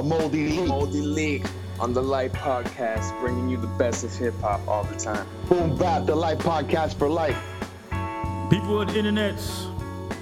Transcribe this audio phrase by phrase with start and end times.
[0.00, 0.66] a Moldy Leak.
[0.66, 1.44] Moldy Leak
[1.78, 5.26] on the Light Podcast, bringing you the best of hip hop all the time.
[5.46, 7.36] Boom Bap, the Light Podcast for life.
[8.50, 9.68] People of the internets,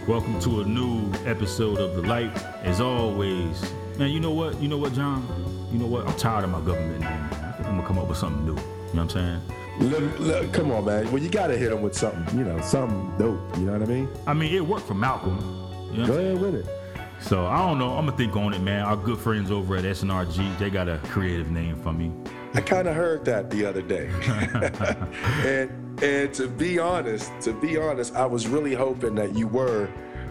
[0.09, 2.37] welcome to a new episode of The Light.
[2.65, 4.61] As always, man, you know what?
[4.61, 5.25] You know what, John?
[5.71, 6.09] You know what?
[6.09, 7.01] I'm tired of my government name.
[7.03, 7.33] Man.
[7.33, 8.57] I think I'm gonna come up with something new.
[8.61, 9.41] You know what I'm
[9.79, 9.91] saying?
[9.91, 11.09] Look, look, come on, man.
[11.13, 13.39] Well, you gotta hit him with something, you know, something dope.
[13.57, 14.09] You know what I mean?
[14.27, 15.39] I mean, it worked for Malcolm.
[15.93, 16.37] You know Go what I'm saying?
[16.37, 16.78] ahead with it.
[17.21, 17.91] So I don't know.
[17.91, 18.85] I'm gonna think on it, man.
[18.85, 22.13] Our good friends over at SNRG, they got a creative name for me.
[22.55, 24.09] I kind of heard that the other day,
[25.45, 29.89] and and to be honest, to be honest, I was really hoping that you were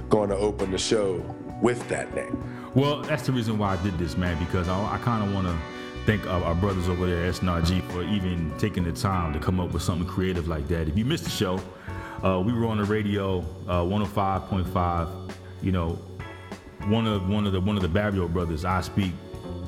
[0.09, 1.15] going to open the show
[1.61, 2.71] with that name.
[2.73, 5.47] Well, that's the reason why I did this, man, because I, I kind of want
[5.47, 5.57] to
[6.05, 9.59] thank our, our brothers over there at SNRG for even taking the time to come
[9.59, 10.87] up with something creative like that.
[10.87, 11.59] If you missed the show,
[12.23, 15.31] uh, we were on the radio, uh, 105.5.
[15.61, 15.99] You know,
[16.87, 19.13] one of one of the one of the Barrio brothers, I speak.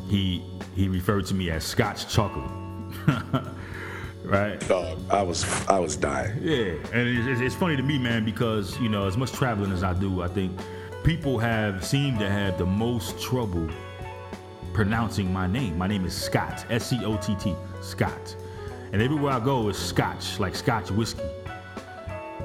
[0.07, 0.43] He
[0.75, 2.49] he referred to me as Scotch chocolate,
[4.23, 4.59] right?
[4.67, 6.37] Dog, I was I was dying.
[6.41, 9.71] Yeah, and it's, it's- it's funny to me, man, because you know, as much traveling
[9.71, 10.57] as I do, I think
[11.03, 13.67] people have seemed to have the most trouble
[14.73, 15.77] pronouncing my name.
[15.77, 18.35] My name is Scott, S C O T T, Scott,
[18.91, 21.21] and everywhere I go is Scotch, like Scotch whiskey.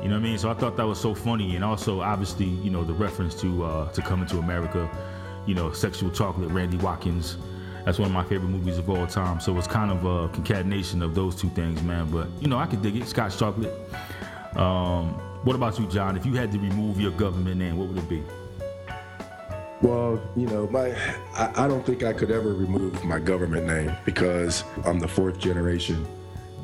[0.05, 0.39] You know what I mean?
[0.39, 3.65] So I thought that was so funny, and also obviously, you know, the reference to
[3.65, 4.87] uh, to Coming to America,
[5.47, 7.39] you know, Sexual Chocolate, Randy Watkins.
[7.87, 9.41] That's one of my favorite movies of all time.
[9.41, 12.11] So it's kind of a concatenation of those two things, man.
[12.11, 13.09] But you know, I could dig it.
[13.09, 13.73] Scotch chocolate.
[14.57, 16.19] Um, what about you, John?
[16.19, 18.23] If you had to remove your government name, what would it be?
[19.81, 20.95] Well, you know, my
[21.33, 25.39] I, I don't think I could ever remove my government name because I'm the fourth
[25.39, 26.07] generation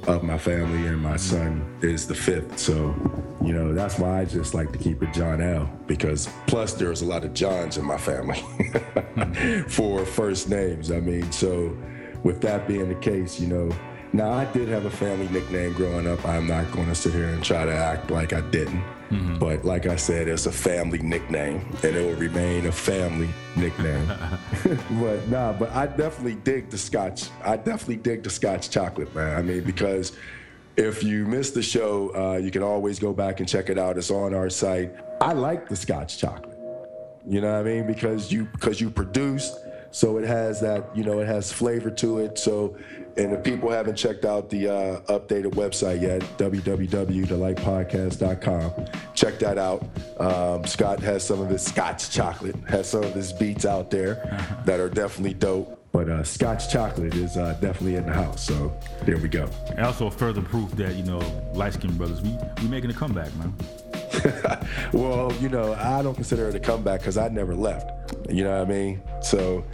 [0.07, 2.59] of my family and my son is the fifth.
[2.59, 2.95] So,
[3.43, 5.71] you know, that's why I just like to keep it John L.
[5.87, 8.41] Because plus there's a lot of Johns in my family
[9.69, 10.91] for first names.
[10.91, 11.77] I mean, so
[12.23, 13.71] with that being the case, you know,
[14.13, 16.25] now I did have a family nickname growing up.
[16.27, 18.83] I'm not going to sit here and try to act like I didn't.
[19.39, 24.07] But like I said, it's a family nickname, and it will remain a family nickname.
[25.01, 27.29] but nah, but I definitely dig the Scotch.
[27.45, 29.37] I definitely dig the Scotch chocolate, man.
[29.37, 30.13] I mean, because
[30.77, 33.99] if you missed the show, uh, you can always go back and check it out.
[33.99, 34.95] It's on our site.
[35.21, 36.59] I like the Scotch chocolate.
[37.27, 37.87] You know what I mean?
[37.87, 39.59] Because you because you produced,
[39.91, 42.39] so it has that you know it has flavor to it.
[42.39, 42.77] So,
[43.17, 48.73] and if people haven't checked out the uh, updated website yet, www.thelightpodcast.com,
[49.15, 49.85] check that out.
[50.19, 54.15] Um, Scott has some of his Scotch chocolate, has some of his beats out there
[54.65, 55.77] that are definitely dope.
[55.93, 58.45] But uh, Scotch chocolate is uh, definitely in the house.
[58.45, 58.73] So
[59.05, 59.49] there we go.
[59.71, 61.19] And also further proof that you know
[61.53, 63.53] light skinned brothers, we we making a comeback, man.
[64.93, 67.91] well, you know, I don't consider it a comeback because I never left.
[68.29, 69.03] You know what I mean?
[69.21, 69.65] So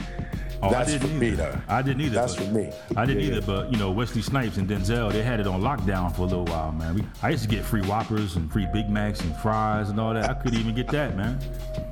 [0.62, 1.36] Oh, I that's didn't for me, either.
[1.66, 1.74] though.
[1.74, 2.14] I didn't either.
[2.14, 2.72] That's but- for me.
[2.96, 5.60] I didn't Yeah, either, but you know Wesley Snipes and Denzel, they had it on
[5.60, 6.94] lockdown for a little while, man.
[6.94, 10.14] We, I used to get free Whoppers and free Big Macs and fries and all
[10.14, 10.30] that.
[10.30, 11.38] I couldn't even get that, man.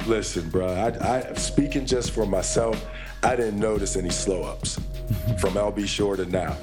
[0.07, 0.67] Listen, bro.
[0.69, 2.85] I, I speaking just for myself,
[3.23, 4.77] I didn't notice any slow ups
[5.39, 6.57] from LB Shore to now.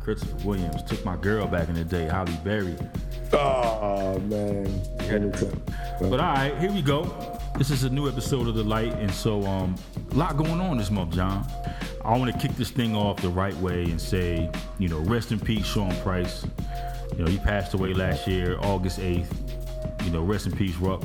[0.00, 2.76] Christopher Williams took my girl back in the day, Halle Berry.
[3.32, 4.82] Oh man.
[6.00, 7.04] But all right, here we go.
[7.56, 9.74] This is a new episode of The Light, and so um,
[10.12, 11.46] a lot going on this month, John.
[12.04, 15.32] I want to kick this thing off the right way and say, you know, rest
[15.32, 16.46] in peace, Sean Price.
[17.16, 20.04] You know, he passed away last year, August 8th.
[20.04, 21.02] You know, rest in peace, Ruck.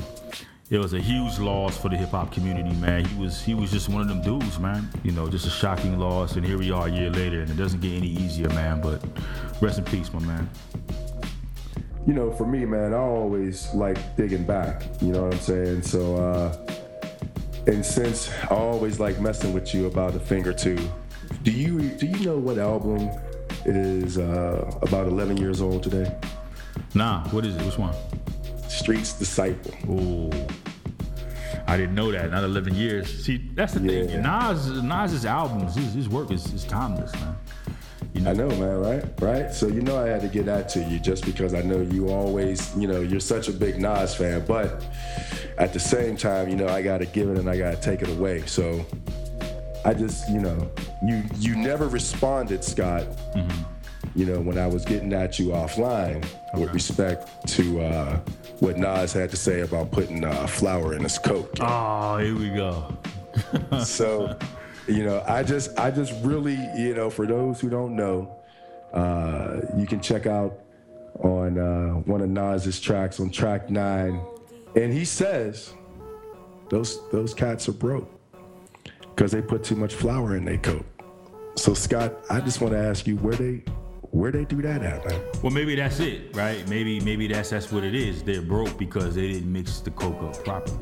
[0.70, 3.04] It was a huge loss for the hip hop community, man.
[3.04, 4.88] He was he was just one of them dudes, man.
[5.02, 7.56] You know, just a shocking loss, and here we are a year later, and it
[7.56, 8.80] doesn't get any easier, man.
[8.80, 9.02] But
[9.60, 10.48] rest in peace, my man.
[12.06, 14.82] You know, for me, man, I always like digging back.
[15.00, 15.82] You know what I'm saying?
[15.82, 16.56] So, uh,
[17.66, 20.78] and since I always like messing with you about a thing or two,
[21.44, 23.10] do you do you know what album
[23.64, 26.12] is uh, about 11 years old today?
[26.94, 27.62] Nah, what is it?
[27.64, 27.94] Which one?
[28.68, 29.72] Street's Disciple.
[29.88, 30.46] Oh,
[31.68, 32.30] I didn't know that.
[32.30, 33.24] Not 11 years.
[33.24, 34.08] See, that's the thing.
[34.10, 34.20] Yeah.
[34.20, 37.36] Nas, Nas's albums, his, his work is, is timeless, man.
[38.14, 39.04] You know, I know, man, right?
[39.20, 39.52] Right?
[39.54, 42.08] So, you know, I had to get that to you just because I know you
[42.10, 44.44] always, you know, you're such a big Nas fan.
[44.46, 44.84] But
[45.58, 47.80] at the same time, you know, I got to give it and I got to
[47.80, 48.44] take it away.
[48.46, 48.84] So
[49.84, 50.70] I just, you know,
[51.06, 53.06] you you never responded, Scott,
[54.14, 56.24] you know, when I was getting at you offline
[56.54, 58.20] with respect to uh,
[58.60, 61.50] what Nas had to say about putting uh, flour in his Coke.
[61.60, 62.94] oh, here we go.
[63.84, 64.36] so
[64.88, 68.36] you know i just i just really you know for those who don't know
[68.92, 70.60] uh you can check out
[71.20, 74.20] on uh one of nas's tracks on track nine
[74.74, 75.74] And he says
[76.70, 78.10] those those cats are broke
[79.14, 80.86] because they put too much flour in their coat.
[81.56, 83.62] So Scott, I just want to ask you where they
[84.12, 85.20] where they do that at, man?
[85.42, 86.66] Well, maybe that's it, right?
[86.68, 88.22] Maybe maybe that's that's what it is.
[88.22, 90.78] They're broke because they didn't mix the coke up properly.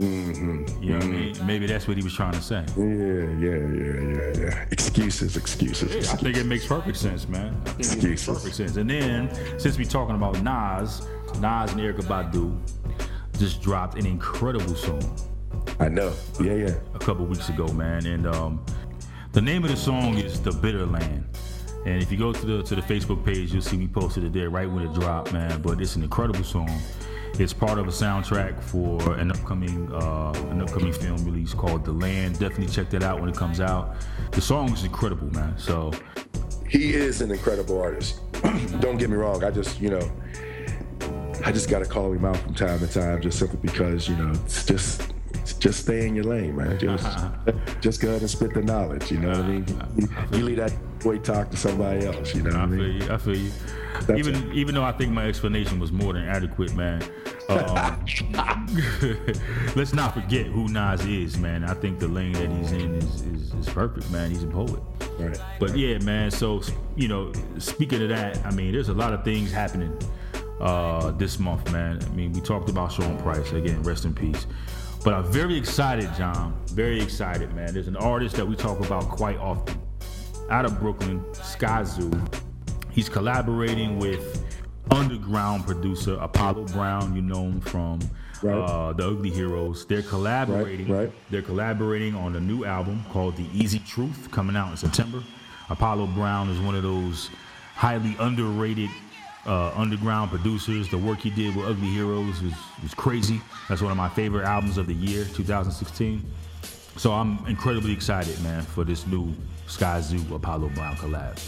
[0.00, 0.82] Mm-hmm.
[0.82, 1.46] You know what I mean?
[1.46, 2.64] Maybe that's what he was trying to say.
[2.76, 4.64] Yeah, yeah, yeah, yeah, yeah.
[4.70, 7.58] Excuses, excuses, Yeah, I think it makes perfect sense, man.
[7.64, 8.26] I think it makes Excuses.
[8.26, 8.76] perfect sense.
[8.76, 11.06] And then, since we're talking about Nas,
[11.40, 12.58] Nas and Erykah Badu
[13.38, 15.00] just dropped an incredible song
[15.78, 16.12] I know.
[16.40, 16.74] Yeah, yeah.
[16.94, 18.06] a couple weeks ago, man.
[18.06, 18.64] And um,
[19.32, 21.24] the name of the song is "The Bitter Land."
[21.84, 24.32] And if you go to the to the Facebook page, you'll see we posted it
[24.32, 25.60] there right when it dropped, man.
[25.62, 26.70] But it's an incredible song.
[27.38, 31.92] It's part of a soundtrack for an upcoming uh, an upcoming film release called The
[31.92, 32.38] Land.
[32.38, 33.96] Definitely check that out when it comes out.
[34.32, 35.56] The song is incredible, man.
[35.58, 35.92] So
[36.66, 38.20] He is an incredible artist.
[38.80, 39.44] Don't get me wrong.
[39.44, 40.10] I just, you know,
[41.44, 44.16] I just got to call him out from time to time, just simply because, you
[44.16, 45.12] know, it's just.
[45.60, 46.78] Just stay in your lane, man.
[46.78, 47.06] Just,
[47.80, 49.10] just go ahead and spit the knowledge.
[49.10, 49.66] You know what I mean?
[49.96, 52.34] You, you leave that boy talk to somebody else.
[52.34, 53.02] You know what I I feel mean?
[53.02, 53.12] you.
[53.12, 53.50] I feel you.
[54.06, 57.02] That's even even though I think my explanation was more than adequate, man.
[57.48, 58.04] Um,
[59.76, 61.64] let's not forget who Nas is, man.
[61.64, 64.30] I think the lane that he's in is, is, is perfect, man.
[64.30, 64.82] He's a poet.
[65.18, 65.40] Right.
[65.60, 66.30] But yeah, man.
[66.30, 66.62] So
[66.96, 69.96] you know, speaking of that, I mean, there's a lot of things happening
[70.60, 72.02] uh, this month, man.
[72.02, 73.82] I mean, we talked about Sean Price again.
[73.82, 74.46] Rest in peace.
[75.04, 76.56] But I'm very excited, John.
[76.72, 77.72] Very excited, man.
[77.72, 79.80] There's an artist that we talk about quite often
[80.50, 82.34] out of Brooklyn, Skyzoo.
[82.90, 84.42] He's collaborating with
[84.90, 87.14] underground producer Apollo Brown.
[87.14, 88.00] You know him from
[88.42, 88.54] Right.
[88.54, 89.86] uh, the Ugly Heroes.
[89.86, 90.88] They're collaborating.
[90.88, 91.10] right.
[91.30, 95.22] They're collaborating on a new album called The Easy Truth, coming out in September.
[95.70, 97.30] Apollo Brown is one of those
[97.74, 98.90] highly underrated
[99.46, 100.88] uh, underground producers.
[100.90, 102.52] The work he did with Ugly Heroes was,
[102.82, 103.40] was crazy.
[103.68, 106.22] That's one of my favorite albums of the year, 2016.
[106.98, 109.34] So I'm incredibly excited, man, for this new
[109.66, 111.38] Skyzoo Apollo Brown collab.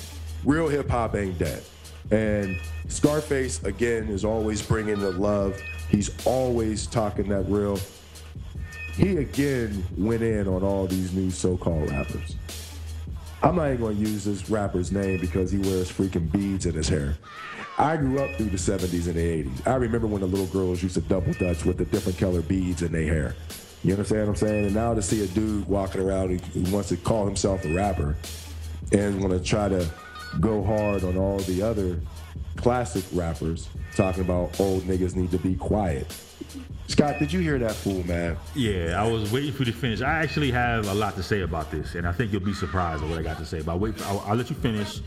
[0.45, 1.63] real hip hop ain't dead.
[2.11, 5.61] And Scarface again is always bringing the love.
[5.91, 7.79] He's always talking that real.
[8.95, 12.37] He again went in on all these new so-called rappers.
[13.43, 16.89] I'm not even to use this rapper's name because he wears freaking beads in his
[16.89, 17.17] hair.
[17.79, 19.69] I grew up through the 70s and the 80s.
[19.69, 22.83] I remember when the little girls used to double dutch with the different color beads
[22.83, 23.37] in their hair.
[23.85, 24.65] You understand what I'm saying?
[24.67, 28.17] And now to see a dude walking around who wants to call himself a rapper
[28.93, 29.89] and want to try to
[30.41, 32.01] go hard on all the other
[32.57, 36.13] classic rappers talking about old niggas need to be quiet.
[36.89, 38.37] Scott, did you hear that fool, man?
[38.55, 40.01] Yeah, I was waiting for you to finish.
[40.01, 43.03] I actually have a lot to say about this, and I think you'll be surprised
[43.03, 43.61] at what I got to say.
[43.61, 44.01] But I'll wait.
[44.07, 45.03] I'll, I'll let you finish,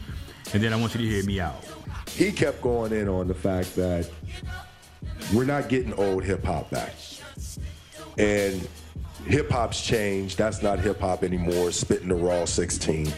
[0.53, 1.65] and then I want you to hear me out.
[2.07, 4.09] He kept going in on the fact that
[5.33, 6.93] we're not getting old hip hop back.
[8.17, 8.67] And
[9.25, 10.37] hip hop's changed.
[10.37, 11.71] That's not hip hop anymore.
[11.71, 13.11] Spitting the raw 16.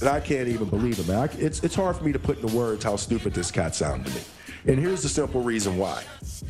[0.00, 1.18] And I can't even believe it, man.
[1.18, 4.06] I, it's, it's hard for me to put into words how stupid this cat sounded
[4.06, 4.22] to me.
[4.66, 6.02] And here's the simple reason why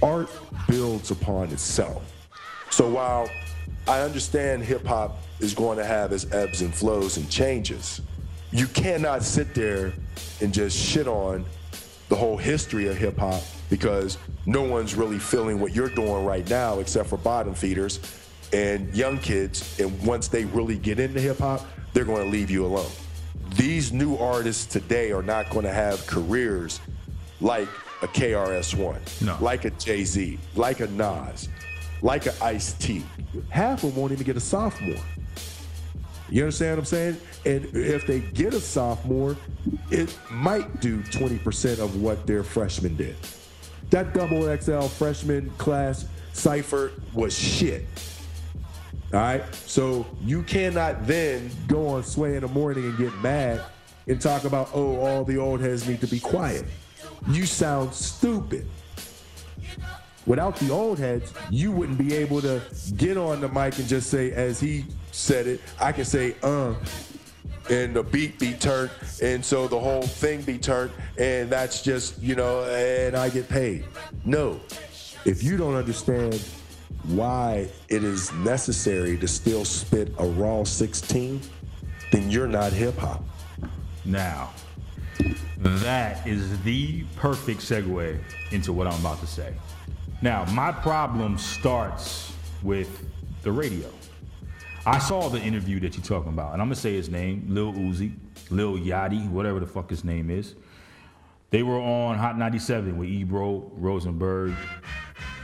[0.02, 0.30] art
[0.68, 2.12] builds upon itself.
[2.70, 3.28] So while
[3.86, 8.00] I understand hip hop is going to have its ebbs and flows and changes,
[8.52, 9.92] you cannot sit there
[10.40, 11.44] and just shit on
[12.08, 16.48] the whole history of hip hop because no one's really feeling what you're doing right
[16.48, 18.00] now except for bottom feeders
[18.52, 19.78] and young kids.
[19.80, 22.90] And once they really get into hip hop, they're going to leave you alone.
[23.56, 26.80] These new artists today are not going to have careers
[27.40, 27.68] like
[28.02, 29.36] a KRS-One, No.
[29.40, 31.48] like a Jay Z, like a Nas,
[32.02, 33.04] like a Ice T.
[33.48, 35.02] Half of them won't even get a sophomore.
[36.28, 37.16] You understand what I'm saying?
[37.44, 39.36] And if they get a sophomore,
[39.90, 43.16] it might do 20% of what their freshman did.
[43.90, 47.86] That double XL freshman class cipher was shit.
[49.12, 49.54] All right.
[49.54, 53.62] So you cannot then go on Sway in the morning and get mad
[54.08, 56.64] and talk about, oh, all the old heads need to be quiet.
[57.28, 58.66] You sound stupid.
[60.26, 62.60] Without the old heads, you wouldn't be able to
[62.96, 66.74] get on the mic and just say, as he said it, I can say, uh,
[67.70, 68.90] and the beat be turned,
[69.22, 73.48] and so the whole thing be turned, and that's just, you know, and I get
[73.48, 73.84] paid.
[74.24, 74.60] No.
[75.24, 76.40] If you don't understand
[77.04, 81.40] why it is necessary to still spit a raw 16,
[82.12, 83.24] then you're not hip hop.
[84.04, 84.50] Now,
[85.56, 88.18] that is the perfect segue
[88.52, 89.54] into what I'm about to say.
[90.22, 92.32] Now, my problem starts
[92.62, 93.04] with
[93.42, 93.90] the radio.
[94.86, 97.72] I saw the interview that you're talking about, and I'm gonna say his name, Lil
[97.72, 98.12] Uzi,
[98.50, 100.54] Lil Yachty, whatever the fuck his name is.
[101.50, 104.54] They were on Hot 97 with Ebro, Rosenberg,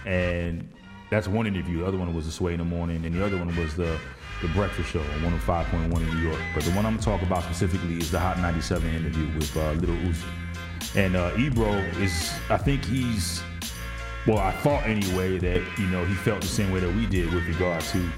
[0.06, 0.68] and
[1.10, 1.80] That's one interview.
[1.80, 3.98] The other one was the Sway in the Morning, and the other one was the
[4.40, 6.40] the Breakfast Show on 105.1 in New York.
[6.54, 9.72] But the one I'm gonna talk about specifically is the Hot 97 interview with uh,
[9.72, 10.24] Little Uzi.
[10.96, 13.42] And uh, Ebro is, I think he's,
[14.26, 17.32] well, I thought anyway that you know he felt the same way that we did
[17.34, 18.10] with regard to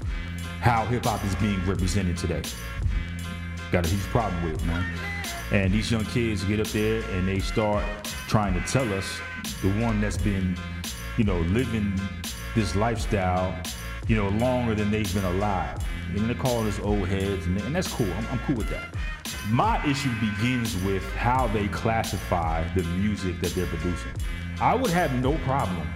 [0.65, 2.41] how hip hop is being represented today.
[3.71, 4.83] Got a huge problem with it, man.
[5.51, 7.85] And these young kids get up there and they start
[8.27, 9.19] trying to tell us
[9.61, 10.57] the one that's been,
[11.17, 11.93] you know, living
[12.55, 13.55] this lifestyle,
[14.07, 15.77] you know, longer than they've been alive.
[16.15, 18.11] And they're calling us old heads, and, and that's cool.
[18.13, 18.95] I'm, I'm cool with that.
[19.49, 24.13] My issue begins with how they classify the music that they're producing.
[24.59, 25.87] I would have no problem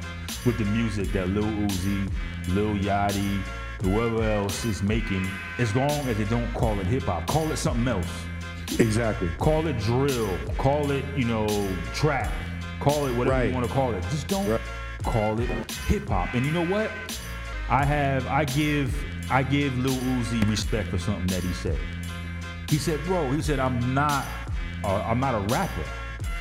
[0.45, 2.11] with the music that Lil Uzi,
[2.49, 3.41] Lil Yachty,
[3.81, 7.25] whoever else is making, as long as they don't call it hip hop.
[7.27, 8.07] Call it something else.
[8.77, 9.29] Exactly.
[9.39, 10.29] Call it drill.
[10.57, 11.47] Call it, you know,
[11.93, 12.31] trap.
[12.79, 13.49] Call it whatever Right.
[13.49, 14.01] you want to call it.
[14.11, 14.61] Just don't Right.
[15.03, 15.49] call it
[15.87, 16.33] hip hop.
[16.33, 16.91] And you know what?
[17.69, 18.93] I have I give
[19.31, 21.77] I give Lil Uzi respect for something that he said.
[22.69, 24.25] He said, bro, he said, I'm not
[24.83, 25.83] uh, I'm not a rapper.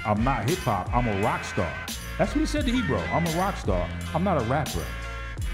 [0.05, 0.95] I'm not hip hop.
[0.95, 1.71] I'm a rock star.
[2.19, 3.01] That's what he said to Ebro.
[3.13, 3.89] I'm a rock star.
[4.15, 4.85] I'm not a rapper.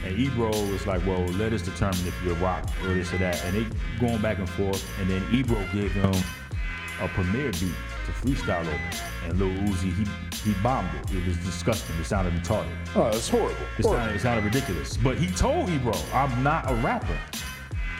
[0.05, 3.43] And Ebro was like, well, let us determine if you're rock or this or that.
[3.45, 4.85] And they going back and forth.
[5.01, 6.13] And then Ebro gave him
[7.01, 7.73] a premiere beat
[8.07, 8.81] to freestyle over.
[9.25, 10.05] And Lil Uzi, he,
[10.51, 11.17] he bombed it.
[11.17, 11.97] It was disgusting.
[11.97, 12.71] It sounded retarded.
[12.95, 13.57] Oh, it's horrible.
[13.79, 14.99] It sounded, it sounded ridiculous.
[14.99, 17.19] But he told Ebro, I'm not a rapper.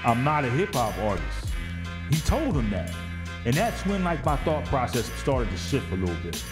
[0.05, 1.49] I'm not a hip hop artist.
[2.11, 2.93] He told him that.
[3.47, 6.45] And that's when like my thought process started to shift a little bit.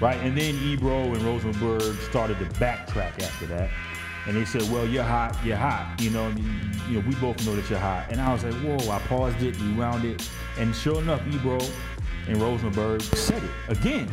[0.00, 0.18] Right?
[0.18, 3.70] And then Ebro and Rosenberg started to backtrack after that.
[4.26, 5.96] And they said, well, you're hot, you're hot.
[6.00, 6.28] You know,
[6.88, 8.06] you, know, we both know that you're hot.
[8.10, 10.28] And I was like, whoa, I paused it, rewound it.
[10.58, 11.58] And sure enough, Ebro
[12.28, 14.10] and Rosenberg said it again.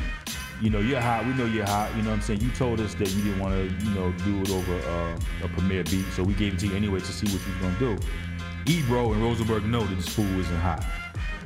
[0.62, 1.26] You know, you're hot.
[1.26, 1.96] We know you're hot.
[1.96, 2.42] You know what I'm saying?
[2.42, 5.48] You told us that you didn't want to, you know, do it over uh, a
[5.50, 6.06] premiere beat.
[6.14, 8.08] So we gave it to you anyway to see what you was going to do.
[8.80, 10.84] Ebro and Rosenberg know that this fool isn't hot.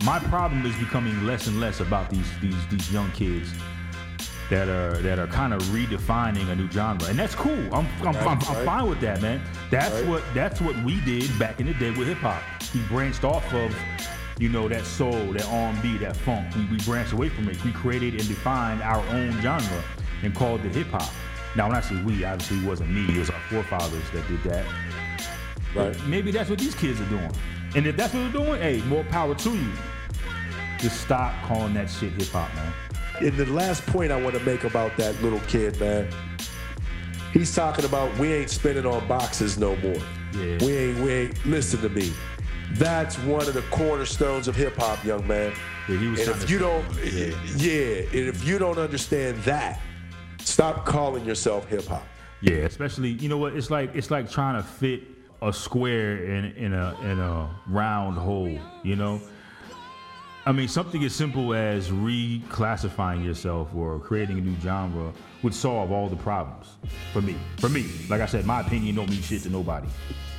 [0.05, 3.53] My problem is becoming less and less about these these these young kids
[4.51, 7.57] that are that are kind of redefining a new genre, and that's cool.
[7.73, 9.41] I'm I'm, I'm, I'm fine with that, man.
[9.71, 10.07] That's Right.
[10.07, 12.43] what that's what we did back in the day with hip hop.
[12.75, 13.73] We branched off of,
[14.39, 16.53] you know, that soul, that R&B, that funk.
[16.55, 17.63] We, we branched away from it.
[17.63, 19.83] We created and defined our own genre
[20.21, 21.09] and called it hip hop.
[21.55, 23.05] Now, when I say we, obviously it wasn't me.
[23.15, 24.65] It was our forefathers that did that.
[25.75, 25.97] Right.
[26.07, 27.31] Maybe that's what these kids are doing.
[27.75, 29.71] And if that's what they're doing, hey, more power to you.
[30.77, 32.73] Just stop calling that shit hip hop, man.
[33.23, 36.07] And the last point I want to make about that little kid, man,
[37.33, 39.95] he's talking about we ain't spinning on boxes no more.
[40.33, 40.57] Yeah.
[40.65, 42.11] We ain't, we ain't, listen to me.
[42.73, 45.53] That's one of the cornerstones of hip hop, young man.
[45.87, 47.35] Yeah, he was and if you don't, Yeah.
[47.57, 49.79] yeah, and if you don't understand that,
[50.39, 52.03] stop calling yourself hip hop.
[52.39, 53.55] Yeah, especially you know what?
[53.55, 55.03] It's like it's like trying to fit
[55.43, 58.57] a square in in a in a round hole.
[58.83, 59.21] You know.
[60.43, 65.91] I mean, something as simple as reclassifying yourself or creating a new genre would solve
[65.91, 66.77] all the problems
[67.13, 67.35] for me.
[67.57, 69.87] For me, like I said, my opinion don't mean shit to nobody.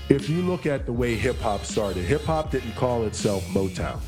[0.09, 4.01] If you look at the way hip hop started, hip hop didn't call itself Motown.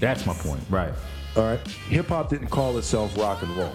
[0.00, 0.92] That's my point, right?
[1.34, 1.66] All right.
[1.88, 3.72] Hip hop didn't call itself rock and roll.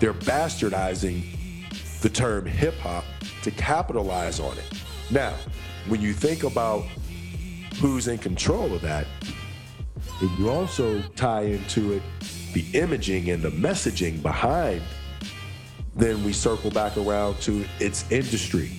[0.00, 3.04] They're bastardizing the term hip hop
[3.42, 4.82] to capitalize on it.
[5.10, 5.34] Now,
[5.88, 6.84] when you think about
[7.80, 9.06] who's in control of that,
[10.20, 12.02] and you also tie into it
[12.52, 14.80] the imaging and the messaging behind,
[15.94, 18.70] then we circle back around to its industry.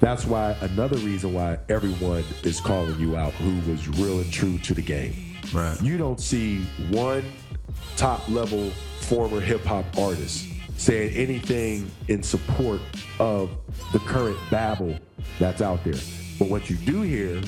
[0.00, 4.58] That's why another reason why everyone is calling you out who was real and true
[4.58, 5.36] to the game.
[5.52, 5.80] Right.
[5.80, 7.24] You don't see one
[7.96, 12.80] top level former hip hop artist saying anything in support
[13.18, 13.50] of
[13.92, 14.98] the current babble
[15.38, 15.94] that's out there.
[16.38, 17.40] But what you do hear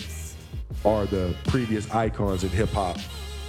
[0.84, 2.98] are the previous icons in hip hop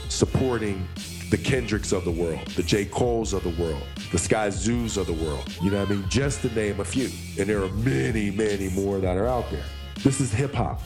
[0.10, 0.88] supporting
[1.30, 2.86] the Kendricks of the world, the J.
[2.86, 5.48] Cole's of the world, the Skyzoos of the world.
[5.62, 6.10] You know what I mean?
[6.10, 7.10] Just to name a few.
[7.40, 9.64] And there are many, many more that are out there.
[10.04, 10.82] This is hip hop.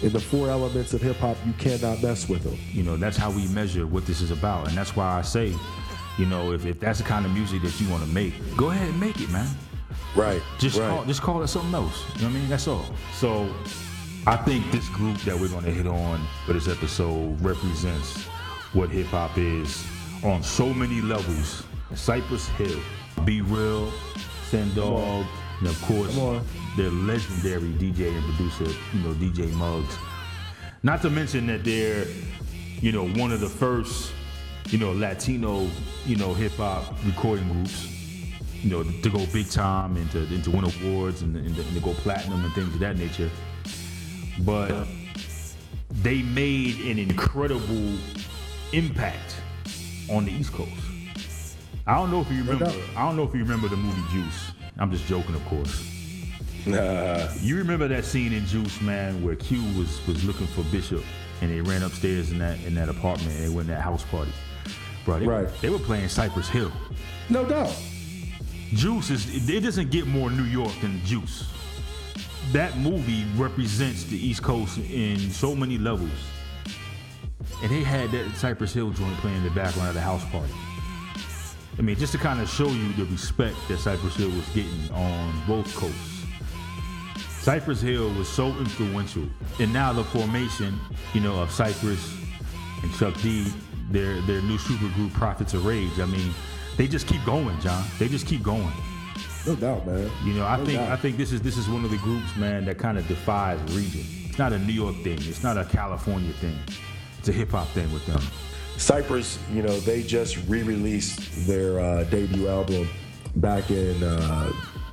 [0.00, 2.56] In the four elements of hip hop, you cannot mess with them.
[2.70, 4.68] You know, that's how we measure what this is about.
[4.68, 5.52] And that's why I say,
[6.16, 8.70] you know, if, if that's the kind of music that you want to make, go
[8.70, 9.48] ahead and make it, man.
[10.14, 10.40] Right.
[10.58, 10.88] Just right.
[10.88, 12.04] call just call it something else.
[12.14, 12.48] You know what I mean?
[12.48, 12.84] That's all.
[13.12, 13.52] So
[14.28, 18.24] I think this group that we're gonna hit on for this episode represents
[18.74, 19.86] what hip hop is
[20.22, 21.64] on so many levels.
[21.94, 22.78] Cypress Hill,
[23.24, 23.90] Be Real,
[24.50, 25.24] Sen Dog,
[25.60, 26.14] and of course
[26.76, 29.96] their legendary DJ and producer, you know, DJ Muggs.
[30.82, 32.04] Not to mention that they're,
[32.82, 34.12] you know, one of the first,
[34.68, 35.66] you know, Latino,
[36.04, 37.94] you know, hip hop recording groups
[38.62, 41.62] you know, to go big time and to, and to win awards and, and, to,
[41.62, 43.30] and to go platinum and things of that nature.
[44.40, 44.86] But
[45.90, 47.94] they made an incredible
[48.72, 49.36] impact
[50.10, 50.72] on the East Coast.
[51.86, 52.72] I don't know if you remember.
[52.96, 54.52] I don't know if you remember the movie Juice.
[54.78, 55.84] I'm just joking, of course.
[56.66, 57.28] Nah.
[57.40, 61.02] You remember that scene in Juice, man, where Q was was looking for Bishop,
[61.40, 64.04] and they ran upstairs in that in that apartment and they went to that house
[64.04, 64.32] party.
[65.04, 65.60] Bro, they, were, Right.
[65.62, 66.70] they were playing Cypress Hill.
[67.30, 67.74] No doubt.
[68.74, 71.48] Juice is it doesn't get more New York than Juice.
[72.52, 76.10] That movie represents the East Coast in so many levels.
[77.62, 80.52] And they had that Cypress Hill joint playing in the background of the house party.
[81.78, 84.90] I mean, just to kind of show you the respect that Cypress Hill was getting
[84.92, 86.24] on both coasts.
[87.40, 89.24] Cypress Hill was so influential.
[89.60, 90.78] And now the formation,
[91.14, 92.16] you know, of Cypress
[92.82, 93.52] and Chuck D,
[93.90, 96.00] their their new supergroup Prophets of Rage.
[96.00, 96.32] I mean,
[96.76, 97.84] they just keep going, John.
[97.98, 98.72] They just keep going.
[99.48, 100.10] No doubt, man.
[100.24, 100.92] You know, I No think doubt.
[100.92, 103.58] I think this is this is one of the groups, man, that kind of defies
[103.74, 104.04] region.
[104.28, 105.18] It's not a New York thing.
[105.22, 106.58] It's not a California thing.
[107.18, 108.20] It's a hip hop thing with them.
[108.76, 112.88] Cypress, you know, they just re-released their uh, debut album
[113.36, 114.52] back in uh,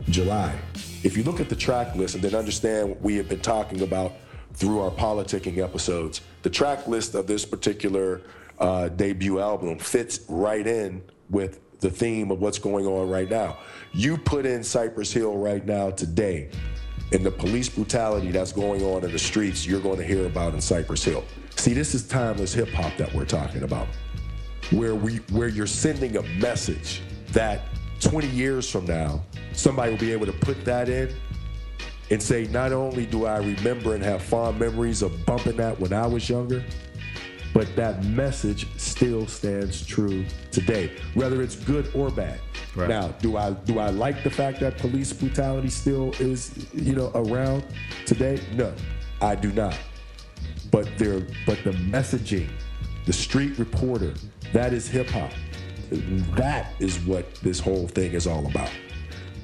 [0.09, 0.57] July.
[1.03, 3.81] If you look at the track list and then understand what we have been talking
[3.81, 4.13] about
[4.53, 8.21] through our politicking episodes, the track list of this particular
[8.57, 13.57] uh, debut album fits right in with the theme of what's going on right now.
[13.93, 16.49] You put in Cypress Hill right now today,
[17.11, 20.53] and the police brutality that's going on in the streets, you're going to hear about
[20.53, 21.23] in Cypress Hill.
[21.55, 23.87] See, this is timeless hip hop that we're talking about,
[24.71, 27.61] where we where you're sending a message that
[28.01, 29.23] 20 years from now,
[29.53, 31.13] somebody will be able to put that in
[32.11, 35.93] and say, not only do I remember and have fond memories of bumping that when
[35.93, 36.63] I was younger,
[37.55, 42.41] but that message still stands true today, whether it's good or bad.
[42.75, 42.89] Right.
[42.89, 47.11] Now, do I do I like the fact that police brutality still is you know
[47.15, 47.63] around
[48.05, 48.41] today?
[48.51, 48.73] No,
[49.21, 49.77] I do not.
[50.69, 52.49] But there, but the messaging,
[53.05, 54.13] the street reporter,
[54.51, 55.31] that is hip hop.
[56.35, 58.71] That is what this whole thing is all about.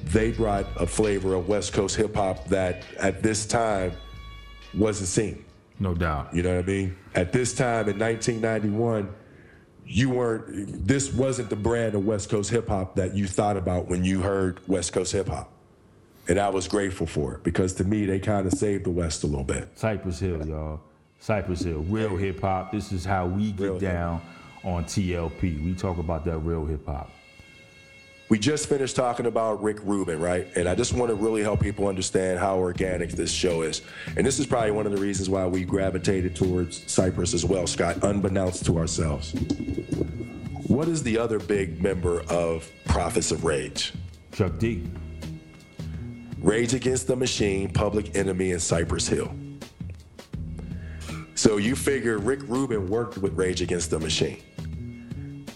[0.04, 3.92] They brought a flavor of West Coast hip hop that at this time
[4.74, 5.44] wasn't seen.
[5.82, 6.32] No doubt.
[6.32, 6.96] You know what I mean?
[7.16, 9.12] At this time in 1991,
[9.84, 10.86] you weren't.
[10.86, 14.20] This wasn't the brand of West Coast hip hop that you thought about when you
[14.20, 15.50] heard West Coast hip hop,
[16.28, 19.24] and I was grateful for it because to me they kind of saved the West
[19.24, 19.70] a little bit.
[19.74, 20.80] Cypress Hill, y'all.
[21.18, 21.80] Cypress Hill.
[21.80, 22.70] Real hip hop.
[22.70, 24.22] This is how we get Real down
[24.62, 25.64] on TLP.
[25.64, 27.10] We talk about that real hip hop.
[28.28, 30.48] We just finished talking about Rick Rubin, right?
[30.56, 33.82] And I just want to really help people understand how organic this show is.
[34.16, 37.66] And this is probably one of the reasons why we gravitated towards Cypress as well,
[37.66, 39.34] Scott, unbeknownst to ourselves.
[40.66, 43.92] What is the other big member of Prophets of Rage?
[44.32, 44.82] Chuck D.
[46.38, 49.32] Rage Against the Machine, Public Enemy, and Cypress Hill.
[51.34, 54.38] So you figure Rick Rubin worked with Rage Against the Machine.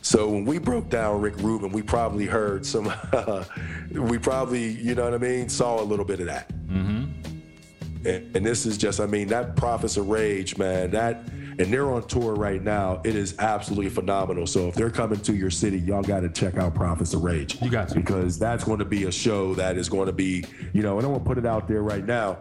[0.06, 2.92] So when we broke down Rick Rubin, we probably heard some,
[3.90, 6.48] we probably, you know what I mean, saw a little bit of that.
[6.68, 8.06] Mm-hmm.
[8.06, 11.24] And, and this is just, I mean, that Prophets of Rage, man, that,
[11.58, 13.00] and they're on tour right now.
[13.04, 14.46] It is absolutely phenomenal.
[14.46, 17.60] So if they're coming to your city, y'all got to check out Prophets of Rage.
[17.60, 17.96] You got to.
[17.96, 21.04] Because that's going to be a show that is going to be, you know, and
[21.04, 22.38] I'm going to put it out there right now.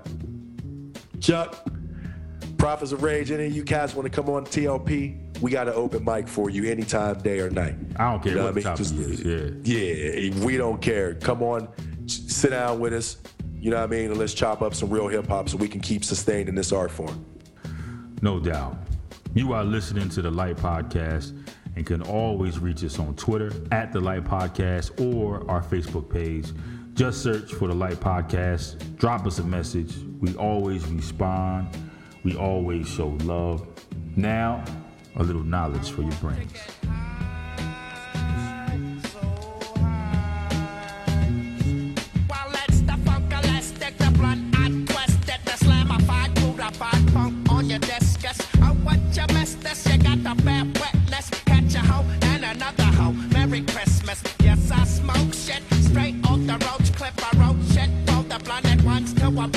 [1.19, 1.67] Chuck,
[2.59, 5.24] Prophets of Rage, any of you cats want to come on TLP?
[5.41, 7.75] We got an open mic for you anytime, day or night.
[7.97, 8.77] I don't care You know what what I mean?
[8.77, 10.33] Just- is.
[10.33, 11.15] Yeah, we don't care.
[11.15, 11.67] Come on,
[12.07, 13.17] sit down with us.
[13.59, 14.11] You know what I mean?
[14.11, 16.91] And let's chop up some real hip hop so we can keep sustaining this art
[16.91, 17.25] form.
[18.21, 18.77] No doubt.
[19.33, 21.33] You are listening to the Light Podcast
[21.75, 26.51] and can always reach us on Twitter at the Light Podcast or our Facebook page.
[26.93, 28.95] Just search for the Light Podcast.
[28.97, 29.93] Drop us a message.
[30.21, 31.67] We always respond.
[32.23, 33.67] We always show love.
[34.15, 34.63] Now,
[35.17, 36.51] a little knowledge for your brains.
[59.35, 59.49] Well,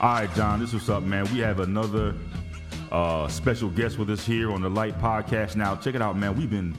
[0.00, 1.24] All right, John, this is what's up, man.
[1.32, 2.14] We have another
[2.92, 5.56] uh, special guest with us here on the Light Podcast.
[5.56, 6.38] Now, check it out, man.
[6.38, 6.76] We've been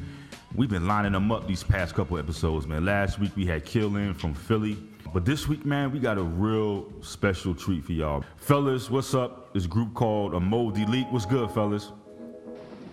[0.56, 2.86] we've been lining them up these past couple episodes, man.
[2.86, 4.78] Last week we had Killin from Philly,
[5.14, 8.90] but this week, man, we got a real special treat for y'all, fellas.
[8.90, 9.54] What's up?
[9.54, 11.12] This group called a Moldy Leak.
[11.12, 11.92] What's good, fellas?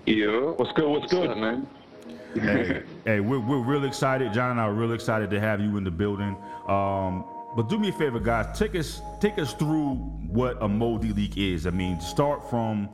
[0.07, 0.55] Yo.
[0.55, 0.89] What's good?
[0.89, 1.31] What's good?
[1.31, 1.69] up, man?
[2.35, 4.33] hey, hey, we're, we're real excited.
[4.33, 6.37] John and I are real excited to have you in the building.
[6.67, 7.25] Um,
[7.57, 8.57] but do me a favor, guys.
[8.57, 9.95] Take us take us through
[10.29, 11.67] what a moldy leak is.
[11.67, 12.91] I mean, start from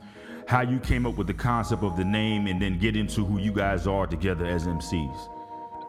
[0.47, 3.39] how you came up with the concept of the name, and then get into who
[3.39, 5.29] you guys are together as MCs.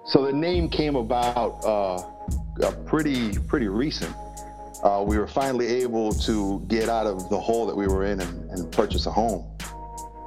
[0.07, 4.15] So the name came about uh, pretty pretty recent.
[4.83, 8.21] Uh, we were finally able to get out of the hole that we were in
[8.21, 9.47] and, and purchase a home,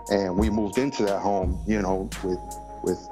[0.10, 1.62] and we moved into that home.
[1.68, 2.40] You know, with
[2.82, 3.10] with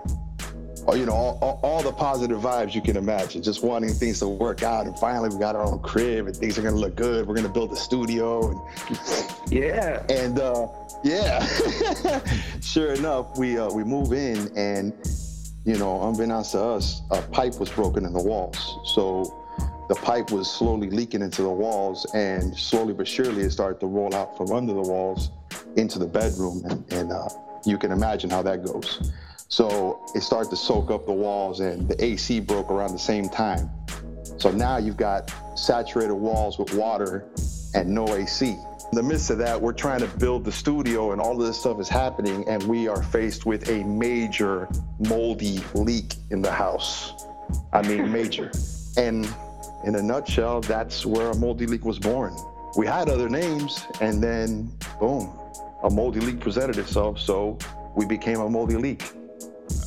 [0.93, 4.27] you know all, all, all the positive vibes you can imagine, just wanting things to
[4.27, 4.85] work out.
[4.85, 7.27] And finally, we got our own crib, and things are gonna look good.
[7.27, 8.59] We're gonna build a studio, and
[9.51, 10.03] Yeah.
[10.09, 10.67] and uh,
[11.03, 11.45] yeah,
[12.61, 14.93] sure enough, we uh, we move in, and
[15.65, 18.77] you know, unbeknownst to us, a pipe was broken in the walls.
[18.93, 19.41] So
[19.89, 23.87] the pipe was slowly leaking into the walls, and slowly but surely, it started to
[23.87, 25.31] roll out from under the walls
[25.75, 27.27] into the bedroom, and, and uh,
[27.65, 29.11] you can imagine how that goes.
[29.47, 33.29] So it started to soak up the walls, and the AC broke around the same
[33.29, 33.69] time.
[34.37, 37.25] So now you've got saturated walls with water
[37.73, 38.57] and no AC.
[38.91, 41.59] In the midst of that, we're trying to build the studio and all of this
[41.59, 44.67] stuff is happening, and we are faced with a major
[44.99, 47.25] moldy leak in the house.
[47.73, 48.51] I mean, major.
[48.97, 49.27] and
[49.83, 52.35] in a nutshell, that's where a moldy leak was born.
[52.75, 55.37] We had other names, and then boom,
[55.83, 57.59] a moldy leak presented itself, so
[57.95, 59.03] we became a moldy leak.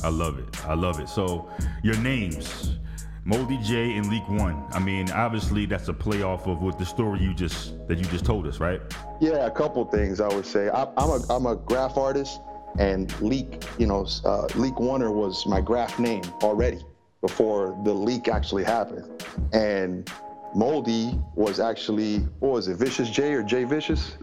[0.03, 0.65] I love it.
[0.65, 1.09] I love it.
[1.09, 1.49] So
[1.83, 2.77] your names,
[3.25, 4.65] Moldy J and Leak One.
[4.71, 8.05] I mean, obviously that's a play off of what the story you just that you
[8.05, 8.81] just told us, right?
[9.19, 10.69] Yeah, a couple things I would say.
[10.69, 12.39] I, I'm a I'm a graph artist,
[12.77, 16.79] and Leak, you know, uh, Leak Oner was my graph name already
[17.21, 20.09] before the leak actually happened, and
[20.55, 24.15] Moldy was actually what was it, Vicious J or J Vicious?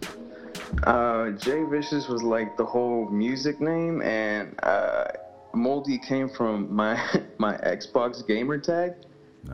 [0.85, 5.05] Uh, Jay Vicious was like the whole music name, and uh,
[5.57, 7.01] Moldy came from my
[7.38, 8.95] my Xbox gamer tag,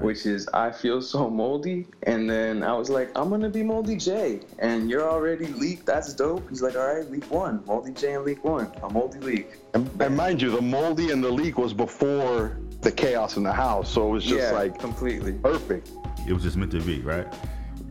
[0.00, 1.86] which is I feel so moldy.
[2.04, 5.84] And then I was like, I'm gonna be Moldy J, and you're already Leak.
[5.84, 6.48] That's dope.
[6.48, 9.48] He's like, all right, Leak One, Moldy J and Leak One, a Moldy Leak.
[9.74, 13.52] And, and mind you, the Moldy and the leak was before the chaos in the
[13.52, 15.32] house, so it was just yeah, like completely.
[15.34, 15.90] perfect.
[16.26, 17.26] It was just meant to be, right?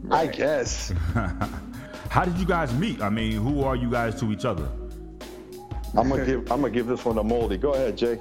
[0.09, 0.93] I guess.
[2.09, 3.01] How did you guys meet?
[3.01, 4.67] I mean, who are you guys to each other?
[5.95, 7.57] I'm gonna give I'm gonna give this one to Moldy.
[7.57, 8.19] Go ahead, Jay.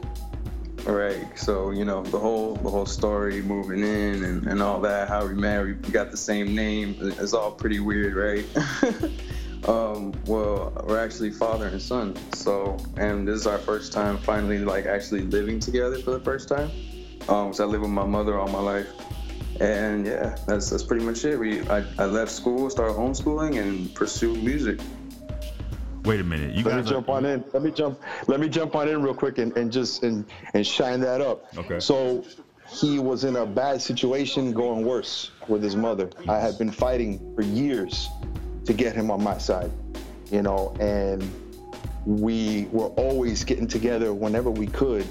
[0.87, 1.39] All right.
[1.39, 5.27] So you know the whole the whole story, moving in and, and all that, how
[5.27, 6.97] we married, we got the same name.
[7.01, 8.45] It's all pretty weird, right?
[9.69, 12.17] um, well, we're actually father and son.
[12.33, 16.49] So, and this is our first time finally like actually living together for the first
[16.49, 16.71] time.
[17.29, 18.89] Um, so I live with my mother all my life.
[19.61, 21.39] And yeah, that's that's pretty much it.
[21.39, 24.81] We I, I left school, started homeschooling, and pursued music.
[26.05, 26.55] Wait a minute.
[26.55, 27.45] You Let me are- jump on in.
[27.53, 28.01] Let me jump.
[28.27, 31.47] Let me jump on in real quick and, and just and and shine that up.
[31.59, 31.81] Okay.
[31.81, 32.25] So
[32.69, 36.11] he was in a bad situation, going worse with his mother.
[36.29, 38.09] I had been fighting for years
[38.65, 39.71] to get him on my side,
[40.31, 41.23] you know, and
[42.07, 45.07] we were always getting together whenever we could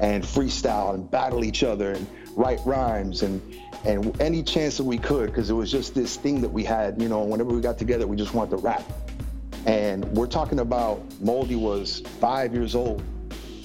[0.00, 3.40] and freestyle and battle each other and write rhymes and
[3.84, 7.00] and any chance that we could because it was just this thing that we had,
[7.02, 8.82] you know, whenever we got together, we just wanted to rap.
[9.66, 13.02] And we're talking about Moldy was five years old,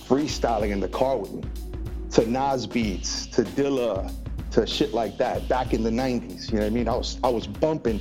[0.07, 1.43] freestyling in the car with me,
[2.11, 4.11] to Nas beats, to Dilla,
[4.51, 5.47] to shit like that.
[5.47, 6.87] Back in the '90s, you know what I mean?
[6.87, 7.99] I was I was bumping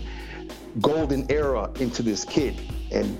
[0.81, 2.61] golden era into this kid,
[2.93, 3.19] and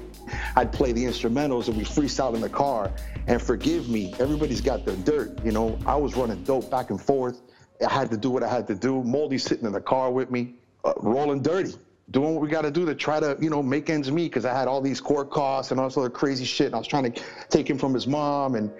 [0.57, 2.93] I'd play the instrumentals and we freestyled in the car.
[3.27, 5.45] And forgive me, everybody's got their dirt.
[5.45, 7.41] You know, I was running dope back and forth.
[7.87, 9.03] I had to do what I had to do.
[9.03, 11.75] Moldy sitting in the car with me, uh, rolling dirty,
[12.11, 14.45] doing what we got to do to try to, you know, make ends meet because
[14.45, 16.67] I had all these court costs and all this other crazy shit.
[16.67, 18.71] And I was trying to take him from his mom, and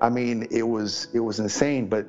[0.00, 1.88] I mean, it was it was insane.
[1.88, 2.06] But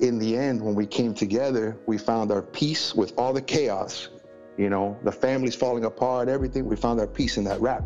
[0.00, 4.08] in the end, when we came together, we found our peace with all the chaos.
[4.56, 6.66] You know, the family's falling apart, everything.
[6.66, 7.82] We found our peace in that rap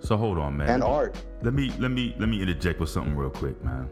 [0.00, 0.68] So hold on, man.
[0.68, 1.16] and art.
[1.42, 3.88] Let me let me let me interject with something real quick, man.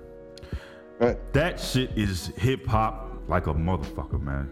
[0.98, 1.32] Right.
[1.32, 4.50] That shit is hip hop like a motherfucker, man.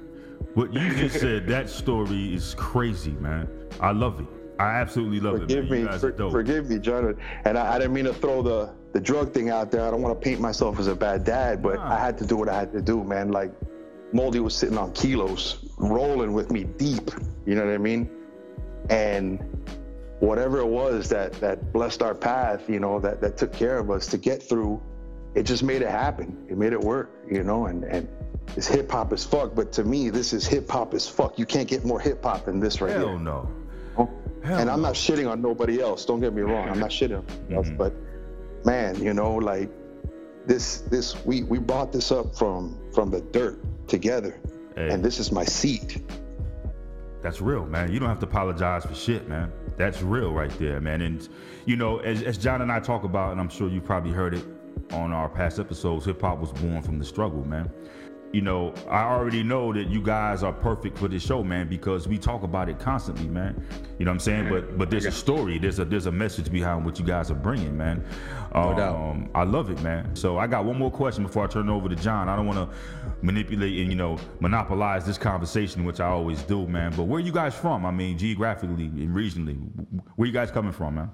[0.54, 3.48] What you just said, that story is crazy, man.
[3.80, 4.26] I love it.
[4.58, 5.92] I absolutely love Forgive it, man.
[5.92, 7.16] me, for, forgive me, John.
[7.44, 9.86] And I, I didn't mean to throw the the drug thing out there.
[9.86, 11.94] I don't want to paint myself as a bad dad, but Nah.
[11.94, 13.30] I had to do what I had to do, man.
[13.30, 13.52] Like
[14.12, 17.10] Moldy was sitting on kilos, rolling with me deep.
[17.46, 18.10] You know what I mean?
[18.88, 19.38] and
[20.20, 23.90] whatever it was that that blessed our path, you know, that that took care of
[23.90, 24.82] us to get through,
[25.34, 26.44] it just made it happen.
[26.48, 28.08] It made it work, you know, and and
[28.56, 31.38] it's hip hop as fuck, but to me, this is hip hop as fuck.
[31.38, 33.18] You can't get more hip hop than this right Hell here.
[33.18, 33.48] no.
[34.44, 36.04] and I'm not shitting on nobody else.
[36.04, 36.68] Don't get me wrong.
[36.68, 37.76] I'm not shitting on anybody else, mm-hmm.
[37.76, 37.94] but
[38.64, 39.70] man, you know, like
[40.46, 44.40] this this we we brought this up from from the dirt together,
[44.76, 44.88] Hey.
[44.90, 46.02] and this is my seat.
[47.22, 47.92] That's real, man.
[47.92, 49.52] You don't have to apologize for shit, man.
[49.76, 51.02] That's real right there, man.
[51.02, 51.28] And
[51.66, 54.34] you know, as, as John and I talk about, and I'm sure you probably heard
[54.34, 54.44] it
[54.92, 57.70] on our past episodes, hip hop was born from the struggle, man.
[58.32, 62.06] You know, I already know that you guys are perfect for this show, man, because
[62.06, 63.60] we talk about it constantly, man.
[63.98, 64.48] You know what I'm saying?
[64.48, 67.34] But but there's a story, there's a there's a message behind what you guys are
[67.34, 68.04] bringing, man.
[68.52, 69.16] Um, doubt.
[69.34, 70.14] I love it, man.
[70.14, 72.28] So I got one more question before I turn it over to John.
[72.28, 72.76] I don't want to
[73.20, 76.92] manipulate and you know monopolize this conversation, which I always do, man.
[76.96, 77.84] But where you guys from?
[77.84, 79.58] I mean, geographically and regionally,
[80.14, 81.10] where you guys coming from, man?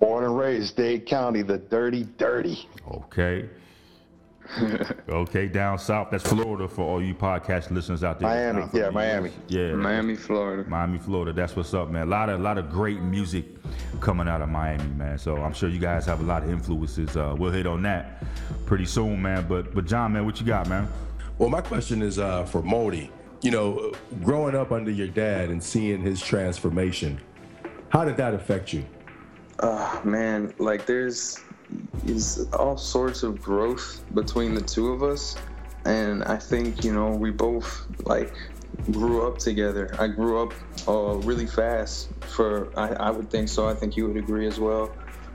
[0.00, 2.68] Born and raised Dade County, the dirty, dirty.
[2.90, 3.48] Okay.
[5.08, 6.08] Okay, down south.
[6.10, 8.28] That's Florida for all you podcast listeners out there.
[8.28, 8.68] Miami.
[8.72, 9.30] Yeah, the Miami.
[9.48, 10.68] Yeah, Miami, Florida.
[10.68, 11.32] Miami, Florida.
[11.32, 12.02] That's what's up, man.
[12.02, 13.44] A lot of, a lot of great music
[14.00, 15.18] coming out of Miami, man.
[15.18, 17.16] So I'm sure you guys have a lot of influences.
[17.16, 18.24] Uh, we'll hit on that
[18.66, 19.46] pretty soon, man.
[19.48, 20.88] But, but John, man, what you got, man?
[21.38, 23.10] Well, my question is uh, for Moldy.
[23.42, 23.92] You know,
[24.24, 27.20] growing up under your dad and seeing his transformation,
[27.90, 28.84] how did that affect you?
[29.60, 31.38] Uh, man, like there's
[32.06, 35.36] is all sorts of growth between the two of us,
[35.84, 38.32] and I think you know we both like
[38.90, 39.94] grew up together.
[39.98, 40.54] I grew up
[40.86, 42.08] uh, really fast.
[42.20, 43.68] For I, I would think so.
[43.68, 44.90] I think you would agree as well.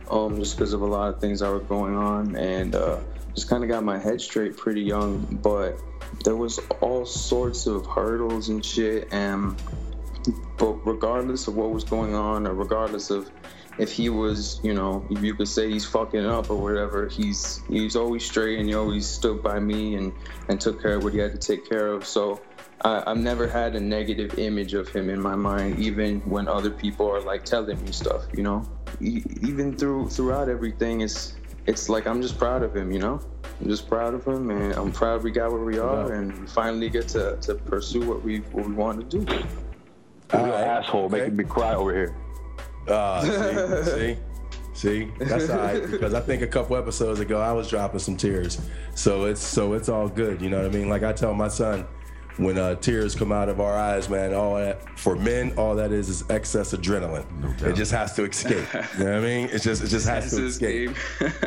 [0.09, 2.99] Um, just because of a lot of things that were going on, and uh,
[3.33, 5.19] just kind of got my head straight pretty young.
[5.41, 5.77] But
[6.23, 9.55] there was all sorts of hurdles and shit, and
[10.57, 13.29] but regardless of what was going on, or regardless of
[13.77, 17.61] if he was, you know, if you could say he's fucking up or whatever, he's
[17.69, 20.13] he's always straight and he always stood by me and
[20.49, 22.05] and took care of what he had to take care of.
[22.05, 22.41] So
[22.83, 26.69] I, I've never had a negative image of him in my mind, even when other
[26.69, 28.67] people are like telling me stuff, you know.
[29.01, 33.21] E- even through throughout everything, it's it's like I'm just proud of him, you know.
[33.61, 36.47] I'm just proud of him, and I'm proud we got where we are, and we
[36.47, 39.25] finally get to, to pursue what we what we want to do.
[39.25, 41.19] Real Alright, asshole okay.
[41.19, 42.15] making me cry over here.
[42.87, 44.17] Uh, see, see,
[44.73, 48.17] see, that's all right because I think a couple episodes ago I was dropping some
[48.17, 48.59] tears,
[48.95, 50.41] so it's so it's all good.
[50.41, 50.89] You know what I mean?
[50.89, 51.85] Like I tell my son,
[52.37, 55.91] when uh, tears come out of our eyes, man, all that for men, all that
[55.91, 57.25] is is excess adrenaline.
[57.61, 58.65] No it just has to escape.
[58.97, 59.49] you know what I mean?
[59.49, 60.91] It just it just has It's to escape.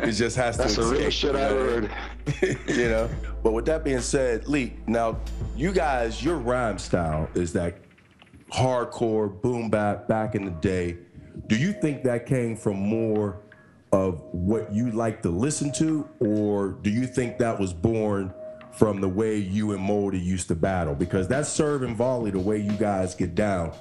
[0.03, 0.99] It just has That's to the escape.
[1.01, 1.55] real shit you I know?
[1.55, 2.67] heard.
[2.69, 3.09] you know.
[3.43, 5.19] But with that being said, Lee, now
[5.55, 7.77] you guys, your rhyme style is that
[8.51, 10.97] hardcore boom bap back in the day.
[11.45, 13.41] Do you think that came from more
[13.91, 18.33] of what you like to listen to, or do you think that was born
[18.71, 20.95] from the way you and Moldy used to battle?
[20.95, 23.71] Because that serve and volley, the way you guys get down,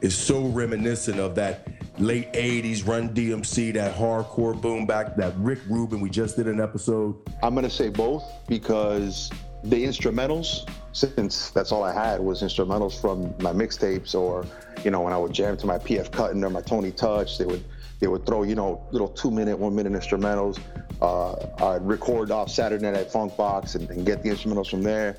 [0.00, 1.66] is so reminiscent of that
[1.98, 6.00] late 80s Run DMC, that hardcore boom bap, that Rick Rubin.
[6.00, 7.16] We just did an episode.
[7.42, 9.30] I'm gonna say both because
[9.64, 14.46] the instrumentals, since that's all I had was instrumentals from my mixtapes, or
[14.84, 17.44] you know when I would jam to my PF Cuttin or my Tony Touch, they
[17.44, 17.64] would
[18.00, 20.60] they would throw you know little two minute, one minute instrumentals.
[21.00, 25.16] Uh, I'd record off Saturday Night Funk Box and, and get the instrumentals from there.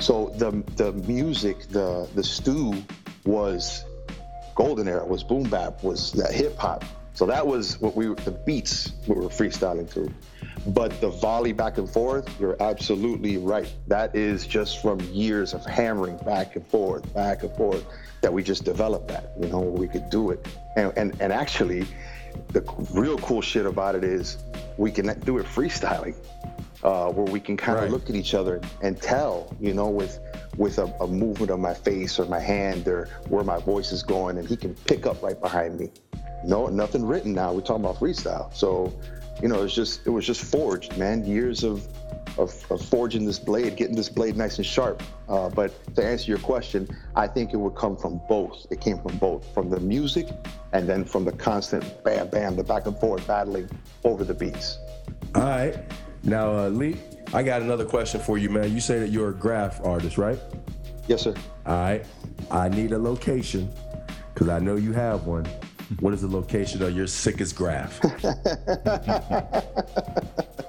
[0.00, 2.74] So the the music, the the stew
[3.24, 3.84] was
[4.54, 6.84] golden era, was boom bap, was that hip hop.
[7.14, 10.12] So that was what we the beats we were freestyling to.
[10.68, 13.72] But the volley back and forth, you're absolutely right.
[13.88, 17.84] That is just from years of hammering back and forth, back and forth,
[18.20, 20.46] that we just developed that, you know, we could do it.
[20.76, 21.86] And, and, and actually,
[22.48, 22.60] the
[22.92, 24.36] real cool shit about it is
[24.76, 26.14] we can do it freestyling,
[26.84, 27.90] uh, where we can kind of Right.
[27.90, 30.18] look at each other and tell, you know, with
[30.58, 34.02] with a, a movement of my face or my hand or where my voice is
[34.02, 35.90] going, and he can pick up right behind me.
[36.44, 37.52] No, nothing written now.
[37.52, 38.54] We're talking about freestyle.
[38.54, 38.92] So,
[39.42, 41.24] you know, it's just it was just forged, man.
[41.24, 41.86] Years of
[42.38, 45.02] of, of forging this blade, getting this blade nice and sharp.
[45.28, 48.66] Uh, but to answer your question, I think it would come from both.
[48.70, 50.28] It came from both, from the music
[50.72, 53.68] and then from the constant bam, bam, the back and forth battling
[54.04, 54.78] over the beats.
[55.34, 55.76] All right.
[56.22, 56.96] Now, uh, Lee,
[57.32, 58.72] I got another question for you, man.
[58.72, 60.38] You say that you're a graph artist, right?
[61.08, 61.34] Yes, sir.
[61.66, 62.04] All right.
[62.50, 63.70] I need a location
[64.32, 65.46] because I know you have one.
[65.98, 67.98] What is the location of your sickest graph?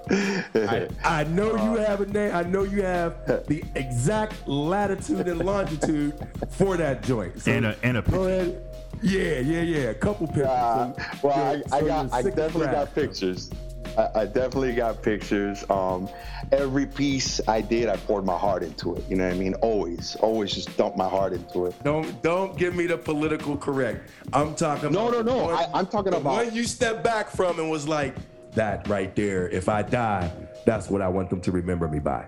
[0.10, 2.34] I, I know you have a name.
[2.36, 6.14] I know you have the exact latitude and longitude
[6.50, 7.40] for that joint.
[7.42, 8.62] So And a- and a go ahead.
[9.04, 9.78] Yeah, yeah, yeah.
[9.90, 10.48] A couple pictures.
[10.48, 11.34] Uh, So- well,
[11.68, 12.74] so- I, I so got, I definitely crap.
[12.74, 13.50] got pictures.
[13.98, 15.64] I, I definitely got pictures.
[15.70, 16.10] Um,
[16.52, 19.04] every piece I did, I poured my heart into it.
[19.10, 19.54] You know what I mean?
[19.56, 21.76] Always, always just dump my heart into it.
[21.84, 24.10] Don't don't give me the political correct.
[24.34, 25.40] I'm talking No, about no, no.
[25.40, 28.16] the one- I- I'm talking about- one you stepped back from and was like
[28.54, 29.50] that right there.
[29.50, 30.32] If I die,
[30.66, 32.26] that's what I want them to remember me by.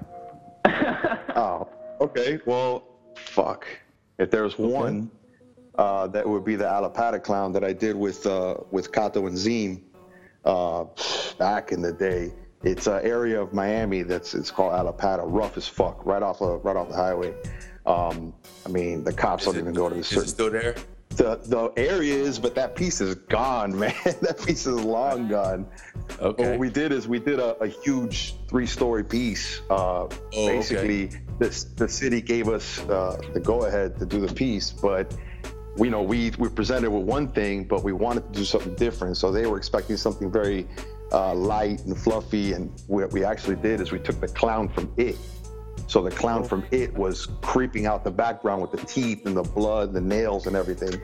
[1.36, 1.68] Oh,
[2.00, 2.40] okay.
[2.46, 2.84] Well,
[3.16, 3.66] fuck.
[4.20, 5.10] If there's one,
[5.80, 9.36] uh, that would be the Allapattah clown that I did with uh, with Kato and
[9.36, 9.82] Zim
[10.46, 10.86] uh,
[11.38, 12.32] back in the day.
[12.64, 16.64] It's an area of Miami that's it's called Allapattah, rough as fuck, right off of
[16.64, 17.34] right off the highway.
[17.86, 18.34] Um,
[18.66, 20.76] I mean, the cops don't even go to the Is it still there?
[21.10, 23.94] The, the area is, but that piece is gone, man.
[24.04, 25.68] that piece is long gone.
[26.20, 26.50] Okay.
[26.52, 29.62] What we did is we did a, a huge three-story piece.
[29.70, 30.58] Uh, Oh, okay.
[30.58, 35.16] basically, this, the city gave us uh, the go-ahead to do the piece, but
[35.78, 39.18] you know we we presented with one thing, but we wanted to do something different.
[39.18, 40.68] So they were expecting something very
[41.12, 44.92] uh, light and fluffy, and what we actually did is we took the clown from
[44.98, 45.18] it.
[45.88, 49.44] So the clown from it was creeping out the background with the teeth and the
[49.44, 51.02] blood, and the nails, and everything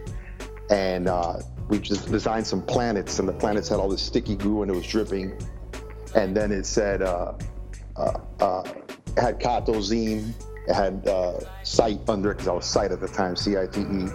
[0.69, 4.61] and uh, we just designed some planets, and the planets had all this sticky goo
[4.61, 5.37] and it was dripping.
[6.15, 7.33] And then it said, uh,
[7.95, 8.63] uh, uh,
[9.17, 10.33] it had Kato Zine,
[10.67, 11.07] it had
[11.63, 14.07] Sight under it because I was Sight at the time, C I T E.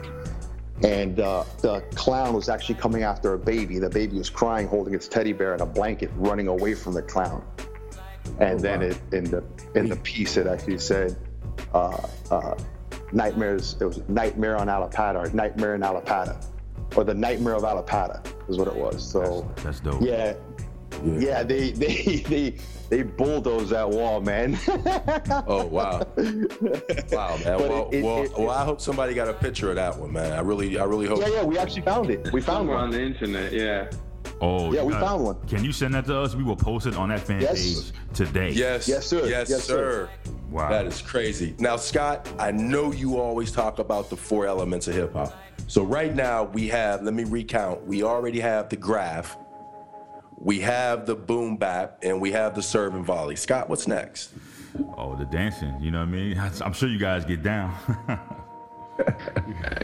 [0.82, 3.78] And uh, the clown was actually coming after a baby.
[3.78, 7.02] The baby was crying, holding its teddy bear and a blanket, running away from the
[7.02, 7.44] clown.
[8.40, 11.16] And then it in the in the piece it actually said,
[11.72, 12.54] uh, uh,
[13.12, 13.76] nightmares.
[13.80, 16.44] It was nightmare on Allapattah or nightmare in Allapattah,
[16.96, 19.08] or the nightmare of Allapattah is what it was.
[19.08, 20.02] So That's dope.
[20.02, 20.34] yeah,
[21.04, 22.56] yeah, they they they
[22.90, 24.58] they bulldozed that wall, man.
[25.46, 26.06] Oh wow,
[27.12, 27.58] wow, man.
[27.58, 30.12] Well, it- it- well, it- well, I hope somebody got a picture of that one,
[30.12, 30.32] man.
[30.32, 31.18] I really, I really hope.
[31.20, 32.32] yeah, yeah, we actually found it.
[32.32, 33.90] We found Somewhere on the internet, yeah.
[34.40, 35.36] Oh, Yeah, you we got- found one.
[35.46, 36.34] Can you send that to us?
[36.34, 37.62] We will post it on that fan Yes.
[37.90, 38.50] page today.
[38.50, 39.26] Yes, Yes, sir.
[39.26, 40.08] Yes, Yes, sir.
[40.24, 40.30] sir.
[40.50, 40.70] Wow.
[40.70, 41.54] That is crazy.
[41.58, 45.32] Now, Scott, I know you always talk about the four elements of hip hop.
[45.66, 47.86] So right now we have, let me recount.
[47.86, 49.36] We already have the graph,
[50.44, 53.34] we have the boom bap, and we have the serve and volley.
[53.34, 54.30] Scott, what's next?
[54.96, 55.74] Oh, the dancing.
[55.80, 56.38] You know what I mean?
[56.38, 57.74] I'm sure you guys get down.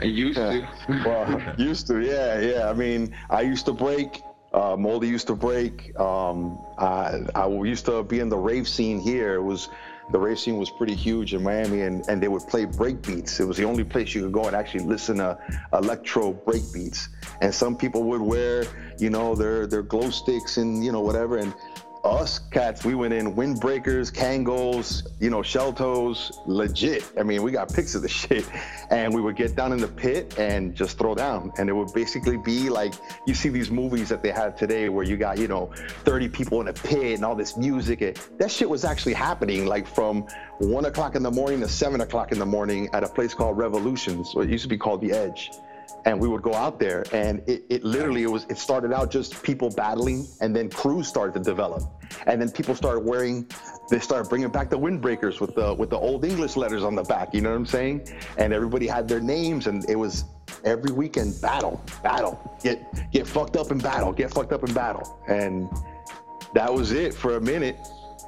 [0.03, 0.69] Used to.
[1.05, 2.71] Well, used to, yeah, yeah.
[2.71, 4.23] I mean, I used to break.
[4.53, 5.99] Uh, Moldy used to break.
[5.99, 9.35] Um, I, I used to be in the rave scene here.
[9.35, 9.69] It was
[10.13, 13.41] the scene was pretty huge in Miami, and, and they would play break beats.
[13.41, 15.39] It was the only place you could go and actually listen to
[15.73, 17.09] electro break beats.
[17.41, 18.65] And some people would wear,
[18.99, 21.37] you know, their their glow sticks and you know whatever.
[21.37, 21.55] And
[22.05, 27.05] us cats, we went in windbreakers, Kangols, you know, shell toes, legit.
[27.19, 28.45] I mean, we got pics of the shit.
[28.91, 31.53] And we would get down in the pit and just throw down.
[31.59, 32.95] And it would basically be like
[33.27, 35.71] you see these movies that they have today where you got, you know,
[36.05, 38.03] 30 people in a pit and all this music.
[38.03, 40.27] It, that shit was actually happening like from
[40.59, 43.57] one o'clock in the morning to seven o'clock in the morning at a place called
[43.59, 45.51] Revolutions, what used to be called The Edge
[46.05, 49.11] and we would go out there and it, it literally it was it started out
[49.11, 51.83] just people battling and then crews started to develop.
[52.27, 53.49] And then people started wearing
[53.91, 57.03] they started bringing back the windbreakers with the with the old english letters on the
[57.03, 58.09] back you know what i'm saying?
[58.39, 60.25] And everybody had their names and it was
[60.65, 62.83] every weekend battle battle get
[63.13, 65.23] get fucked up in battle get fucked up in battle.
[65.29, 65.69] And
[66.55, 67.77] that was it for a minute.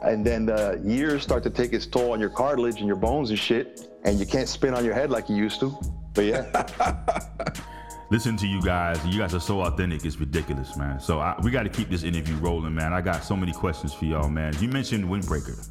[0.02, 3.30] And then the years start to take its toll on your cartilage and your bones
[3.30, 5.76] and shit and you can't spin on your head like you used to
[6.14, 7.52] but yeah
[8.10, 9.02] Listen to you guys.
[9.06, 10.04] You guys are so authentic.
[10.04, 11.00] It's ridiculous, man.
[11.00, 12.92] So I, we got to keep this interview rolling, man.
[12.92, 14.52] I got so many questions for y'all, man.
[14.60, 15.66] You mentioned Windbreaker.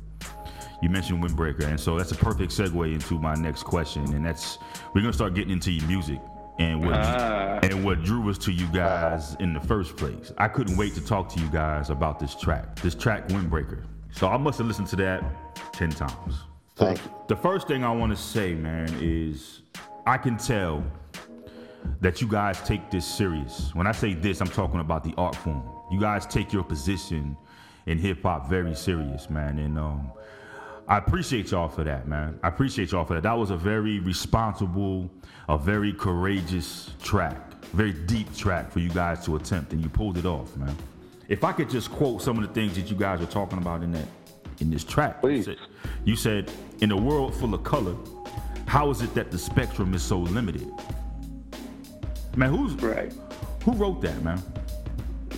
[0.81, 4.57] You mentioned Windbreaker, and so that's a perfect segue into my next question, and that's
[4.95, 6.19] we're gonna start getting into your music
[6.57, 7.59] and what Ah.
[7.61, 10.33] and what drew us to you guys in the first place.
[10.39, 13.83] I couldn't wait to talk to you guys about this track, this track Windbreaker.
[14.09, 15.23] So I must have listened to that
[15.73, 16.39] ten times.
[16.75, 17.11] Thank you.
[17.27, 19.61] The first thing I want to say, man, is
[20.05, 20.83] I can tell
[21.99, 23.71] that you guys take this serious.
[23.73, 25.63] When I say this, I'm talking about the art form.
[25.91, 27.37] You guys take your position
[27.85, 29.59] in hip hop very serious, man.
[29.59, 30.11] And um,
[30.87, 32.39] I appreciate y'all for that, man.
[32.43, 33.23] I appreciate y'all for that.
[33.23, 35.09] That was a very responsible,
[35.49, 40.17] a very courageous track, very deep track for you guys to attempt, and you pulled
[40.17, 40.75] it off, man.
[41.27, 43.83] If I could just quote some of the things that you guys are talking about
[43.83, 44.07] in that
[44.59, 45.21] in this track.
[45.21, 45.47] Please.
[45.47, 45.57] You said,
[46.05, 47.95] you said, in a world full of color,
[48.67, 50.67] how is it that the spectrum is so limited?
[52.35, 53.13] Man, who's Right.
[53.65, 54.41] who wrote that, man?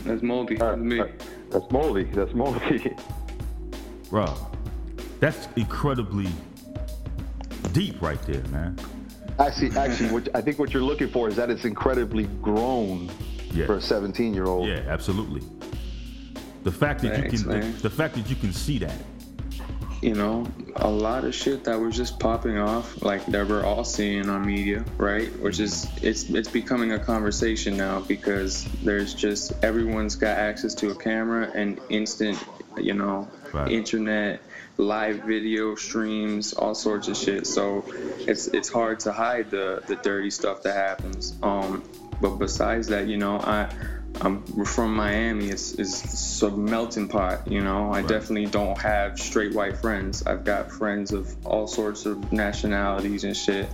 [0.05, 0.59] That's moldy.
[0.59, 0.99] Uh, that's me.
[0.99, 1.05] Uh,
[1.49, 2.03] that's moldy.
[2.05, 2.95] That's moldy.
[4.09, 4.35] Bro,
[5.19, 6.27] that's incredibly
[7.71, 8.77] deep right there, man.
[9.39, 13.09] Actually, actually, what, I think what you're looking for is that it's incredibly grown
[13.51, 13.65] Yeah.
[13.65, 14.67] for a 17 year old.
[14.67, 15.41] Yeah, absolutely.
[16.63, 18.93] The fact that Thanks, you can, the, the fact that you can see that.
[20.03, 20.45] You know,
[20.75, 24.45] a lot of shit that was just popping off, like that we're all seeing on
[24.45, 25.29] media, right?
[25.39, 30.91] Which is it's it's becoming a conversation now because there's just everyone's got access to
[30.91, 32.37] a camera and instant,
[32.77, 33.71] you know, Right.
[33.71, 34.41] internet,
[34.77, 37.45] live video streams, all sorts of shit.
[37.47, 37.85] So
[38.27, 41.35] it's it's hard to hide the the dirty stuff that happens.
[41.43, 41.83] Um,
[42.19, 43.69] but besides that, you know, I.
[44.21, 45.49] I'm from Miami.
[45.49, 47.91] It's it's a melting pot, you know.
[47.91, 50.23] I definitely don't have straight white friends.
[50.25, 53.67] I've got friends of all sorts of nationalities and shit.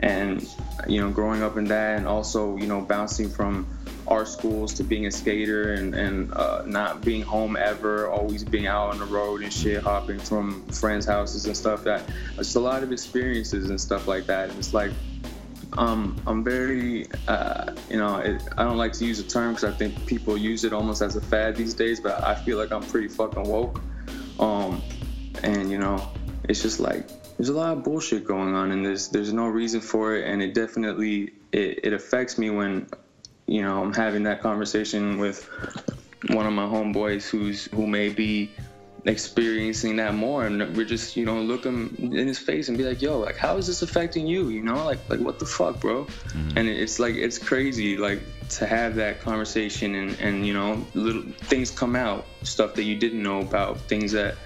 [0.00, 0.46] And
[0.86, 3.66] you know, growing up in that, and also you know, bouncing from
[4.06, 8.66] art schools to being a skater and and uh, not being home ever, always being
[8.66, 11.84] out on the road and shit, hopping from friends' houses and stuff.
[11.84, 12.02] That
[12.38, 14.50] it's a lot of experiences and stuff like that.
[14.50, 14.92] And it's like
[15.74, 19.72] um, I'm very, uh, you know, it, I don't like to use the term because
[19.72, 22.72] I think people use it almost as a fad these days, but I feel like
[22.72, 23.80] I'm pretty fucking woke.
[24.38, 24.82] Um,
[25.42, 26.10] and you know,
[26.48, 29.80] it's just like there's a lot of bullshit going on, and there's there's no reason
[29.80, 32.88] for it, and it definitely it, it affects me when,
[33.46, 35.48] you know, I'm having that conversation with
[36.28, 38.50] one of my homeboys who's who may be
[39.06, 42.82] experiencing that more and we're just you know look him in his face and be
[42.82, 44.48] like yo like how is this affecting you?
[44.48, 46.04] You know like like what the fuck bro?
[46.04, 46.58] Mm-hmm.
[46.58, 51.22] And it's like it's crazy like to have that conversation and and you know little
[51.22, 54.36] things come out stuff that you didn't know about things that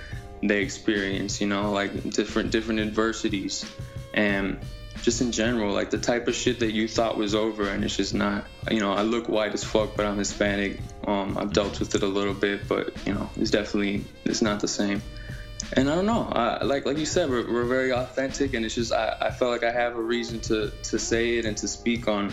[0.42, 3.64] they experience you know like different different adversities.
[4.12, 4.58] And
[5.02, 7.96] just in general like the type of shit that you thought was over and it's
[7.96, 11.78] just not you know i look white as fuck but i'm hispanic um i've dealt
[11.80, 15.02] with it a little bit but you know it's definitely it's not the same
[15.74, 18.74] and i don't know I, like like you said we're, we're very authentic and it's
[18.74, 21.68] just I, I felt like i have a reason to to say it and to
[21.68, 22.32] speak on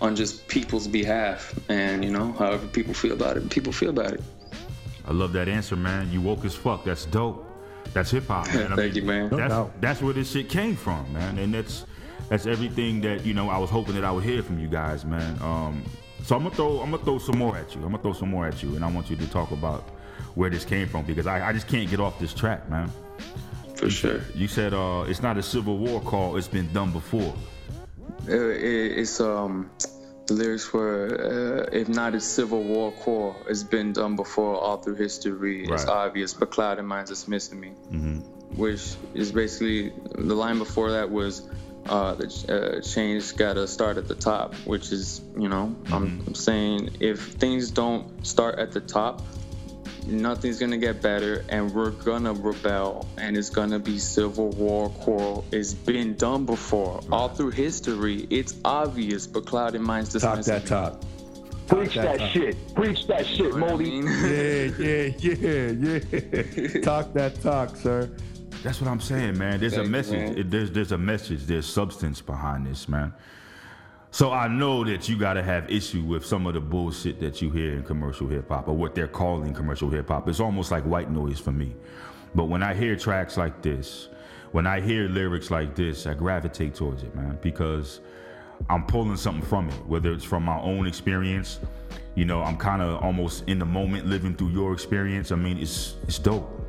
[0.00, 4.12] on just people's behalf and you know however people feel about it people feel about
[4.12, 4.22] it
[5.06, 6.12] I love that answer, man.
[6.12, 6.84] You woke as fuck.
[6.84, 7.49] That's dope.
[7.92, 8.72] That's hip hop, man.
[8.72, 9.28] I Thank you, man.
[9.30, 9.80] That's doubt.
[9.80, 11.38] that's where this shit came from, man.
[11.38, 11.86] And that's
[12.28, 13.48] that's everything that you know.
[13.48, 15.40] I was hoping that I would hear from you guys, man.
[15.42, 15.84] Um,
[16.22, 17.82] so I'm gonna throw I'm gonna throw some more at you.
[17.82, 19.88] I'm gonna throw some more at you, and I want you to talk about
[20.34, 22.90] where this came from because I, I just can't get off this track, man.
[23.74, 26.36] for sure You said uh, it's not a civil war call.
[26.36, 27.34] It's been done before.
[28.28, 29.70] Uh, it, it's um
[30.30, 34.76] the lyrics were uh, if not a civil war core it's been done before all
[34.76, 37.72] through history it's obvious but clouded minds dismissing me.
[38.54, 39.92] Which is basically
[40.28, 41.48] the line before that was
[41.86, 46.34] uh, the uh, change gotta start at the top which is you know I'm, I'm
[46.34, 49.22] saying if things don't start at the top
[50.10, 55.44] nothing's gonna get better and we're gonna rebel and it's gonna be civil war quarrel
[55.52, 60.66] it's been done before all through history it's obvious but clouded minds Talk dismiss that
[60.66, 61.00] talk.
[61.68, 62.74] Preach that that, shit.
[62.74, 64.06] Preach that shit, You know what I mean?
[64.08, 66.00] Yeah, yeah, yeah,
[66.72, 66.80] yeah.
[66.82, 68.10] talk that talk, sir.
[68.64, 69.60] That's what I'm saying, man.
[69.60, 70.36] There's a Thank you, message.
[70.36, 70.50] man.
[70.50, 71.44] There's there's a message.
[71.44, 73.14] There's substance behind this, man.
[74.12, 77.50] So I know that you gotta have issue with some of the bullshit that you
[77.50, 80.28] hear in commercial hip hop or what they're calling commercial hip hop.
[80.28, 81.76] It's almost like white noise for me.
[82.34, 84.08] But when I hear tracks like this,
[84.50, 88.00] when I hear lyrics like this, I gravitate towards it, man, because
[88.68, 91.60] I'm pulling something from it, whether it's from my own experience.
[92.16, 95.30] You know, I'm kind of almost in the moment, living through your experience.
[95.30, 96.59] I mean, it's it's dope.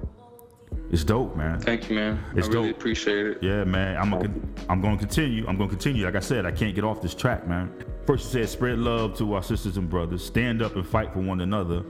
[0.92, 1.60] It's dope, man.
[1.60, 2.78] thank you man It's i really dope.
[2.78, 3.96] appreciate it Yeah, man.
[3.98, 4.30] I'm gonna
[4.70, 5.46] I'm gonna continue.
[5.48, 6.04] I'm gonna continue.
[6.06, 7.74] Like I said, I can't get off this track, man.
[8.06, 11.20] First you said spread love to our sisters and brothers, stand up and fight for
[11.20, 11.84] one another.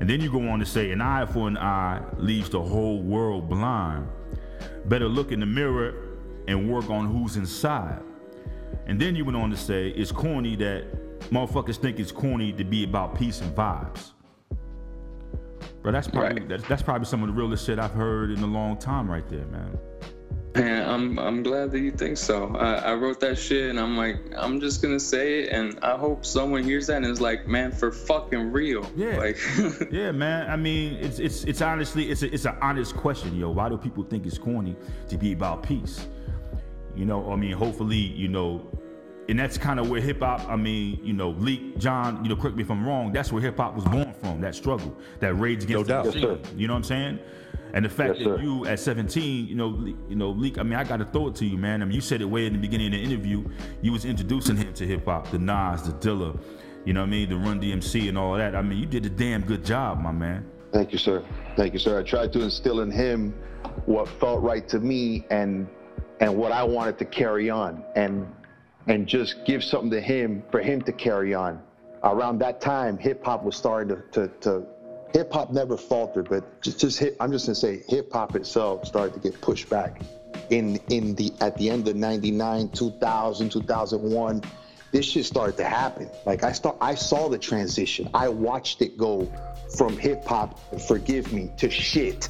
[0.00, 3.02] And then you go on to say an eye for an eye leaves the whole
[3.02, 4.06] world blind.
[4.84, 5.94] Better look in the mirror
[6.48, 8.00] and work on who's inside.
[8.86, 10.84] And then you went on to say it's corny that
[11.30, 14.10] motherfuckers think it's corny to be about peace and vibes.
[15.88, 16.48] Bro, that's probably Right.
[16.50, 19.26] that's, that's probably some of the realest shit I've heard in a long time right
[19.30, 19.78] there, man.
[20.54, 23.96] and i'm i'm glad that you think so I, I wrote that shit and i'm
[23.98, 27.46] like i'm just gonna say it and i hope someone hears that and is like
[27.46, 29.18] man for fucking real Yeah.
[29.18, 29.38] like
[29.90, 30.50] Yeah, man.
[30.50, 33.50] I mean, it's it's it's honestly it's a, it's an honest question, yo.
[33.50, 34.74] Why do people think it's corny
[35.08, 36.06] to be about peace?
[36.96, 38.66] You know, I mean, hopefully, you know,
[39.28, 40.48] and that's kind of where hip hop.
[40.48, 43.12] I mean, you know, Leak, John, you know, correct me if I'm wrong.
[43.12, 44.40] That's where hip hop was born from.
[44.40, 46.04] That struggle, that rage against No the doubt.
[46.06, 46.44] Yes, machine.
[46.44, 46.50] sir.
[46.56, 47.18] You know what I'm saying?
[47.74, 48.42] And the fact Yes, that sir.
[48.42, 50.58] you at 17, you know, you know, Leak.
[50.58, 51.82] I mean, I got to throw it to you, man.
[51.82, 53.44] I mean, you said it way in the beginning of the interview.
[53.82, 56.38] You was introducing him to hip hop, the Nas, the Dilla,
[56.86, 58.54] you know what I mean, the Run DMC, and all that.
[58.56, 60.46] I mean, you did a damn good job, my man.
[60.72, 61.22] Thank you, sir.
[61.56, 61.98] Thank you, sir.
[61.98, 63.34] I tried to instill in him
[63.84, 65.68] what felt right to me and
[66.20, 68.26] and what I wanted to carry on and
[68.88, 71.62] and just give something to him for him to carry on.
[72.02, 74.66] Around that time, hip hop was starting to, to, to
[75.12, 78.86] hip hop never faltered, but just, just hit, I'm just gonna say hip hop itself
[78.86, 80.00] started to get pushed back
[80.50, 84.42] in in the at the end of 99, 2000, 2001.
[84.90, 86.08] This shit started to happen.
[86.24, 88.08] Like I start I saw the transition.
[88.14, 89.30] I watched it go
[89.76, 92.28] from hip hop, forgive me, to shit.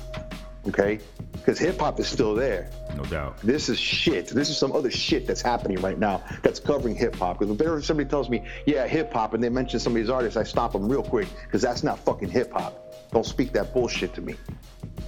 [0.68, 1.00] Okay?
[1.32, 2.70] Because hip hop is still there.
[2.96, 3.38] No doubt.
[3.38, 4.28] This is shit.
[4.28, 7.38] This is some other shit that's happening right now that's covering hip hop.
[7.38, 10.36] Because if somebody tells me, yeah, hip hop, and they mention some of these artists,
[10.36, 13.10] I stop them real quick because that's not fucking hip hop.
[13.12, 14.34] Don't speak that bullshit to me.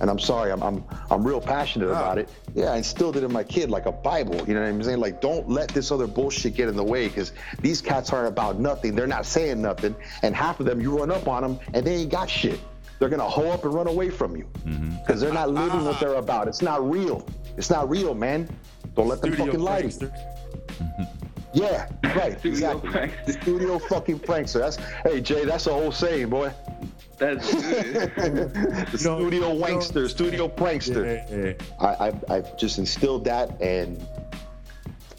[0.00, 2.22] And I'm sorry, I'm, I'm, I'm real passionate about ah.
[2.22, 2.30] it.
[2.54, 4.36] Yeah, I instilled it in my kid like a Bible.
[4.48, 5.00] You know what I'm saying?
[5.00, 8.58] Like, don't let this other bullshit get in the way because these cats aren't about
[8.58, 8.94] nothing.
[8.94, 9.94] They're not saying nothing.
[10.22, 12.60] And half of them, you run up on them and they ain't got shit.
[13.00, 14.98] They're gonna hoe up and run away from you mm-hmm.
[14.98, 16.46] because they're not living what they're about.
[16.48, 17.26] It's not real.
[17.56, 18.46] It's not real, man.
[18.94, 21.06] Don't let them Studio fucking lie to you.
[21.52, 22.38] Yeah, right.
[22.38, 22.90] Studio exactly.
[22.90, 23.24] prankster.
[23.26, 24.60] The studio fucking prankster.
[24.60, 26.52] That's hey Jay, that's a whole saying, boy.
[27.18, 27.52] That's
[28.14, 28.14] good.
[28.14, 31.04] the You know- studio you know- wankster, studio prankster.
[31.28, 31.52] Yeah, yeah.
[31.80, 34.06] I, I I just instilled that and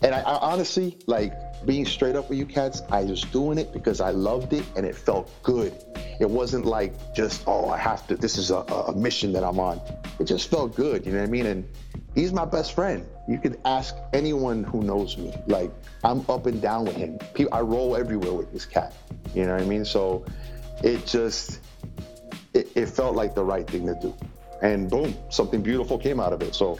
[0.04, 1.34] and I, I honestly like
[1.66, 2.82] being straight up with you cats.
[2.90, 5.74] I was doing it because I loved it and it felt good.
[6.20, 8.16] It wasn't like just oh I have to.
[8.16, 9.82] This is a, a mission that I'm on.
[10.20, 11.06] It just felt good.
[11.06, 11.46] You know what I mean?
[11.46, 11.70] And
[12.16, 13.06] he's my best friend.
[13.28, 15.34] You could ask anyone who knows me.
[15.48, 15.72] Like
[16.04, 17.20] I'm up and down with him.
[17.52, 18.94] I roll everywhere with this cat.
[19.34, 19.86] You know what I mean?
[19.86, 20.26] So
[20.84, 21.60] it just
[22.54, 24.16] it, it felt like the right thing to do.
[24.62, 26.54] And boom, something beautiful came out of it.
[26.54, 26.78] So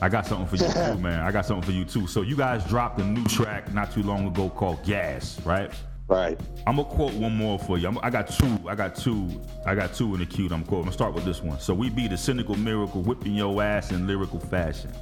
[0.00, 1.20] I got something for you too, man.
[1.20, 2.06] I got something for you too.
[2.06, 5.70] So you guys dropped a new track not too long ago called Gas, right?
[6.08, 6.38] right.
[6.66, 7.88] I'm gonna quote one more for you.
[7.88, 8.58] I'm, I got two.
[8.68, 9.40] I got two.
[9.66, 10.48] I got two in the queue.
[10.48, 10.80] that I'm quoting.
[10.80, 11.60] I'm gonna start with this one.
[11.60, 14.92] So we be the cynical miracle, whipping your ass in lyrical fashion.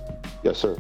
[0.42, 0.76] Yes, sir.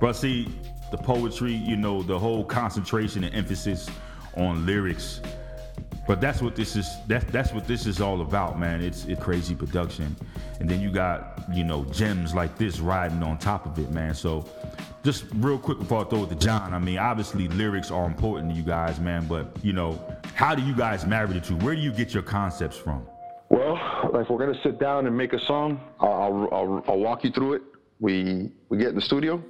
[0.00, 0.48] But see,
[0.90, 3.88] the poetry, you know, the whole concentration and emphasis
[4.36, 5.20] on lyrics.
[6.06, 6.88] But that's what this is.
[7.08, 8.80] That's that's what this is all about, man.
[8.80, 10.14] It's it's crazy production,
[10.60, 14.14] and then you got you know gems like this riding on top of it, man.
[14.14, 14.44] So,
[15.02, 16.74] just real quick before I throw it to John.
[16.74, 19.26] I mean, obviously lyrics are important to you guys, man.
[19.26, 20.00] But you know,
[20.34, 21.56] how do you guys marry the two?
[21.56, 23.04] Where do you get your concepts from?
[23.48, 23.76] Well,
[24.14, 27.32] if we're gonna sit down and make a song, I'll, I'll, I'll, I'll walk you
[27.32, 27.62] through it.
[27.98, 29.42] We we get in the studio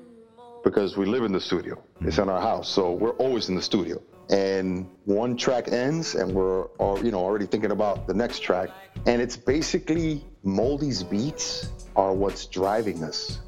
[0.64, 1.82] because we live in the studio.
[2.00, 2.22] It's mm-hmm.
[2.22, 4.00] in our house, so we're always in the studio.
[4.28, 8.70] And one track ends, and we're all, you know already thinking about the next track.
[9.06, 13.40] And it's basically Moldy's beats are what's driving us.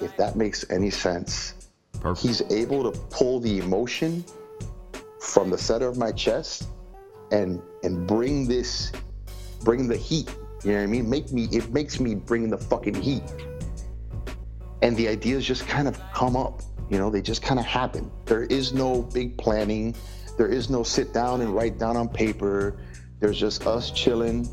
[0.00, 1.54] If that makes any sense.
[2.00, 2.26] Perfect.
[2.26, 4.24] he's able to pull the emotion
[5.20, 6.68] from the center of my chest
[7.32, 8.92] and and bring this
[9.62, 10.28] bring the heat
[10.64, 13.22] you know what i mean make me it makes me bring the fucking heat
[14.82, 18.10] and the ideas just kind of come up you know they just kind of happen
[18.26, 19.94] there is no big planning
[20.36, 22.76] there is no sit down and write down on paper.
[23.20, 24.48] There's just us chilling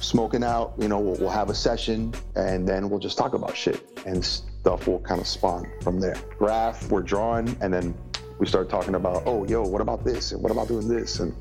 [0.00, 3.56] smoking out you know we'll, we'll have a session and then we'll just talk about
[3.56, 6.16] shit and stuff will kind of spawn from there.
[6.38, 7.94] Graph we're drawing and then
[8.38, 11.34] we start talking about oh yo what about this and what about doing this and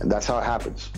[0.00, 0.90] and that's how it happens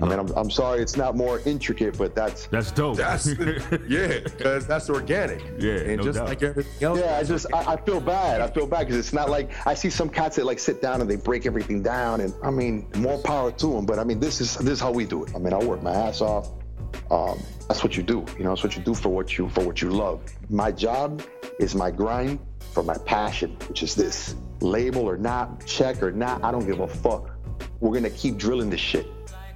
[0.00, 2.96] i mean i'm, I'm sorry it's not more intricate but that's That's dope.
[2.96, 3.26] That's
[3.88, 5.42] yeah, because that's organic.
[5.58, 6.28] Yeah, and no just doubt.
[6.28, 6.98] like everything else.
[6.98, 8.40] yeah, I just I, I feel bad.
[8.40, 11.00] I feel bad because it's not like I see some cats that like sit down
[11.00, 13.86] and they break everything down, and I mean more power to them.
[13.86, 15.34] But I mean this is this is how we do it.
[15.34, 16.50] I mean I work my ass off.
[17.10, 18.24] Um, that's what you do.
[18.38, 20.22] You know, that's what you do for what you for what you love.
[20.48, 21.22] My job
[21.58, 22.38] is my grind
[22.72, 24.34] for my passion, which is this.
[24.60, 27.30] Label or not, check or not, I don't give a fuck.
[27.80, 29.06] We're gonna keep drilling this shit.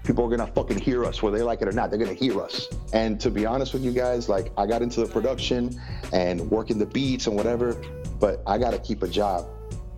[0.08, 1.90] People are gonna fucking hear us, whether they like it or not.
[1.90, 2.66] They're gonna hear us.
[2.94, 5.78] And to be honest with you guys, like I got into the production
[6.14, 7.76] and working the beats and whatever,
[8.18, 9.46] but I gotta keep a job.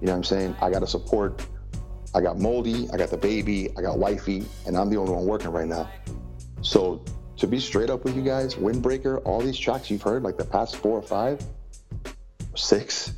[0.01, 0.57] You know what I'm saying?
[0.61, 1.47] I gotta support.
[2.13, 5.27] I got Moldy, I got the baby, I got wifey, and I'm the only one
[5.27, 5.89] working right now.
[6.61, 7.05] So
[7.37, 10.45] to be straight up with you guys, Windbreaker, all these tracks you've heard, like the
[10.45, 11.41] past four or five,
[12.57, 13.13] six,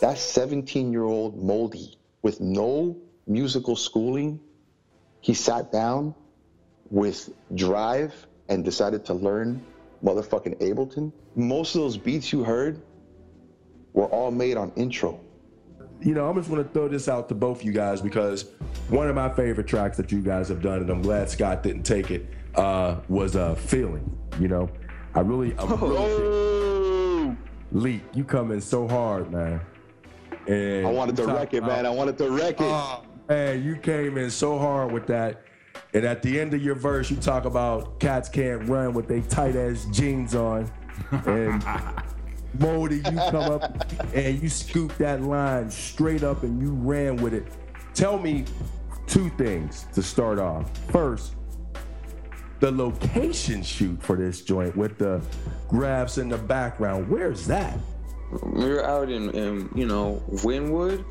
[0.00, 2.94] that's 17 year old Moldy with no
[3.26, 4.38] musical schooling.
[5.22, 6.14] He sat down
[6.90, 9.64] with Drive and decided to learn
[10.04, 11.12] motherfucking Ableton.
[11.34, 12.80] Most of those beats you heard
[13.92, 15.18] were all made on intro.
[16.00, 18.50] you know, I'm just to throw this out to both you guys because
[18.88, 21.84] one of my favorite tracks that you guys have done, and I'm glad Scott didn't
[21.84, 24.68] take it, uh, was uh, "Feeling." You know,
[25.14, 27.36] I really, really Oh,
[27.72, 29.60] Leak, you come in so hard, man.
[30.46, 31.86] And I wanted to wreck it, man.
[31.86, 32.66] I wanted to wreck it.
[32.66, 35.42] Oh, man, you came in so hard with that.
[35.96, 39.22] And at the end of your verse, you talk about cats can't run with they
[39.22, 40.70] tight ass jeans on.
[41.24, 41.64] And
[42.58, 47.32] Moldy, you come up and you scoop that line straight up and you ran with
[47.32, 47.46] it.
[47.94, 48.44] Tell me
[49.06, 50.70] two things to start off.
[50.88, 51.32] First,
[52.60, 55.22] the location shoot for this joint with the
[55.66, 57.08] graphs in the background.
[57.08, 57.78] Where's that?
[58.42, 61.06] we were out in, in you know Wynwood,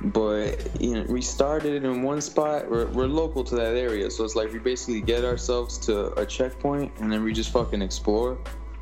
[0.00, 2.70] but you know we started in one spot.
[2.70, 6.24] We're, we're local to that area, so it's like we basically get ourselves to a
[6.24, 8.38] checkpoint and then we just fucking explore.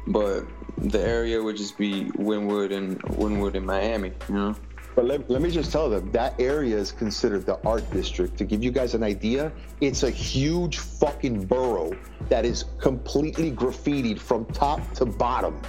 [0.08, 0.46] But
[0.78, 4.56] the area would just be Wynwood and Wynwood in Miami, you know.
[4.94, 8.38] But let, let me just tell them that area is considered the art district.
[8.38, 9.52] To give you guys an idea,
[9.82, 11.92] it's a huge fucking borough
[12.30, 15.60] that is completely graffitied from top to bottom.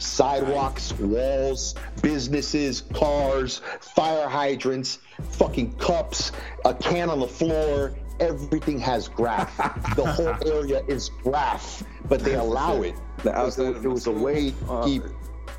[0.00, 4.98] Sidewalks, walls, businesses, cars, fire hydrants,
[5.30, 6.32] fucking cups,
[6.64, 7.94] a can on the floor.
[8.18, 9.56] Everything has graph.
[9.96, 12.94] the whole area is graph, but they allow it.
[13.22, 15.02] The It was, outside of the was a way to keep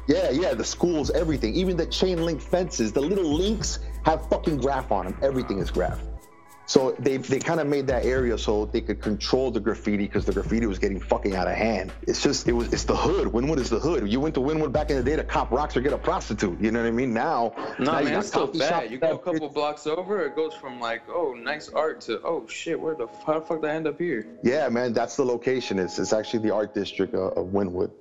[0.08, 1.54] yeah, yeah, the schools, everything.
[1.56, 5.18] Even the chain link fences, the little links have fucking graph on them.
[5.22, 6.00] Everything is graph.
[6.72, 10.24] So they they kind of made that area so they could control the graffiti because
[10.24, 11.92] the graffiti was getting fucking out of hand.
[12.04, 13.28] It's just it was it's the hood.
[13.28, 14.10] Wynwood is the hood.
[14.10, 16.58] You went to Wynwood back in the day to cop rocks or get a prostitute.
[16.62, 17.14] You know what I mean?
[17.14, 18.90] Now, No, now you man, got it's still bad.
[18.90, 22.22] You go a that- couple blocks over, it goes from like, oh, nice art to,
[22.24, 24.26] oh shit, where the how the fuck did I end up here?
[24.42, 25.78] Yeah, man, that's the location.
[25.78, 27.92] It's it's actually the art district uh, of, of Wynwood.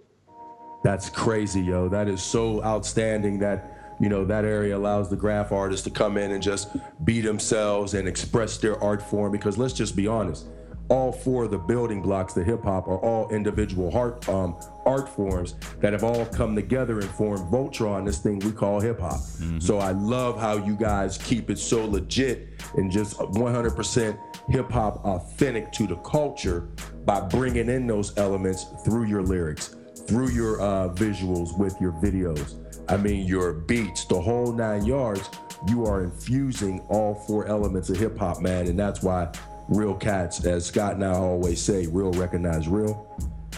[0.84, 1.88] That's crazy, yo.
[1.88, 6.16] That is so outstanding that you know that area allows the graph artists to come
[6.16, 9.32] in and just be themselves and express their art form.
[9.32, 10.46] Because let's just be honest,
[10.88, 15.08] all four of the building blocks to hip hop are all individual art um, art
[15.08, 19.20] forms that have all come together and formed Voltron, this thing we call hip hop.
[19.60, 25.04] So I love how you guys keep it so legit and just 100% hip hop
[25.04, 26.68] authentic to the culture
[27.04, 29.76] by bringing in those elements through your lyrics
[30.10, 32.59] through your uh, visuals with your videos.
[32.90, 35.30] I mean, your beats, the whole nine yards,
[35.68, 38.66] you are infusing all four elements of hip hop, man.
[38.66, 39.32] And that's why
[39.68, 43.06] real cats, as Scott and I always say, real recognize real.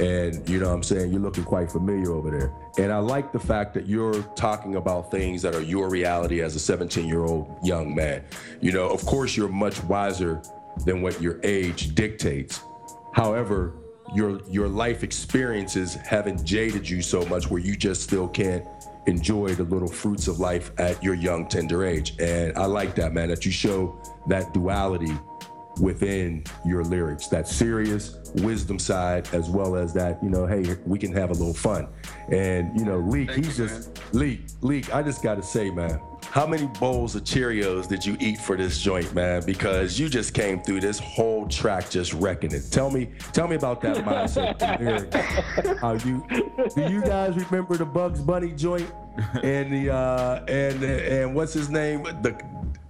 [0.00, 1.12] And you know what I'm saying?
[1.12, 2.52] You're looking quite familiar over there.
[2.76, 6.54] And I like the fact that you're talking about things that are your reality as
[6.54, 8.24] a 17 year old young man.
[8.60, 10.42] You know, of course, you're much wiser
[10.84, 12.60] than what your age dictates.
[13.14, 13.76] However,
[14.14, 18.64] your your life experiences haven't jaded you so much where you just still can't
[19.06, 22.14] enjoy the little fruits of life at your young tender age.
[22.20, 25.12] And I like that, man, that you show that duality
[25.80, 30.98] within your lyrics, that serious wisdom side, as well as that, you know, hey, we
[30.98, 31.88] can have a little fun.
[32.30, 36.00] And, you know, Leak, Thank he's you, just, Leak, Leak, I just gotta say, man,
[36.32, 39.44] how many bowls of Cheerios did you eat for this joint, man?
[39.44, 42.64] Because you just came through this whole track just wrecking it.
[42.70, 45.78] Tell me, tell me about that mindset.
[45.80, 46.24] How you
[46.74, 48.90] do you guys remember the Bugs Bunny joint
[49.42, 52.04] and the uh and and what's his name?
[52.04, 52.40] The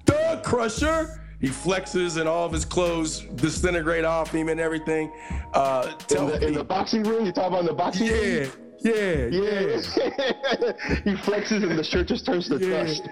[0.05, 1.22] Dog Crusher.
[1.43, 5.11] He flexes and all of his clothes disintegrate off him and everything.
[5.53, 8.49] Uh, In the, in the boxing room, you talk about in the boxing room?
[8.81, 10.73] yeah, yeah, yeah, Yeah.
[11.05, 12.85] he flexes and the shirt just turns to Yeah.
[12.85, 13.03] dust.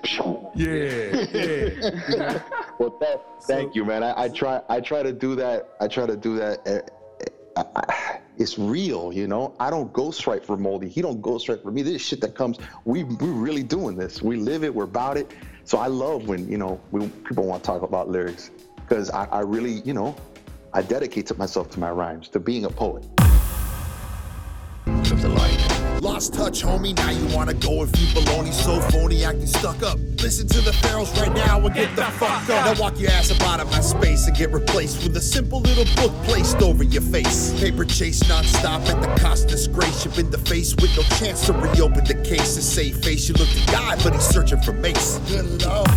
[0.55, 2.43] yeah, yeah.
[2.79, 4.05] Well, that, thank you, man.
[4.05, 4.61] I, I try.
[4.69, 5.71] I try to do that.
[5.81, 6.61] I try to do that.
[6.67, 6.81] eh,
[7.21, 7.25] eh,
[7.57, 9.55] I- I- it's real, you know.
[9.61, 10.89] I don't ghostwrite for Moldy.
[10.89, 11.83] He don't ghostwrite for me.
[11.83, 12.59] This shit that comes.
[12.85, 14.23] We we really doing this.
[14.23, 14.75] We live it.
[14.75, 15.31] We're about it.
[15.71, 16.81] So I love when you know
[17.29, 20.17] people want to talk about lyrics because I, I really, you know,
[20.73, 23.07] I dedicate myself to my rhymes, to being a poet.
[24.85, 25.70] the light.
[26.01, 26.97] Lost touch, homie.
[26.97, 29.99] Now you wanna go if you baloney so phony, acting stuck up.
[30.23, 32.49] Listen to the pharaohs right now and get the fuck up.
[32.49, 35.61] Now walk your ass up out of my space and get replaced with a simple
[35.61, 37.53] little book placed over your face.
[37.61, 40.07] Paper chase nonstop at the cost of disgrace.
[40.07, 43.29] You've been the face with no chance to reopen the case and save face.
[43.29, 45.19] You look to God, but he's searching for mace.
[45.29, 45.91] Good lord.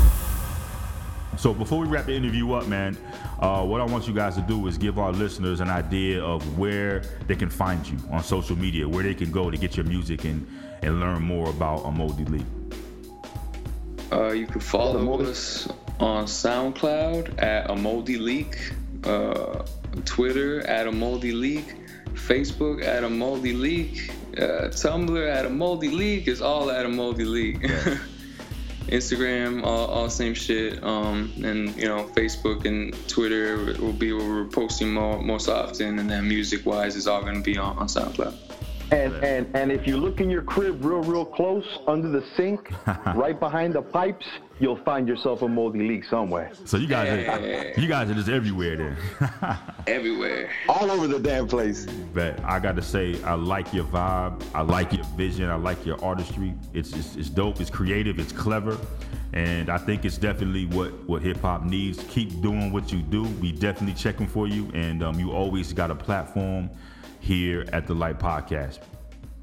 [1.44, 2.96] So before we wrap the interview up, man,
[3.42, 6.58] uh, what I want you guys to do is give our listeners an idea of
[6.58, 9.86] where they can find you on social media, where they can go to get your
[9.86, 10.48] music and,
[10.84, 12.46] and learn more about A Moldy Lee.
[14.10, 15.68] Uh, you can follow us
[16.00, 18.72] on SoundCloud at a Moldy Leak,
[19.04, 19.66] uh,
[20.06, 21.76] Twitter at a Moldy Leak,
[22.14, 26.30] Facebook at a Moldy Leak, uh, Tumblr at a Moldy Leak.
[26.30, 27.70] It's all at a Moldy Leak.
[28.94, 30.84] Instagram, all, all same shit.
[30.84, 35.98] Um, and you know, Facebook and Twitter will be where we're posting more most often,
[36.00, 38.53] and then music wise is all gonna be on, on SoundCloud.
[38.92, 42.72] And and and if you look in your crib real real close under the sink,
[43.16, 44.26] right behind the pipes,
[44.60, 46.52] you'll find yourself a moldy leak somewhere.
[46.66, 48.98] So you guys, are, you guys are just everywhere then.
[49.88, 50.50] Everywhere.
[50.70, 51.86] All over the damn place.
[52.14, 54.42] But I got to say, I like your vibe.
[54.54, 55.50] I like your vision.
[55.50, 56.54] I like your artistry.
[56.74, 57.60] It's, it's it's dope.
[57.60, 58.20] It's creative.
[58.20, 58.78] It's clever,
[59.34, 62.04] and I think it's definitely what what hip hop needs.
[62.10, 63.24] Keep doing what you do.
[63.42, 66.70] We definitely checking for you, and um, you always got a platform
[67.24, 68.80] here at the Light Podcast.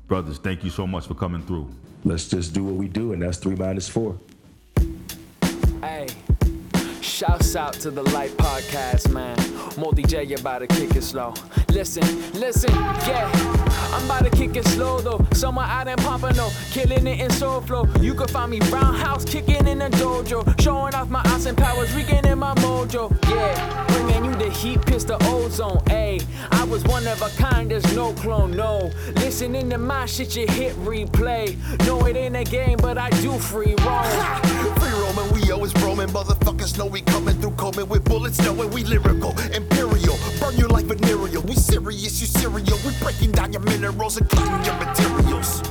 [0.07, 1.71] Brothers, thank you so much for coming through.
[2.05, 4.19] Let's just do what we do, and that's three minus four.
[5.81, 6.09] Hey,
[7.21, 9.37] shouts out to the Light Podcast, man.
[9.77, 11.35] Moldy J, about to kick it slow.
[11.69, 12.03] Listen,
[12.33, 13.31] listen, yeah.
[13.93, 15.23] I'm about to kick it slow though.
[15.35, 17.87] Somewhere out in Pompano, killing it in soul flow.
[18.01, 22.39] You can find me roundhouse, kicking in a dojo, showing off my awesome powers, regaining
[22.39, 23.11] my mojo.
[23.29, 25.81] Yeah, bringing you the heat, piss the ozone.
[25.91, 28.91] Ayy, I was one of a kind, there's no clone, no.
[29.17, 31.55] Listening to my shit, you hit replay.
[31.87, 34.80] No, it ain't a game, but I do free roam.
[35.61, 36.09] We always roaming.
[36.09, 40.17] Motherfuckers know we coming through combing with bullets, knowing we lyrical, imperial.
[40.41, 41.43] Burn you like venereal.
[41.43, 42.79] We serious, you serial.
[42.87, 45.70] We breaking down your minerals and cleaning your materials.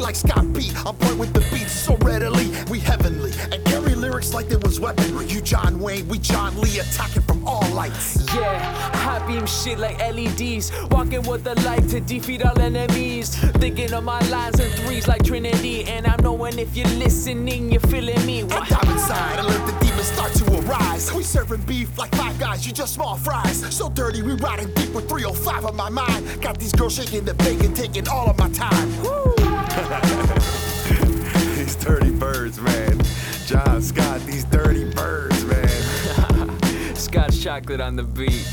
[0.00, 2.50] Like Scott B, on point with the beats so readily.
[2.70, 5.26] We heavenly and carry lyrics like there was weaponry.
[5.26, 8.26] You John Wayne, we John Lee, attacking from all lights.
[8.34, 8.58] Yeah,
[8.96, 10.72] high beam shit like LEDs.
[10.90, 13.36] Walking with the light to defeat all enemies.
[13.58, 15.84] Thinking of my lines and threes like Trinity.
[15.84, 18.44] And I'm knowing if you're listening, you're feeling me.
[18.44, 18.68] What?
[18.68, 21.12] dive inside and let the demons start to arise.
[21.12, 23.58] We serving beef like five guys, you just small fries.
[23.74, 26.40] So dirty, we riding deep with 305 on my mind.
[26.40, 29.49] Got these girls shaking the bacon, taking all of my time.
[31.56, 33.00] These dirty birds, man.
[33.48, 36.94] John Scott, these dirty birds, man.
[36.94, 38.44] Scotch chocolate on the beat.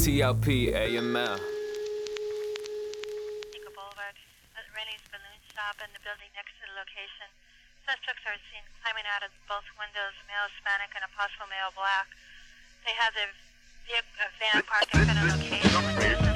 [0.00, 1.36] TLP AML.
[3.52, 4.16] Nickel Boulevard,
[4.56, 7.28] at Rennie's Balloon Shop and the building next to the location.
[7.84, 12.08] Suspects are seen climbing out of both windows, male Hispanic and a possible male black.
[12.88, 13.28] They have their
[13.84, 16.29] vehicle, uh, van parked in front of the location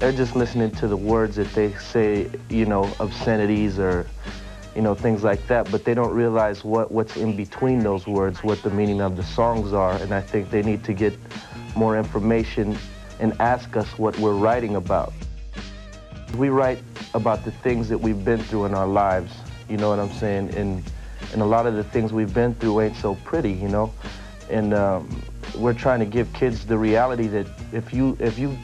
[0.00, 4.06] they're just listening to the words that they say, you know, obscenities or,
[4.74, 8.42] you know, things like that, but they don't realize what, what's in between those words,
[8.42, 11.12] what the meaning of the songs are, and I think they need to get
[11.76, 12.78] more information
[13.20, 15.12] and ask us what we're writing about.
[16.34, 16.82] We write
[17.12, 19.34] about the things that we've been through in our lives,
[19.68, 20.54] you know what I'm saying?
[20.54, 20.82] And,
[21.34, 23.92] and a lot of the things we've been through ain't so pretty, you know?
[24.48, 25.22] And um,
[25.58, 28.56] we're trying to give kids the reality that if you, if you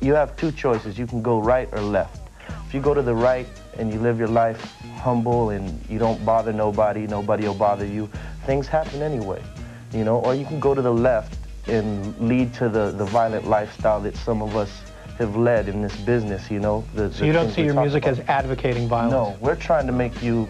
[0.00, 0.98] you have two choices.
[0.98, 2.28] You can go right or left.
[2.66, 3.46] If you go to the right
[3.78, 4.60] and you live your life
[4.96, 8.10] humble and you don't bother nobody, nobody will bother you,
[8.44, 9.42] things happen anyway,
[9.92, 13.46] you know, or you can go to the left and lead to the, the violent
[13.46, 14.82] lifestyle that some of us
[15.18, 16.84] have led in this business, you know.
[16.94, 19.12] The, So you don't see your music as advocating violence?
[19.12, 20.48] No, we're trying to make you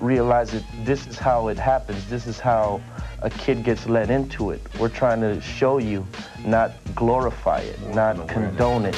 [0.00, 2.08] realize that this is how it happens.
[2.08, 2.80] This is how
[3.22, 4.60] a kid gets let into it.
[4.78, 6.06] We're trying to show you,
[6.44, 8.96] not glorify it, not condone it.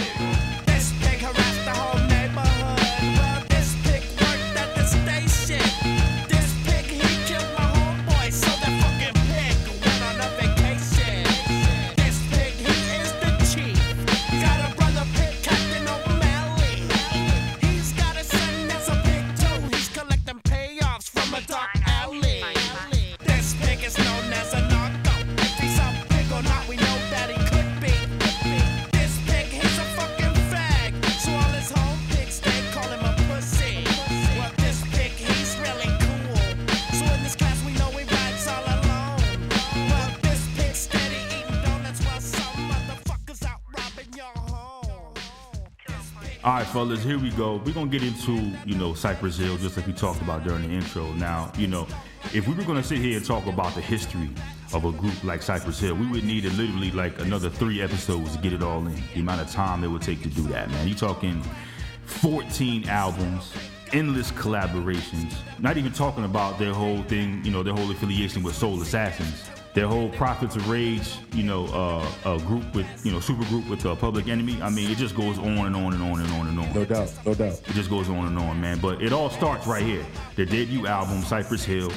[46.75, 47.63] Fellas, here we go.
[47.65, 48.33] We're gonna get into
[48.67, 51.13] you know Cypress Hill, just like we talked about during the intro.
[51.13, 51.87] Now, you know,
[52.35, 54.29] if we were gonna sit here and talk about the history
[54.73, 58.43] of a group like Cypress Hill, we would need literally like another three episodes to
[58.43, 59.01] get it all in.
[59.15, 60.89] The amount of time it would take to do that, man.
[60.89, 61.41] You're talking
[62.07, 63.53] 14 albums,
[63.93, 65.33] endless collaborations.
[65.61, 69.49] Not even talking about their whole thing, you know, their whole affiliation with Soul Assassins.
[69.75, 73.69] Their whole Prophets of Rage, you know, uh, uh, group with, you know, super group
[73.69, 74.63] with uh, Public Enemy.
[74.63, 76.73] I mean, it just goes on and on and on and on and on.
[76.73, 77.61] No doubt, no doubt.
[77.67, 78.79] It just goes on and on, man.
[78.79, 80.07] But it all starts right here.
[80.37, 81.91] The debut album, Cypress Hill,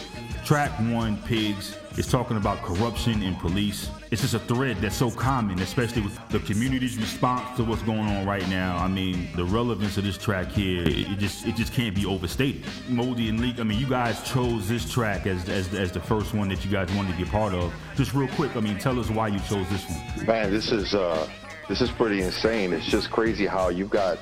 [0.44, 1.78] track one, Pigs.
[1.98, 3.90] It's talking about corruption in police.
[4.12, 8.02] It's just a thread that's so common, especially with the community's response to what's going
[8.02, 8.78] on right now.
[8.78, 12.06] I mean, the relevance of this track here, it, it just it just can't be
[12.06, 12.64] overstated.
[12.88, 16.36] Moldy and Leak, I mean, you guys chose this track as, as as the first
[16.36, 17.74] one that you guys wanted to be part of.
[17.96, 20.26] Just real quick, I mean, tell us why you chose this one.
[20.28, 21.28] Man, this is uh,
[21.68, 22.74] this is pretty insane.
[22.74, 24.20] It's just crazy how you've got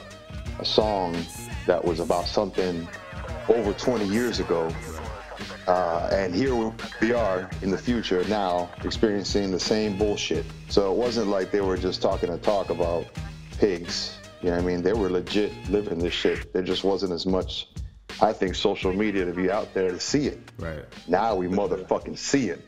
[0.59, 1.17] a song
[1.67, 2.88] that was about something
[3.49, 4.73] over 20 years ago,
[5.68, 10.45] uh, and here we are in the future now experiencing the same bullshit.
[10.70, 13.05] So it wasn't like they were just talking a talk about
[13.57, 14.18] pigs.
[14.41, 14.82] You know what I mean?
[14.84, 16.53] They were legit living this shit.
[16.53, 17.68] There just wasn't as much,
[18.22, 20.39] I think, social media to be out there to see it.
[20.59, 20.86] Right.
[21.07, 22.61] Now we motherfucking see it.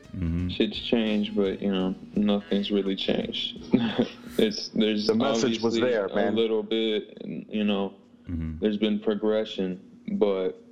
[0.49, 3.59] Shit's changed, but you know nothing's really changed.
[4.39, 6.33] it's there's The message was there, man.
[6.33, 7.93] A little bit, you know,
[8.27, 9.79] there's been progression,
[10.13, 10.66] but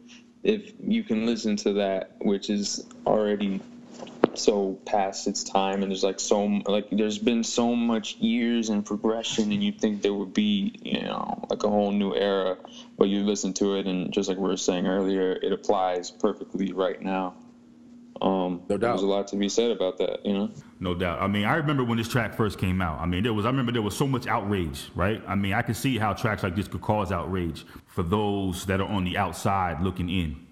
[0.45, 3.59] if you can listen to that, which is already
[4.35, 8.85] so past its time, and there's like so like there's been so much years and
[8.85, 12.57] progression, and you think there would be you know like a whole new era,
[12.97, 16.71] but you listen to it, and just like we were saying earlier, it applies perfectly
[16.73, 17.33] right now.
[18.21, 18.91] Um, No doubt.
[18.91, 20.49] There's a lot to be said about that, you know.
[20.79, 21.21] No doubt.
[21.21, 22.99] I mean, I remember when this track first came out.
[22.99, 25.21] I mean, there was I remember there was so much outrage, right?
[25.27, 28.79] I mean, I could see how tracks like this could cause outrage for those that
[28.79, 30.44] are on the outside looking in.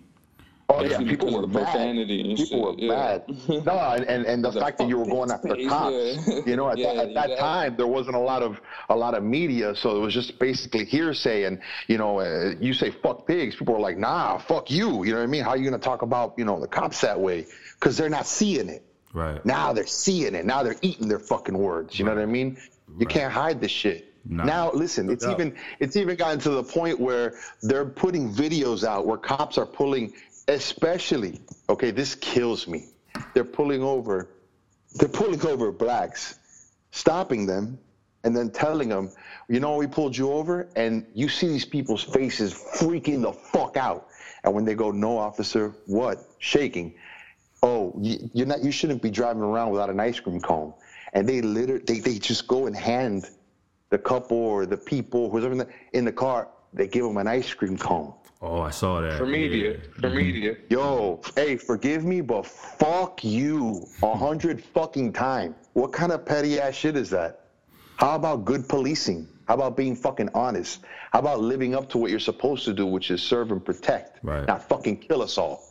[0.69, 1.63] Oh yeah, people were of mad.
[1.65, 3.19] profanity and People shit, were yeah.
[3.49, 3.65] mad.
[3.65, 5.93] No, and, and, and the Like, fact that you were going after page, cops.
[5.93, 6.39] yeah.
[6.45, 7.35] You know, at Yeah, that, at that exactly.
[7.35, 8.59] time there wasn't a lot of
[8.89, 11.43] a lot of media, so it was just basically hearsay.
[11.43, 15.11] And you know, uh, you say "fuck pigs," people are like, "Nah, fuck you." You
[15.11, 15.43] know what I mean?
[15.43, 17.45] How are you gonna talk about you know the cops that way?
[17.79, 18.83] Because they're not seeing it.
[19.13, 19.45] Right.
[19.45, 20.45] Now they're seeing it.
[20.45, 21.99] Now they're eating their fucking words.
[21.99, 22.57] You know what I mean?
[22.97, 24.09] You can't hide this shit.
[24.25, 24.45] Nah.
[24.45, 25.39] Now listen, it's doubt.
[25.39, 29.65] even it's even gotten to the point where they're putting videos out where cops are
[29.65, 30.13] pulling,
[30.47, 32.87] especially okay, this kills me.
[33.33, 34.29] They're pulling over,
[34.95, 36.39] they're pulling over blacks,
[36.91, 37.79] stopping them,
[38.23, 39.11] and then telling them,
[39.49, 43.77] you know, we pulled you over, and you see these people's faces freaking the fuck
[43.77, 44.07] out.
[44.43, 46.25] And when they go, no, officer, what?
[46.39, 46.95] Shaking
[47.63, 50.73] oh, you, you're not, you shouldn't be driving around without an ice cream cone.
[51.13, 53.25] And they literally, they, they just go and hand
[53.89, 57.77] the couple or the people, whoever in the car, they give them an ice cream
[57.77, 58.13] cone.
[58.45, 59.17] Oh, I saw that.
[59.17, 60.57] For media, for media.
[60.69, 65.55] Yo, hey, forgive me, but fuck you a hundred fucking time.
[65.71, 67.45] What kind of petty ass shit is that?
[67.95, 69.29] How about good policing?
[69.47, 70.81] How about being fucking honest?
[71.13, 74.19] How about living up to what you're supposed to do, which is serve and protect,
[74.23, 74.45] Right.
[74.45, 75.63] not fucking kill us all?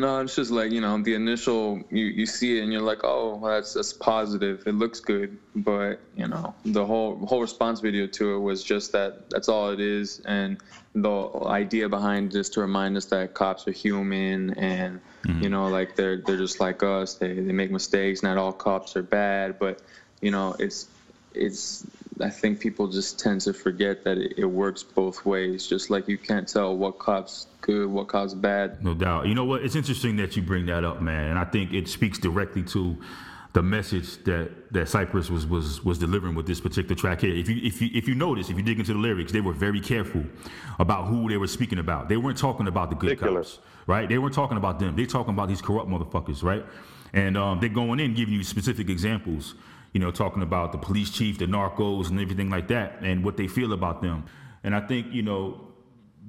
[0.00, 3.00] No, it's just like you know the initial you, you see it and you're like,
[3.04, 4.62] oh, well, that's that's positive.
[4.66, 8.92] It looks good, but you know the whole whole response video to it was just
[8.92, 10.56] that that's all it is, and
[10.94, 15.50] the idea behind it is to remind us that cops are human and you mm-hmm.
[15.50, 17.16] know like they're they're just like us.
[17.16, 18.22] They they make mistakes.
[18.22, 19.82] Not all cops are bad, but
[20.22, 20.88] you know it's
[21.34, 21.86] it's
[22.22, 25.66] I think people just tend to forget that it, it works both ways.
[25.66, 28.82] Just like you can't tell what cops good, what cops bad.
[28.84, 29.26] No doubt.
[29.26, 29.62] You know what?
[29.62, 31.30] It's interesting that you bring that up, man.
[31.30, 32.98] And I think it speaks directly to
[33.52, 37.34] the message that that Cypress was was was delivering with this particular track here.
[37.34, 39.52] If you if you if you notice, if you dig into the lyrics, they were
[39.52, 40.24] very careful
[40.78, 42.08] about who they were speaking about.
[42.08, 43.56] They weren't talking about the good Ridiculous.
[43.56, 44.08] cops, right?
[44.08, 44.96] They weren't talking about them.
[44.96, 46.64] They talking about these corrupt motherfuckers, right?
[47.12, 49.54] And um, they're going in giving you specific examples.
[49.92, 53.36] You know, talking about the police chief, the narcos, and everything like that, and what
[53.36, 54.24] they feel about them.
[54.62, 55.69] And I think you know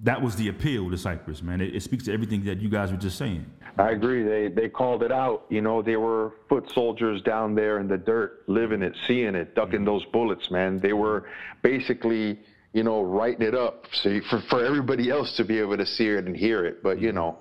[0.03, 1.61] that was the appeal to Cypress, man.
[1.61, 3.45] It, it speaks to everything that you guys were just saying.
[3.77, 4.23] I agree.
[4.23, 5.45] They they called it out.
[5.49, 9.55] You know, they were foot soldiers down there in the dirt, living it, seeing it,
[9.55, 9.85] ducking mm-hmm.
[9.85, 10.79] those bullets, man.
[10.79, 11.29] They were
[11.61, 12.39] basically,
[12.73, 15.85] you know, writing it up so you- for for everybody else to be able to
[15.85, 16.83] see it and hear it.
[16.83, 17.17] But you mm-hmm.
[17.17, 17.37] know,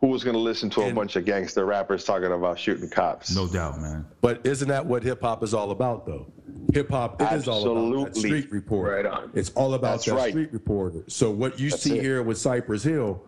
[0.00, 3.34] who was going to listen to a bunch of gangster rappers talking about shooting cops?
[3.34, 4.04] No doubt, man.
[4.20, 6.30] But isn't that what hip hop is all about, though?
[6.74, 8.94] Hip hop it is all about that street reporter.
[8.96, 9.30] Right on.
[9.34, 10.30] It's all about That's that right.
[10.30, 11.04] street reporter.
[11.08, 12.02] So what you That's see it.
[12.02, 13.22] here with Cypress Hill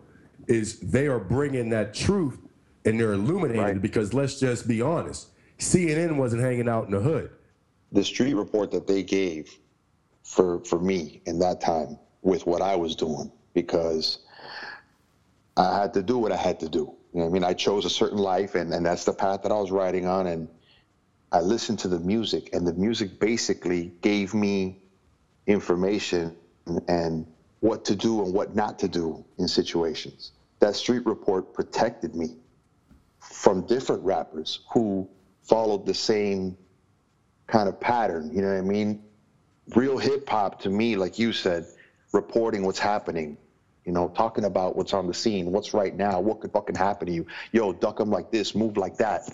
[0.47, 2.37] is they are bringing that truth
[2.85, 3.75] and they're illuminating Right.
[3.75, 7.31] it because let's just be honest, CNN wasn't hanging out in the hood.
[7.91, 9.57] the street report that they gave
[10.23, 14.19] for for me in that time with what I was doing because
[15.59, 16.93] I had to do what I had to do.
[17.13, 17.43] You know I mean?
[17.43, 20.27] I chose a certain life and, and that's the path that I was riding on
[20.27, 20.47] and
[21.31, 24.81] I listened to the music and the music basically gave me
[25.47, 26.35] information
[26.87, 27.25] and
[27.59, 30.31] what to do and what not to do in situations.
[30.59, 32.37] That street report protected me
[33.19, 35.09] from different rappers who
[35.43, 36.57] followed the same
[37.47, 38.31] kind of pattern.
[38.33, 39.03] You know what I mean?
[39.75, 41.65] Real hip hop to me, like you said,
[42.13, 43.37] reporting what's happening.
[43.89, 47.07] You know, talking about what's on the scene, what's right now, what could fucking happen
[47.07, 47.25] to you.
[47.51, 49.27] Yo, duck them like this, move like that.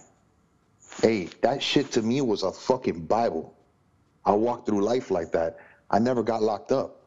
[1.01, 3.53] Hey, that shit to me was a fucking Bible.
[4.23, 5.57] I walked through life like that.
[5.91, 7.01] I never got locked up.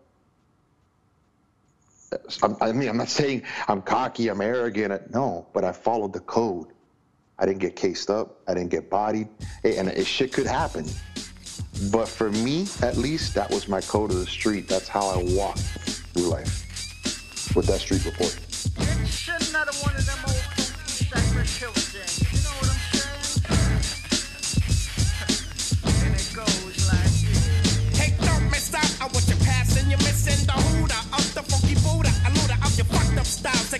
[2.42, 5.10] I'm- mean, I'm not saying I'm cocky, I'm arrogant.
[5.10, 6.66] No, but I followed the code.
[7.38, 8.42] I didn't get cased up.
[8.46, 9.28] I didn't get bodied.
[9.64, 10.84] Eh, and it, shit could happen.
[11.90, 14.68] But for me, at least, that was my code of the street.
[14.68, 16.67] That's how I walked through life
[17.54, 18.36] with that street report.
[21.58, 22.28] Hill things.
[29.28, 29.90] You passing.
[29.90, 32.10] You're missing the hooter of the funky Buddha.
[32.24, 33.74] A looter of your fucked up styles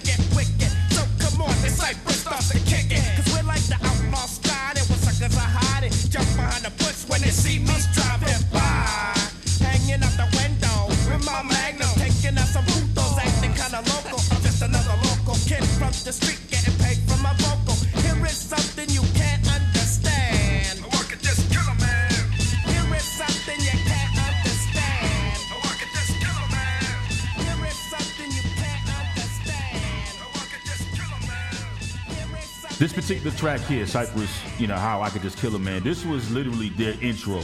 [33.09, 35.83] particular track here, Cypress, you know, how I could just kill a man.
[35.83, 37.41] This was literally their intro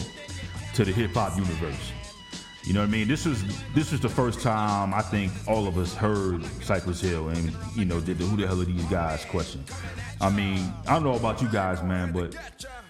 [0.75, 1.91] to the hip hop universe.
[2.65, 3.09] You know what I mean?
[3.09, 3.43] This was
[3.73, 7.87] this was the first time I think all of us heard Cypress Hill and you
[7.87, 9.65] know did the who the hell are these guys question.
[10.21, 12.37] I mean, I don't know about you guys, man, but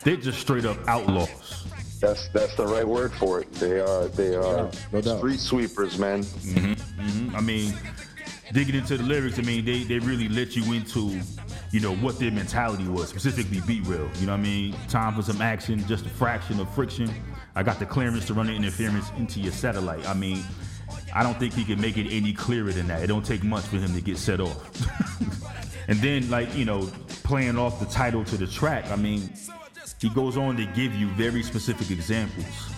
[0.02, 1.66] they're just straight up outlaws.
[2.00, 3.52] That's that's the right word for it.
[3.52, 5.18] They are they are no doubt.
[5.18, 6.24] street sweepers, man.
[6.24, 7.36] Mm-hmm, mm-hmm.
[7.36, 7.72] I mean,
[8.52, 11.20] digging into the lyrics, I mean, they, they really let you into,
[11.74, 14.08] you know, what their mentality was, specifically B-Real.
[14.20, 14.76] You know what I mean?
[14.86, 17.12] Time for some action, just a fraction of friction.
[17.56, 20.08] I got the clearance to run the interference into your satellite.
[20.08, 20.44] I mean,
[21.12, 23.02] I don't think he can make it any clearer than that.
[23.02, 24.70] It don't take much for him to get set off.
[25.88, 26.88] and then, like, you know,
[27.24, 29.28] playing off the title to the track, I mean,
[30.00, 32.70] he goes on to give you very specific examples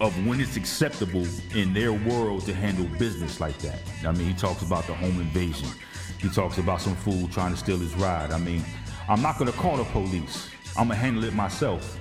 [0.00, 1.24] of when it's acceptable
[1.54, 3.78] in their world to handle business like that.
[4.04, 5.68] I mean, he talks about the home invasion.
[6.20, 8.30] He talks about some fool trying to steal his ride.
[8.30, 8.62] I mean,
[9.08, 10.48] I'm not gonna call the police.
[10.76, 11.98] I'm gonna handle it myself.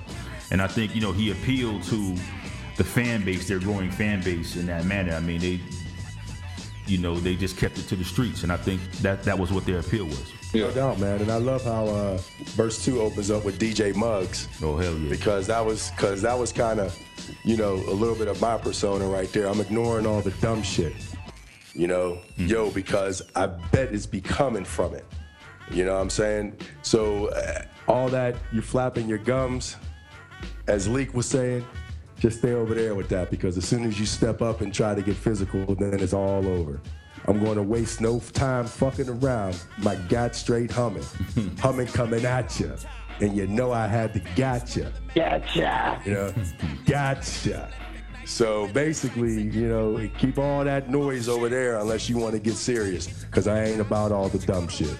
[0.51, 2.15] And I think you know he appealed to
[2.77, 5.13] the fan base, their growing fan base, in that manner.
[5.13, 5.59] I mean, they,
[6.85, 9.51] you know, they just kept it to the streets, and I think that that was
[9.51, 10.33] what their appeal was.
[10.53, 11.21] No doubt, man.
[11.21, 12.17] And I love how uh,
[12.55, 14.47] verse two opens up with DJ Muggs.
[14.61, 15.09] Oh hell yeah!
[15.09, 16.97] because that was because that was kind of
[17.43, 20.61] you know a little bit of my persona right there i'm ignoring all the dumb
[20.61, 20.93] shit
[21.79, 22.19] you know?
[22.35, 25.05] Yo because i bet it's becoming from it.
[25.71, 26.57] You know what i'm saying?
[26.81, 29.77] So uh, all that you flapping your gums
[30.67, 31.65] as leak was saying
[32.19, 34.93] just stay over there with that because as soon as you step up and try
[34.93, 36.81] to get physical then it's all over.
[37.27, 39.61] I'm going to waste no time fucking around.
[39.79, 41.05] My got straight humming.
[41.59, 42.75] Humming coming at you
[43.21, 44.91] and you know i had to gotcha.
[45.15, 46.01] Gotcha.
[46.05, 46.33] you know,
[46.85, 47.69] gotcha.
[48.29, 52.53] So basically, you know, keep all that noise over there unless you want to get
[52.53, 54.97] serious, because I ain't about all the dumb shit.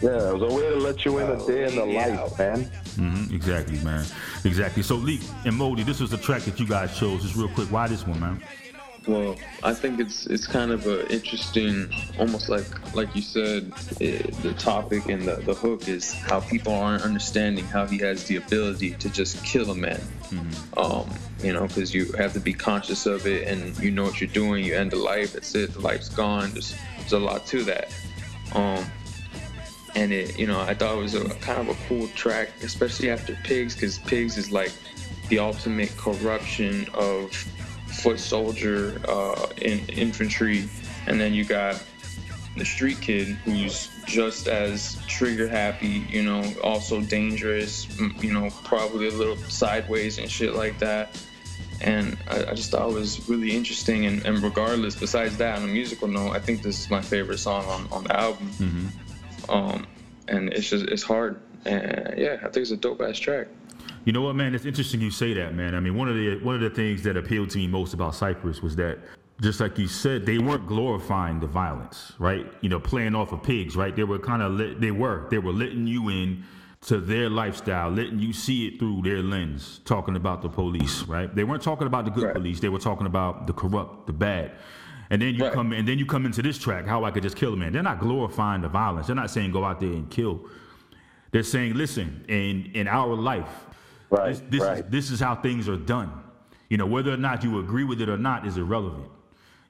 [0.00, 2.70] Yeah, it was a way to let you in a day in the life, man.
[2.96, 4.06] Mm-hmm, exactly, man.
[4.44, 4.84] Exactly.
[4.84, 7.22] So, Leak and Moldy, this was the track that you guys chose.
[7.22, 8.40] Just real quick, why this one, man?
[9.08, 14.22] Well, I think it's it's kind of a interesting, almost like like you said, eh,
[14.42, 18.36] the topic and the, the hook is how people aren't understanding how he has the
[18.36, 20.00] ability to just kill a man.
[20.76, 21.10] Um,
[21.42, 24.30] you know, because you have to be conscious of it and you know what you're
[24.30, 24.64] doing.
[24.64, 25.72] You end a life, that's it.
[25.72, 26.50] The life's gone.
[26.52, 27.94] There's there's a lot to that.
[28.54, 28.84] Um,
[29.94, 33.10] and it, you know, I thought it was a kind of a cool track, especially
[33.10, 34.72] after Pigs, because Pigs is like
[35.28, 40.68] the ultimate corruption of foot soldier uh, in infantry,
[41.06, 41.82] and then you got
[42.56, 47.86] the street kid who's just as trigger happy, you know, also dangerous,
[48.20, 51.16] you know, probably a little sideways and shit like that.
[51.80, 54.06] And I, I just thought it was really interesting.
[54.06, 57.38] And, and regardless, besides that, on a musical note, I think this is my favorite
[57.38, 58.92] song on, on the album.
[59.48, 59.86] Um,
[60.28, 61.40] and it's just it's hard.
[61.64, 63.48] And yeah, I think it's a dope ass track.
[64.04, 64.54] You know what, man?
[64.54, 65.74] It's interesting you say that, man.
[65.74, 68.14] I mean, one of the one of the things that appealed to me most about
[68.14, 68.98] Cypress was that,
[69.40, 72.46] just like you said, they weren't glorifying the violence, right?
[72.60, 73.94] You know, playing off of pigs, right?
[73.94, 76.44] They were kind of they were they were letting you in
[76.88, 81.34] to their lifestyle, letting you see it through their lens, talking about the police, right?
[81.34, 82.34] They weren't talking about the good Right.
[82.34, 82.60] police.
[82.60, 84.52] They were talking about the corrupt, the bad.
[85.10, 85.52] And then you Right.
[85.52, 87.72] come and then you come into this track, how I could just kill a man.
[87.74, 89.06] They're not glorifying the violence.
[89.08, 90.40] They're not saying go out there and kill.
[91.30, 93.66] They're saying, listen, in in our life,
[94.10, 94.78] Right, this, this, right.
[94.78, 96.10] is, this is how things are done.
[96.70, 99.08] You know, whether or not you agree with it or not is irrelevant.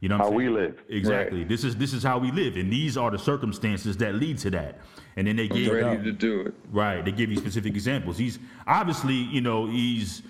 [0.00, 0.52] You know what I'm How saying?
[0.52, 0.74] we live.
[0.88, 1.42] Exactly.
[1.42, 4.50] This is this is how we live, and these are the circumstances that lead to
[4.50, 4.78] that.
[5.18, 6.54] And then they I'm give ready to do it.
[6.70, 7.04] right.
[7.04, 8.16] They give you specific examples.
[8.16, 8.38] He's
[8.68, 10.22] obviously, you know, he's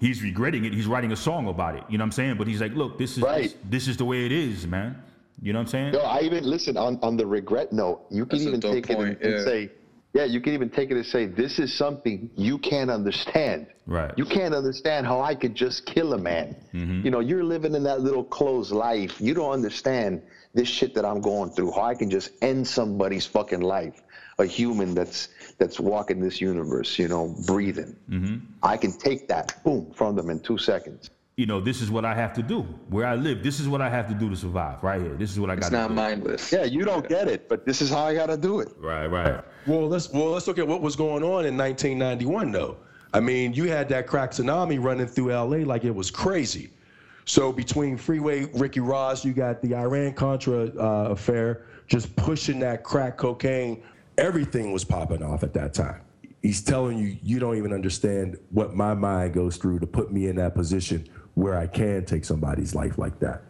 [0.00, 0.74] he's regretting it.
[0.74, 1.84] He's writing a song about it.
[1.88, 2.36] You know what I'm saying?
[2.36, 3.42] But he's like, look, this is Right.
[3.44, 5.00] this, this is the way it is, man.
[5.40, 5.94] You know what I'm saying?
[5.94, 8.06] Yo, I even listen on on the regret note.
[8.10, 9.70] You can That's even dope take it point, and, and say,
[10.14, 13.68] yeah, you can even take it and say, this is something you can't understand.
[13.86, 14.12] Right.
[14.16, 16.56] You can't understand how I could just kill a man.
[16.74, 17.04] Mm-hmm.
[17.04, 19.20] You know, you're living in that little closed life.
[19.20, 20.22] You don't understand
[20.54, 21.70] this shit that I'm going through.
[21.72, 24.02] How I can just end somebody's fucking life,
[24.38, 25.28] a human that's
[25.58, 26.98] that's walking this universe.
[26.98, 27.96] You know, breathing.
[28.10, 28.36] Mm-hmm.
[28.62, 31.10] I can take that boom from them in two seconds.
[31.36, 32.62] You know, this is what I have to do.
[32.88, 34.82] Where I live, this is what I have to do to survive.
[34.82, 35.14] Right here.
[35.14, 35.94] This is what I got It's not do.
[35.94, 36.52] mindless.
[36.52, 38.68] Yeah, you don't get it, but this is how I gotta do it.
[38.78, 39.44] Right, right.
[39.66, 42.76] Well, let's well let's look at what was going on in 1991 though.
[43.14, 46.70] I mean, you had that crack tsunami running through LA like it was crazy.
[47.24, 52.82] So between Freeway, Ricky Ross, you got the Iran Contra uh, affair, just pushing that
[52.84, 53.82] crack cocaine.
[54.18, 56.02] Everything was popping off at that time.
[56.42, 60.26] He's telling you, you don't even understand what my mind goes through to put me
[60.26, 63.44] in that position where I can take somebody's life like that.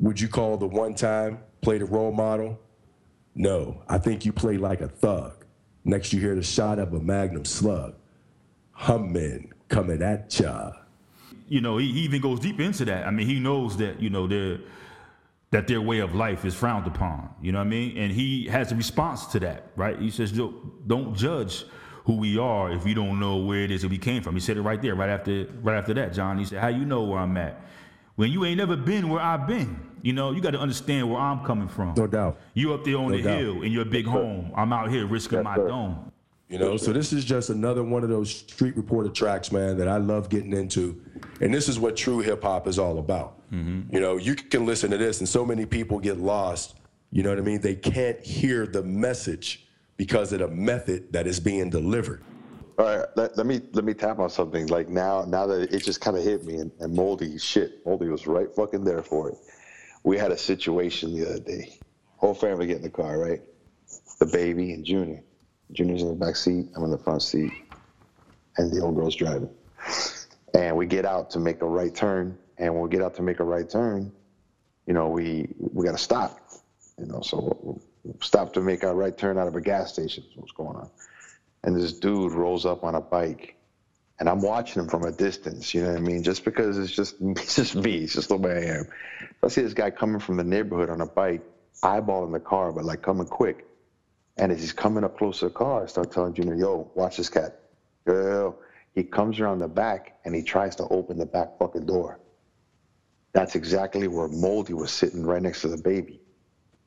[0.00, 2.58] Would you call the one time played the role model?
[3.36, 5.44] No, I think you play like a thug.
[5.84, 7.94] Next, you hear the shot of a Magnum slug.
[8.72, 10.72] Humming, coming at ya.
[11.48, 13.06] you know, he, even goes deep into that.
[13.06, 14.58] I mean, he knows that you know their
[15.54, 17.28] that their way of life is frowned upon.
[17.40, 17.96] You know what I mean?
[17.96, 19.96] And he has a response to that, right?
[19.98, 20.52] He says, "Yo,
[20.84, 21.64] "Don't judge
[22.06, 24.40] who we are if you don't know where it is that we came from." He
[24.40, 26.12] said it right there, right after right after that.
[26.12, 27.60] John, he said, "How you know where I'm at
[28.16, 29.78] when you ain't never been where I've been?
[30.02, 31.94] You know, you got to understand where I'm coming from.
[31.96, 32.36] No doubt.
[32.54, 33.38] You up there on No the doubt.
[33.38, 34.50] hill in your big home.
[34.56, 35.68] I'm out here risking Yes, my sir.
[35.68, 36.10] dome."
[36.48, 39.88] You know, so this is just another one of those street reporter tracks, man, that
[39.88, 41.02] I love getting into.
[41.40, 43.50] And this is what true hip hop is all about.
[43.50, 43.94] Mm-hmm.
[43.94, 46.76] You know, you can listen to this, and so many people get lost.
[47.10, 47.60] You know what I mean?
[47.60, 49.66] They can't hear the message
[49.96, 52.22] because of the method that is being delivered.
[52.78, 54.66] All right, let, let me let me tap on something.
[54.66, 58.08] Like now, now that it just kind of hit me, and, and Moldy shit, Moldy
[58.08, 59.36] was right fucking there for it.
[60.02, 61.78] We had a situation the other day.
[62.16, 63.40] Whole family get in the car, right?
[64.18, 65.22] The baby and Junior.
[65.74, 66.66] Junior's in the back seat.
[66.74, 67.52] I'm in the front seat,
[68.56, 69.50] and the old girl's driving.
[70.54, 73.22] And we get out to make a right turn, and when we get out to
[73.22, 74.12] make a right turn,
[74.86, 76.38] you know, we we got to stop.
[76.98, 80.24] You know, so we'll stop to make our right turn out of a gas station.
[80.36, 80.90] What's going on?
[81.64, 83.56] and this dude rolls up on a bike
[84.20, 86.22] and I'm watching him from a distance, you know what I mean?
[86.22, 88.84] Just because it's just it's just me, it's just the way I am.
[89.42, 91.42] I see this guy coming from the neighborhood on a bike,
[91.82, 93.66] eyeballing the car, but like coming quick.
[94.36, 97.16] And as he's coming up close to the car, I start telling Junior, yo, watch
[97.16, 97.60] this cat.
[98.06, 98.56] Yo.
[98.94, 102.20] He comes around the back and he tries to open the back fucking door.
[103.32, 106.20] That's exactly where Moldy was sitting right next to the baby.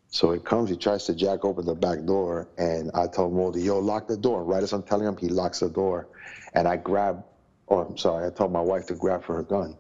[0.10, 3.62] So he comes, he tries to jack open the back door, and I told Moldy,
[3.62, 4.46] yo, lock the door.
[4.46, 6.08] Right as I'm telling him, he locks the door.
[6.54, 7.26] And I grab,
[7.68, 9.76] oh, I'm sorry, I told my wife to grab for her gun.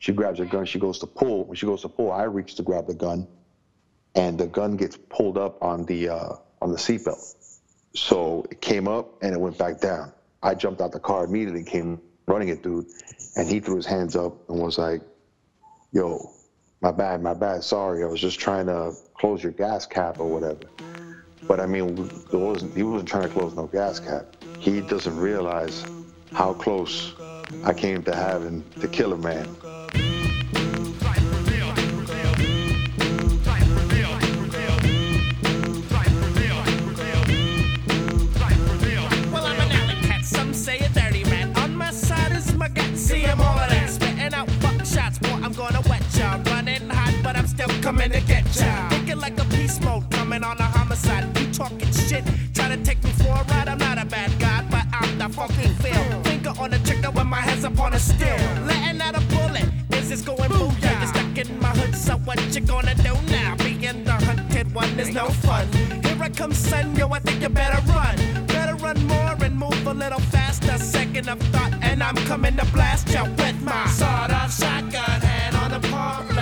[0.00, 1.44] She grabs her gun, she goes to pull.
[1.44, 3.28] When she goes to pull, I reach to grab the gun,
[4.16, 7.34] and the gun gets pulled up on the, uh, on the seatbelt.
[7.94, 10.12] So it came up and it went back down.
[10.42, 12.86] I jumped out the car immediately, came running at dude,
[13.36, 15.00] and he threw his hands up and was like,
[15.92, 16.30] yo,
[16.80, 18.04] my bad, my bad, sorry.
[18.04, 20.60] I was just trying to close your gas cap or whatever.
[21.48, 21.96] But I mean,
[22.30, 24.26] wasn't, he wasn't trying to close no gas cap.
[24.58, 25.84] He doesn't realize
[26.32, 27.14] how close
[27.64, 29.48] I came to having to kill a man.
[47.88, 48.88] Coming to get ya.
[48.90, 51.24] Thinking like a beast mode, coming on a homicide.
[51.38, 53.66] You talking shit, try to take me for a ride.
[53.66, 56.22] I'm not a bad guy, but I'm the fucking feel.
[56.24, 58.40] Finger on the trigger when my head's up on a steel.
[58.68, 60.98] Letting out a bullet, This is this going booyah?
[61.00, 63.56] You're stuck in my hood, so what you gonna do now?
[63.56, 65.66] Being the hunted one is no fun.
[66.04, 68.16] Here I come, son, yo, I think you better run.
[68.48, 70.76] Better run more and move a little faster.
[70.76, 75.20] Second of thought, and I'm coming to blast you with my sawed off shotgun.
[75.30, 76.37] Hand on the pump,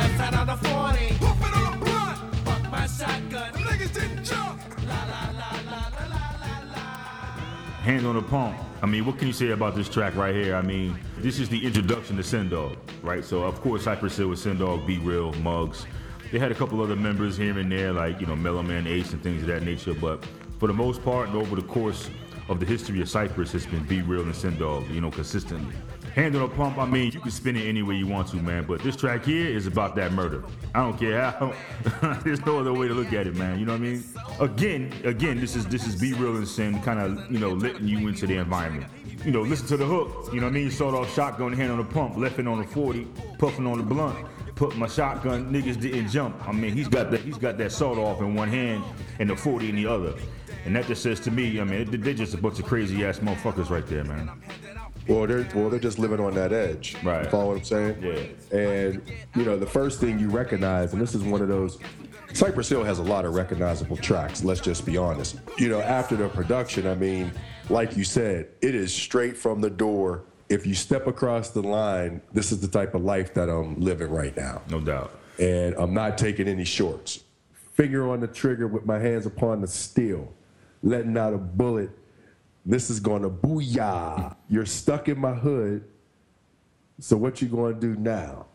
[7.86, 7.92] la.
[7.92, 8.56] Hand on the pump.
[8.82, 10.54] I mean, what can you say about this track right here?
[10.54, 13.24] I mean, this is the introduction to Sen Dog, right?
[13.24, 15.86] So, of course, Cypress Hill with Sen Dog, Be Real, Muggs.
[16.32, 19.12] They had a couple other members here and there, like, you know, Mellow Man Ace
[19.12, 19.94] and things of that nature.
[19.94, 20.24] But
[20.58, 22.10] for the most part, and over the course
[22.48, 25.74] of the history of Cypress, it's been B-Real and Sen Dog, you know, consistently.
[26.16, 28.36] Hand on a pump, I mean, you can spin it any way you want to,
[28.36, 28.64] man.
[28.64, 30.43] But this track here is about that murder.
[30.74, 31.52] I don't care how.
[32.24, 33.59] There's no other way to look at it, man.
[33.59, 34.05] You know what I mean?
[34.40, 38.09] Again, again, this is this is B-Real and Sen, kind of you know letting you
[38.09, 38.90] into the environment.
[39.26, 40.32] You know, listen to the hook.
[40.32, 40.70] You know what I mean?
[40.70, 43.06] Start off shotgun, hand on the pump, left hand on the 40,
[43.38, 44.16] puffing on the blunt.
[44.55, 46.48] Put my shotgun, niggas didn't jump.
[46.48, 48.82] I mean, he's got that he's got that sawed off in one hand
[49.18, 50.14] and the 40 in the other.
[50.64, 53.18] And that just says to me, I mean, they're just a bunch of crazy ass
[53.18, 54.30] motherfuckers right there, man.
[55.08, 56.96] Well, they're well, they're just living on that edge.
[57.02, 57.24] Right.
[57.24, 58.02] You follow what I'm saying?
[58.02, 58.58] Yeah.
[58.58, 59.02] And
[59.34, 61.78] you know, the first thing you recognize, and this is one of those.
[62.32, 64.44] Cypress Hill has a lot of recognizable tracks.
[64.44, 65.38] Let's just be honest.
[65.58, 67.32] You know, after the production, I mean,
[67.70, 70.24] like you said, it is straight from the door.
[70.48, 74.10] If you step across the line, this is the type of life that I'm living
[74.10, 74.60] right now.
[74.68, 75.18] No doubt.
[75.38, 77.24] And I'm not taking any shorts.
[77.74, 80.32] Finger on the trigger with my hands upon the steel,
[80.82, 81.90] letting out a bullet.
[82.66, 84.34] This is gonna booyah.
[84.48, 85.84] You're stuck in my hood.
[86.98, 88.47] So what you gonna do now?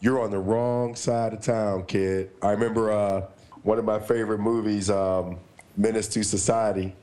[0.00, 2.30] You're on the wrong side of town, kid.
[2.42, 3.26] I remember uh,
[3.62, 5.38] one of my favorite movies, um,
[5.76, 6.96] Menace to Society,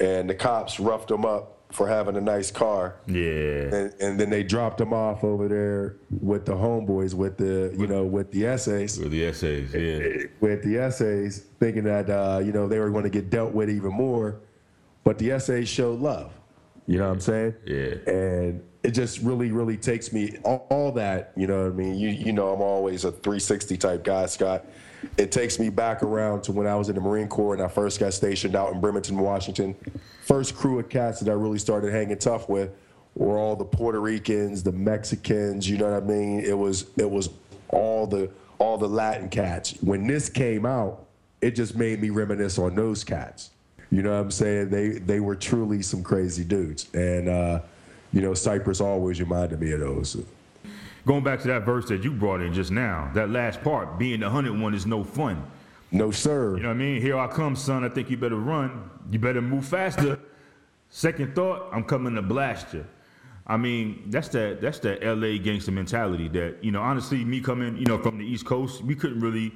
[0.00, 2.96] and the cops roughed him up for having a nice car.
[3.06, 3.74] Yeah.
[3.74, 7.86] And, and then they dropped him off over there with the homeboys, with the you
[7.86, 10.26] know, with the essays, With the essays, yeah.
[10.40, 13.70] with the essays, thinking that uh, you know they were going to get dealt with
[13.70, 14.40] even more,
[15.08, 16.30] but the essays showed love.
[16.86, 17.54] You know what I'm saying?
[17.64, 17.94] Yeah.
[18.12, 21.32] And it just really, really takes me all, all that.
[21.34, 21.94] You know what I mean?
[21.94, 24.66] You you know I'm always a 360 type guy, Scott.
[25.16, 27.68] It takes me back around to when I was in the Marine Corps and I
[27.68, 29.74] first got stationed out in Bremerton, Washington.
[30.26, 32.72] First crew of cats that I really started hanging tough with
[33.14, 35.70] were all the Puerto Ricans, the Mexicans.
[35.70, 36.40] You know what I mean?
[36.40, 37.30] It was it was
[37.70, 39.70] all the all the Latin cats.
[39.80, 41.06] When this came out,
[41.40, 43.52] it just made me reminisce on those cats.
[43.90, 44.70] You know what I'm saying?
[44.70, 47.60] They they were truly some crazy dudes, and uh,
[48.12, 50.16] you know Cypress always reminded me of those.
[51.06, 54.20] Going back to that verse that you brought in just now, that last part, being
[54.20, 55.42] the hunted one is no fun.
[55.90, 56.56] No sir.
[56.56, 57.00] You know what I mean?
[57.00, 57.82] Here I come, son.
[57.82, 58.90] I think you better run.
[59.10, 60.20] You better move faster.
[60.90, 62.84] Second thought, I'm coming to blast you.
[63.46, 67.78] I mean, that's that that's that LA gangster mentality that, you know, honestly, me coming,
[67.78, 69.52] you know, from the East Coast, we couldn't really,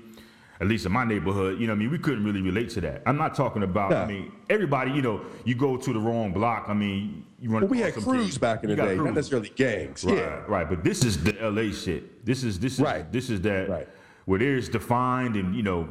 [0.63, 2.81] at least in my neighborhood, you know, what I mean, we couldn't really relate to
[2.83, 3.03] that.
[3.05, 6.67] I'm not talking about, I mean, everybody, you know, you go to the wrong block.
[6.69, 7.63] I mean, you run.
[7.63, 10.05] Well, we had crews back in the day, not necessarily gangs.
[10.05, 10.45] Right, Yeah.
[10.47, 10.69] right.
[10.69, 12.25] But this is the LA shit.
[12.25, 13.11] This is this is Right.
[13.11, 13.89] this is that Right.
[14.27, 15.89] where there's defined and you know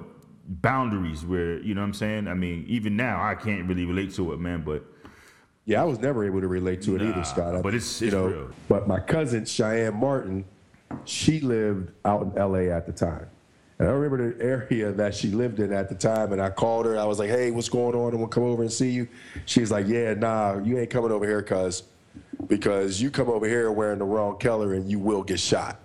[0.48, 2.30] boundaries where you know what I'm saying.
[2.30, 4.64] I mean, even now I can't really relate to it, man.
[4.66, 4.86] But
[5.66, 7.56] Yeah, I was never able to relate to it Nah, either, Scott.
[7.56, 8.50] I- but it's- you know, real.
[8.70, 10.46] But my cousin Cheyenne Martin,
[11.06, 12.72] she lived out in L.A.
[12.72, 13.28] at the time,
[13.82, 16.34] and I remember the area that she lived in at the time.
[16.34, 17.00] And I called her.
[17.00, 18.14] I was like, "Hey, what's going on?
[18.14, 19.08] I'm gonna come over and see you."
[19.48, 21.82] She's like, "Yeah, nah, you ain't coming over here, cuz,
[22.46, 25.80] because you come over here wearing the wrong color and you will get shot."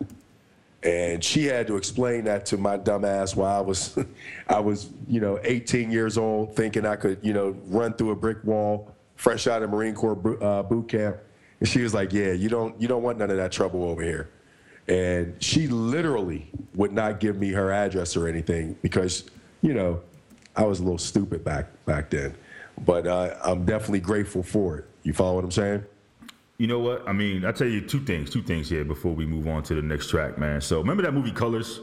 [0.83, 3.99] And she had to explain that to my dumb ass while I was,
[4.47, 8.17] I was, you know, 18 years old, thinking I could, you know, run through a
[8.17, 11.17] brick wall, fresh out of Marine Corps uh, boot camp.
[11.61, 14.03] And she was like, "Yeah, you don't, you don't want none of that trouble over
[14.03, 14.29] here."
[14.89, 19.25] And she literally would not give me her address or anything because,
[19.63, 20.01] you know,
[20.55, 22.35] I was a little stupid back back then.
[22.85, 24.85] But uh, I'm definitely grateful for it.
[25.03, 25.85] You follow what I'm saying?
[26.59, 27.07] you know what?
[27.07, 29.75] I mean, I tell you two things, two things here before we move on to
[29.75, 30.61] the next track, man.
[30.61, 31.81] So remember that movie Colors?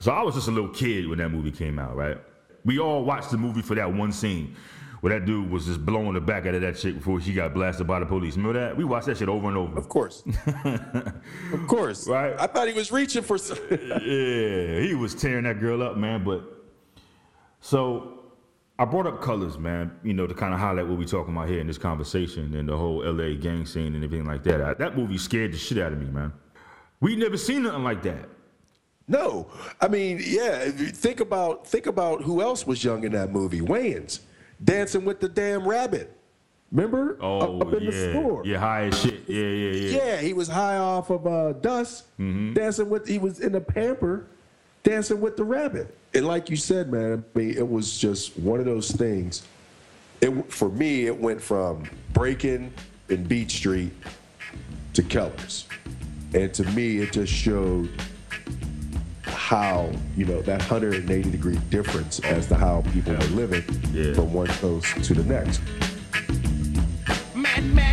[0.00, 2.18] So I was just a little kid when that movie came out, right?
[2.64, 4.56] We all watched the movie for that one scene
[5.02, 7.52] where that dude was just blowing the back out of that chick before she got
[7.52, 8.36] blasted by the police.
[8.36, 8.76] Remember that?
[8.76, 9.76] We watched that shit over and over.
[9.76, 10.22] Of course.
[10.64, 12.06] of course.
[12.06, 12.36] Right.
[12.38, 13.36] I thought he was reaching for.
[13.36, 16.22] some- yeah, he was tearing that girl up, man.
[16.22, 16.44] But
[17.60, 18.20] so
[18.78, 19.90] I brought up colors, man.
[20.04, 22.68] You know, to kind of highlight what we talking about here in this conversation and
[22.68, 24.60] the whole LA gang scene and everything like that.
[24.60, 26.32] I, that movie scared the shit out of me, man.
[27.00, 28.28] We never seen nothing like that.
[29.08, 29.50] No,
[29.80, 30.70] I mean, yeah.
[30.70, 33.60] Think about think about who else was young in that movie.
[33.60, 34.20] Wayans,
[34.62, 36.16] dancing with the damn rabbit.
[36.70, 37.18] Remember?
[37.20, 38.42] Oh up in yeah, the store.
[38.46, 39.20] yeah, high as shit.
[39.28, 39.96] Yeah, yeah, yeah.
[40.04, 42.54] Yeah, he was high off of uh, dust, Mm-hmm.
[42.54, 43.06] dancing with.
[43.06, 44.26] He was in the pamper,
[44.82, 45.94] dancing with the rabbit.
[46.14, 49.46] And like you said, man, I mean, it was just one of those things.
[50.22, 51.84] It for me, it went from
[52.14, 52.72] breaking
[53.10, 53.92] in Beat Street
[54.94, 55.66] to Colors,
[56.32, 57.90] and to me, it just showed
[59.32, 64.14] how you know that 180 degree difference as to how people were living Yeah.
[64.14, 65.60] from one coast to the next.
[67.34, 67.92] Man, man,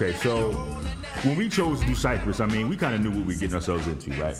[0.00, 0.52] Okay, so
[1.24, 3.40] when we chose to do Cypress, I mean, we kind of knew what we were
[3.40, 4.36] getting ourselves into, right?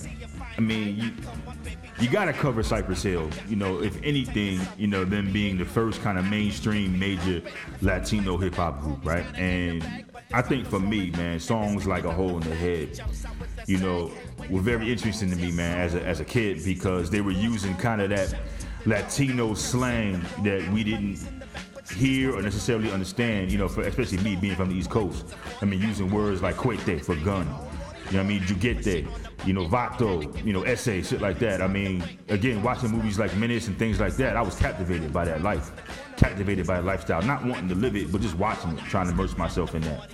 [0.56, 1.10] I mean, you,
[1.98, 5.64] you got to cover Cypress Hill, you know, if anything, you know, them being the
[5.64, 7.42] first kind of mainstream major
[7.82, 9.26] Latino hip hop group, right?
[9.36, 9.84] And
[10.32, 13.00] I think for me, man, songs like A Hole in the Head,
[13.66, 14.12] you know,
[14.48, 17.74] were very interesting to me, man, as a, as a kid because they were using
[17.78, 18.32] kind of that
[18.86, 21.16] Latino slang that we didn't
[21.90, 25.34] hear or necessarily understand, you know, for especially me being from the East Coast.
[25.60, 29.06] I mean, using words like cuete for gun, you know what I mean, juguete,
[29.46, 31.60] you know, vato, you know, essay, shit like that.
[31.60, 35.24] I mean, again, watching movies like Menace and things like that, I was captivated by
[35.26, 35.70] that life,
[36.16, 39.12] captivated by a lifestyle, not wanting to live it, but just watching it, trying to
[39.12, 40.10] immerse myself in that.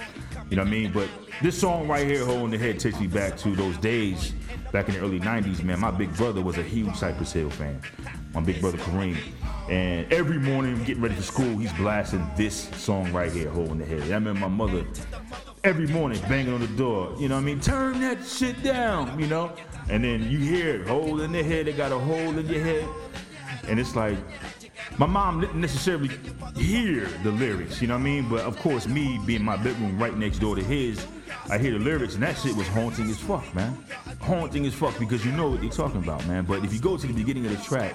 [0.50, 0.92] You know what I mean?
[0.92, 1.08] But
[1.42, 4.32] this song right here, Hole in the Head, takes me back to those days
[4.72, 5.80] back in the early 90s, man.
[5.80, 7.80] My big brother was a huge Cypress Hill fan.
[8.34, 9.16] My big brother Kareem.
[9.70, 13.78] And every morning, getting ready for school, he's blasting this song right here, Hole in
[13.78, 14.02] the Head.
[14.02, 14.84] I remember my mother
[15.62, 17.60] every morning banging on the door, you know what I mean?
[17.60, 19.52] Turn that shit down, you know?
[19.88, 22.62] And then you hear it, hole in the head, they got a hole in your
[22.62, 22.86] head.
[23.66, 24.18] And it's like,
[24.98, 26.10] my mom didn't necessarily
[26.56, 28.28] hear the lyrics, you know what I mean?
[28.28, 31.06] But of course, me being my bedroom right next door to his,
[31.50, 33.76] I hear the lyrics, and that shit was haunting as fuck, man.
[34.20, 36.44] Haunting as fuck because you know what they're talking about, man.
[36.44, 37.94] But if you go to the beginning of the track,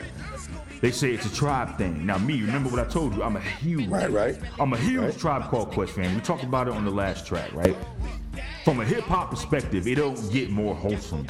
[0.81, 2.05] they say it's a tribe thing.
[2.05, 3.23] Now, me, remember what I told you?
[3.23, 4.37] I'm a huge, Right, right.
[4.59, 5.17] I'm a huge Right.
[5.17, 6.13] Tribe Called Quest fan.
[6.15, 7.75] We talked about it on the last track, right?
[8.63, 11.27] From a hip hop perspective, it don't get more wholesome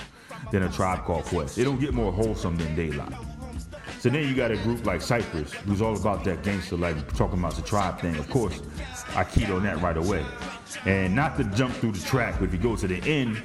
[0.52, 1.58] than a Tribe Called Quest.
[1.58, 3.14] It don't get more wholesome than Daylight.
[4.00, 7.40] So then you got a group like Cypress, who's all about that gangster, like talking
[7.40, 8.16] about the tribe thing.
[8.18, 8.62] Of course,
[9.16, 10.24] I keyed on that right away.
[10.86, 13.41] And not to jump through the track, but if you go to the end,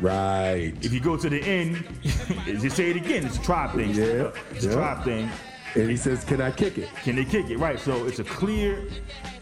[0.00, 0.74] Right.
[0.80, 1.84] if you go to the end,
[2.46, 3.90] just say it again, it's a tribe thing.
[3.90, 5.28] Yeah, It's a tribe thing.
[5.74, 6.88] And he says, Can I kick it?
[7.02, 7.58] Can they kick it?
[7.58, 7.78] Right.
[7.78, 8.84] So it's a clear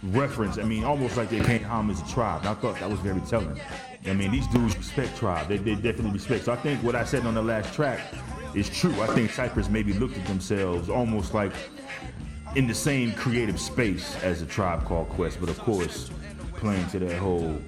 [0.02, 0.58] reference.
[0.58, 2.40] I mean, almost like they're paying homage to Tribe.
[2.40, 3.60] And I thought that was very telling.
[4.06, 5.48] I mean, these dudes respect Tribe.
[5.48, 6.44] They, they definitely respect.
[6.46, 8.00] So I think what I said on the last track
[8.54, 9.00] is true.
[9.02, 11.52] I think Cypress maybe looked at themselves almost like
[12.56, 16.10] in the same creative space as a Tribe Called Quest, but of course,
[16.56, 17.60] playing to that whole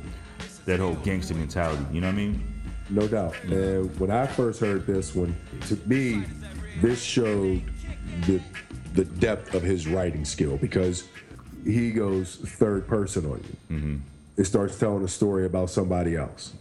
[0.66, 1.84] that whole gangster mentality.
[1.92, 2.58] You know what I mean?
[2.90, 3.42] No doubt.
[3.44, 5.36] And when I first heard this one,
[5.68, 6.24] to me,
[6.80, 7.62] this showed
[8.26, 8.40] the
[8.94, 11.08] the depth of his writing skill because
[11.64, 13.76] he goes third person on you.
[13.76, 13.96] Mm-hmm.
[14.36, 16.54] It starts telling a story about somebody else.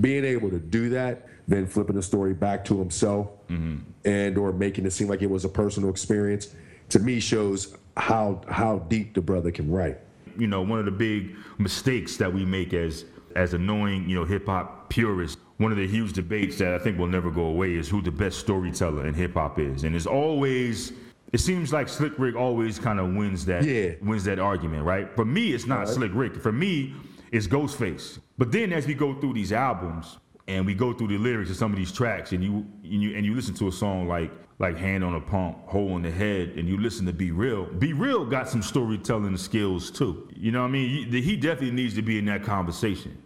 [0.00, 3.78] Being able to do that, then flipping the story back to himself mm-hmm.
[4.04, 6.54] and or making it seem like it was a personal experience,
[6.88, 9.98] to me shows how how deep the brother can write.
[10.38, 13.04] You know, one of the big mistakes that we make as
[13.34, 15.40] as annoying, you know, hip hop purists.
[15.56, 18.10] One of the huge debates that I think will never go away is who the
[18.10, 20.92] best storyteller in hip hop is, and it's always.
[21.32, 23.92] It seems like Slick Rick always kind of wins that Yeah.
[24.02, 25.10] wins that argument, right?
[25.16, 26.36] For me, it's not Slick Rick.
[26.36, 26.92] For me,
[27.30, 28.18] it's Ghostface.
[28.36, 31.56] But then as we go through these albums and we go through the lyrics of
[31.56, 34.30] some of these tracks, and you and you and you listen to a song like
[34.62, 37.64] like Hand on a Pump, Hole in the Head, and you listen to B-Real.
[37.66, 40.28] Be Real got some storytelling skills too.
[40.34, 41.10] You know what I mean?
[41.10, 43.20] He, definitely needs to be in that conversation.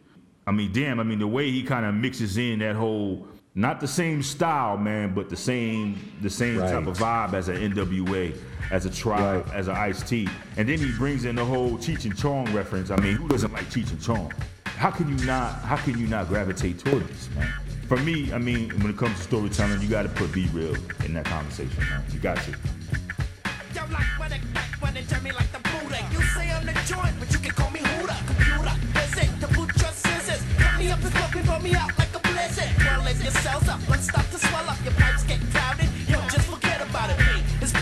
[0.47, 3.81] I mean, damn, I mean, the way he kind of mixes in that whole, not
[3.81, 6.71] the same style, man, but the same, the same Right.
[6.73, 8.33] type of vibe as an NWA,
[8.71, 9.55] as a Tribe, Right.
[9.55, 12.91] as an Ice T, and then he brings in the whole Cheech and Chong reference.
[12.91, 14.33] I mean, who doesn't like Cheech and Chong?
[14.65, 15.61] How can you not?
[15.63, 17.49] How can you not gravitate toward this, man?
[17.89, 21.15] For me, I mean, when it comes to storytelling, you got to put B-Real in
[21.15, 22.03] that conversation, man.
[22.13, 22.51] You got to.
[23.75, 25.99] Yo, like when it back when it tell me like the Buddha.
[26.11, 28.17] You say I'm the joint, but you can call me Huda.
[28.27, 30.43] Computer, visit to put your scissors.
[30.59, 31.01] Cut me up
[33.89, 34.79] let's stop to swell up.
[34.85, 35.89] Your pipes get crowded.
[36.09, 37.19] Yo, just forget about it.
[37.19, 37.73] Me, it's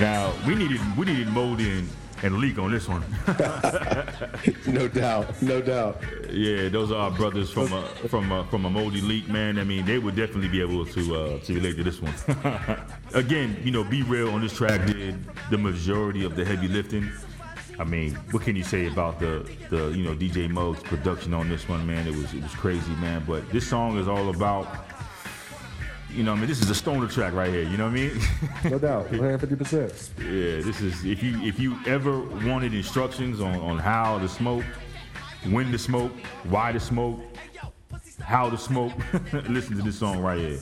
[0.00, 1.88] Now we needed we needed Moldy and,
[2.22, 3.04] and Leak on this one.
[4.66, 5.42] No doubt.
[5.42, 6.02] No doubt.
[6.30, 9.58] Yeah, those are our brothers from a from a, from a moldy leak, man.
[9.58, 12.14] I mean, they would definitely be able to uh, to relate to this one.
[13.14, 15.16] Again, you know, B-Real on this track did
[15.50, 17.10] the majority of the heavy lifting.
[17.78, 21.48] I mean, what can you say about the the you know DJ Muggs production on
[21.48, 22.06] this one, man?
[22.06, 23.24] It was it was crazy, man.
[23.26, 24.66] But this song is all about.
[26.12, 27.62] You know, what I mean, this is a stoner track right here.
[27.62, 28.20] You know what I mean?
[28.64, 29.08] No doubt.
[29.10, 30.18] 150%.
[30.18, 34.64] Yeah, this is if you if you ever wanted instructions on, on how to smoke,
[35.50, 36.12] when to smoke,
[36.44, 37.20] why to smoke,
[38.20, 38.92] how to smoke,
[39.48, 40.58] listen to this song right here.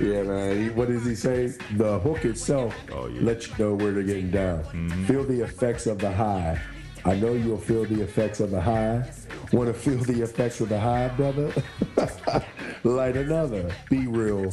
[0.00, 0.74] Yeah, man.
[0.76, 1.48] What does he say?
[1.76, 3.20] The hook itself Oh, yeah.
[3.22, 4.62] lets you know where they're getting down.
[4.64, 5.04] Mm-hmm.
[5.06, 6.60] Feel the effects of the high.
[7.06, 9.08] I know you'll feel the effects of the high.
[9.52, 11.52] Want to feel the effects of the high, brother?
[12.82, 13.72] Light another.
[13.88, 14.50] B-Real.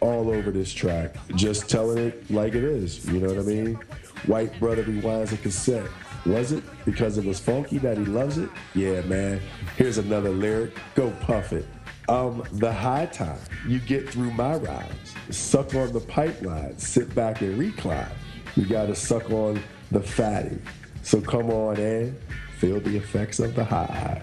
[0.00, 3.06] all over this track, just telling it like it is.
[3.06, 3.78] You know what I mean?
[4.26, 5.88] White brother rewinds a cassette.
[6.26, 8.50] Was it because it was funky that he loves it?
[8.74, 9.40] Yeah, man.
[9.78, 10.72] Here's another lyric.
[10.94, 11.64] Go puff it.
[12.10, 15.14] Um, the high time you get through my rides.
[15.30, 16.76] Suck on the pipeline.
[16.76, 18.12] Sit back and recline.
[18.56, 19.58] You gotta suck on
[19.90, 20.58] the fatty.
[21.04, 22.18] So come on in,
[22.58, 24.22] feel the effects of the high.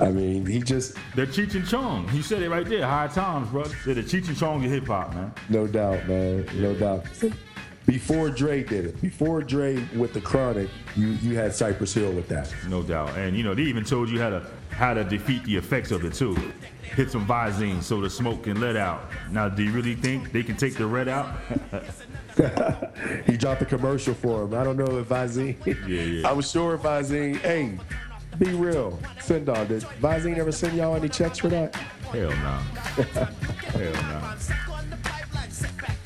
[0.00, 2.08] I mean, he just The Cheech and Chong.
[2.08, 2.84] He said it right there.
[2.84, 3.64] High times, bro.
[3.84, 5.32] They're the Cheech and Chong of hip hop, man.
[5.48, 6.46] No doubt, man.
[6.54, 7.06] No doubt.
[7.86, 12.26] Before Dre did it, before Dre with the Chronic, you you had Cypress Hill with
[12.28, 12.52] that.
[12.68, 13.16] No doubt.
[13.16, 16.04] And you know, they even told you how to how to defeat the effects of
[16.04, 16.36] it too.
[16.82, 19.02] Hit some Visine so the smoke can let out.
[19.30, 21.36] Now, do you really think they can take the red out?
[23.26, 24.54] He dropped a commercial for him.
[24.54, 25.56] I don't know if Visine.
[25.66, 26.28] Yeah, yeah.
[26.28, 27.36] I was sure Visine.
[27.38, 27.78] Hey,
[28.38, 28.98] be real.
[29.20, 29.68] Sen Dog.
[29.68, 31.74] Did Visine ever send y'all any checks for that?
[31.74, 32.58] Hell no.
[33.72, 34.36] Hell no.
[36.04, 36.05] Can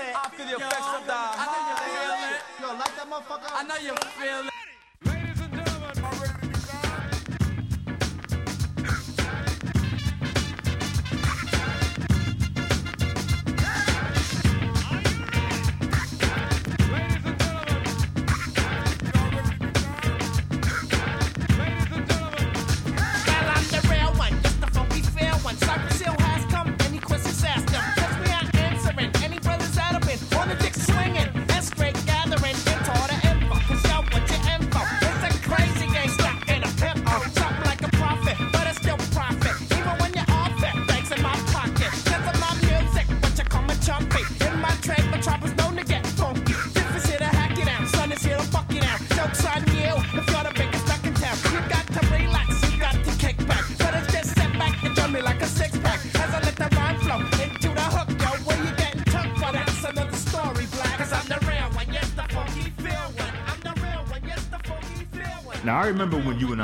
[0.00, 0.14] it?
[0.16, 2.40] I feel the effects of the I know you feel it.
[2.60, 3.50] Yo, like that motherfucker.
[3.52, 4.59] I know you feel it.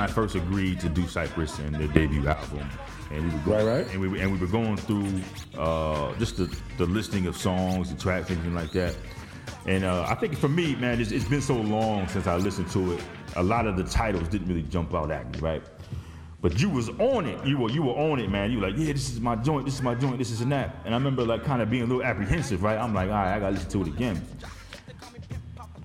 [0.06, 2.68] I first agreed to do Cypress and their debut album,
[3.10, 3.92] and we were going, Right, right.
[3.92, 5.08] and we and we were going through
[5.58, 6.44] uh, just the,
[6.78, 8.94] the listing of songs and tracks and like that.
[9.66, 12.70] And uh, I think for me, man, it's, it's been so long since I listened
[12.70, 13.02] to it.
[13.34, 15.62] A lot of the titles didn't really jump out at me, right?
[16.40, 17.44] But you was on it.
[17.44, 18.52] You were you were on it, man.
[18.52, 19.64] You were like, yeah, this is my joint.
[19.64, 20.18] This is my joint.
[20.18, 20.76] This is and that.
[20.84, 22.78] And I remember like kind of being a little apprehensive, right?
[22.78, 24.22] I'm like, all right, I gotta listen to it again.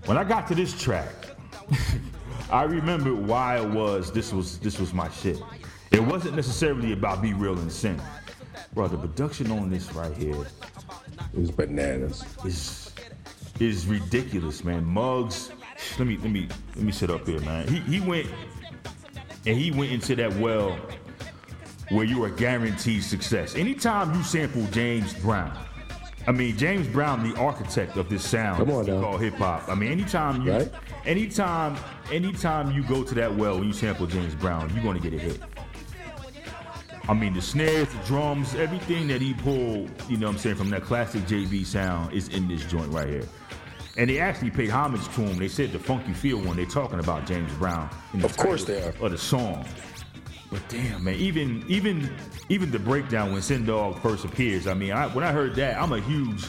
[0.06, 1.10] When I got to this track,
[2.52, 5.41] I remember why it was this was this was my shit.
[5.91, 8.02] It wasn't necessarily about B-Real and Sen.
[8.73, 10.45] Bro, the production on this right here
[11.34, 12.26] is bananas.
[12.45, 12.91] is
[13.60, 14.84] is ridiculous, man.
[14.84, 15.52] Muggs.
[15.98, 17.68] let me let me let me sit up here, man.
[17.68, 18.28] He he went
[19.45, 20.78] and he went into that well
[21.90, 23.56] where you are guaranteed success.
[23.56, 25.57] Anytime you sample James Brown,
[26.27, 29.02] I mean James Brown, the architect of this sound Come on now.
[29.02, 29.68] called hip hop.
[29.68, 30.72] I mean, anytime you, Right.
[31.06, 31.76] anytime,
[32.11, 35.18] anytime you go to that well when you sample James Brown, you're gonna get a
[35.18, 35.39] hit.
[37.10, 40.56] I mean, the snares, the drums, everything that he pulled, you know what I'm saying,
[40.57, 43.27] from that classic JB sound is in this joint right here.
[43.98, 45.38] And they actually paid homage to him.
[45.38, 47.89] They said the funky feel when they're talking about James Brown.
[48.23, 48.93] Of course they are.
[49.02, 49.65] Of the song.
[50.52, 52.14] But damn, man, even even
[52.49, 54.68] even the breakdown when Sen Dog first appears.
[54.68, 56.45] I mean, I, when I heard that, I'm a huge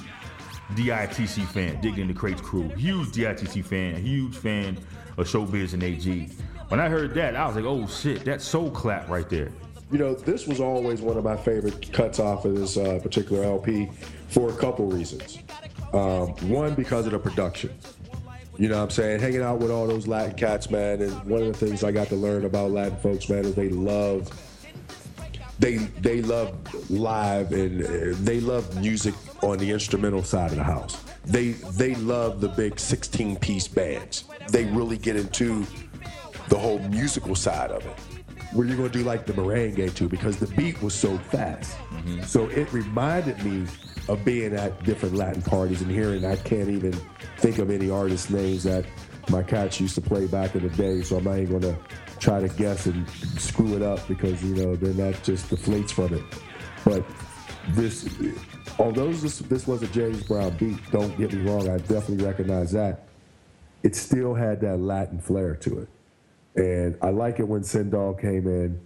[0.74, 2.68] DITC fan, digging the crates crew.
[2.70, 4.76] Huge DITC fan, a huge fan
[5.16, 6.30] of Showbiz and AG.
[6.68, 9.52] When I heard that, I was like, oh shit, that soul clap right there.
[9.92, 13.44] You know, this was always one of my favorite cuts off of this uh, particular
[13.44, 13.88] LP
[14.28, 15.38] for a couple reasons.
[15.92, 17.70] Um, one, because of the production.
[18.62, 19.18] You know what I'm saying?
[19.18, 21.02] Hanging out with all those Latin cats, man.
[21.02, 23.68] And one of the things I got to learn about Latin folks, man, is they
[23.68, 24.30] love
[25.58, 26.54] they they love
[26.88, 31.02] live and uh, they love music on the instrumental side of the house.
[31.24, 34.26] They they love the big 16 piece bands.
[34.50, 35.66] They really get into
[36.48, 37.98] the whole musical side of it.
[38.52, 41.76] Where you're gonna do like the merengue too, because the beat was so fast.
[42.26, 43.66] So it reminded me
[44.08, 46.24] of being at different Latin parties and hearing.
[46.24, 46.92] I can't even
[47.38, 48.84] think of any artist names that
[49.28, 51.78] my cats used to play back in the day, so I'm not even gonna
[52.18, 53.08] try to guess and
[53.38, 56.22] screw it up because you know then that just deflates from it.
[56.84, 57.04] But
[57.70, 58.08] this,
[58.78, 62.72] although this, this was a James Brown beat, don't get me wrong, I definitely recognize
[62.72, 63.06] that.
[63.82, 65.88] It still had that Latin flair to it,
[66.56, 68.80] and I like it when Sen Dog came in,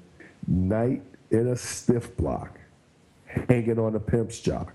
[0.46, 2.58] night in a stiff block,
[3.48, 4.72] hanging on a pimp's jock.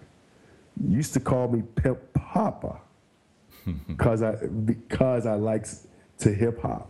[0.88, 2.80] Used to call me Pimp Papa
[3.88, 4.36] because I
[4.66, 5.68] because I like
[6.20, 6.90] to hip hop.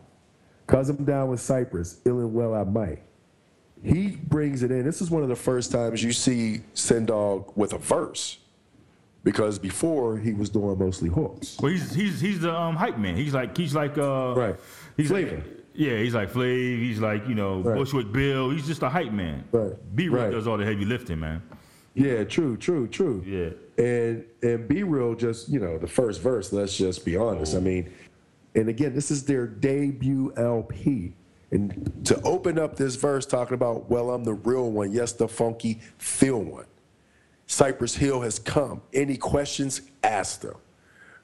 [0.68, 3.02] Cause I'm down with Cypress, ill and well I might.
[3.84, 4.86] He brings it in.
[4.86, 8.38] This is one of the first times you see Sen Dog with a verse.
[9.24, 11.58] Because before he was doing mostly hooks.
[11.60, 13.16] Well, he's he's he's the um, hype man.
[13.18, 14.56] He's like he's like uh Right.
[14.98, 15.36] He's Flavor.
[15.38, 16.80] like yeah, he's like Flav.
[16.80, 17.78] He's like you know Right.
[17.78, 18.50] Bushwick Bill.
[18.52, 19.44] He's just a hype man.
[19.52, 19.74] Right.
[19.96, 20.32] B Real Right.
[20.32, 21.42] does all the heavy lifting, man.
[21.94, 23.22] Yeah, true, true, true.
[23.28, 23.50] Yeah.
[23.82, 26.54] And and B-Real, just you know, the first verse.
[26.54, 27.54] Let's just be honest.
[27.54, 27.66] I mm-hmm.
[27.66, 27.94] mean,
[28.54, 31.16] and again, this is their debut LP,
[31.50, 34.92] and to open up this verse talking about, well, I'm the real one.
[34.92, 36.66] Yes, the funky feel one.
[37.48, 38.84] Cypress Hill has come.
[38.94, 39.82] Any questions?
[40.04, 40.58] Ask them,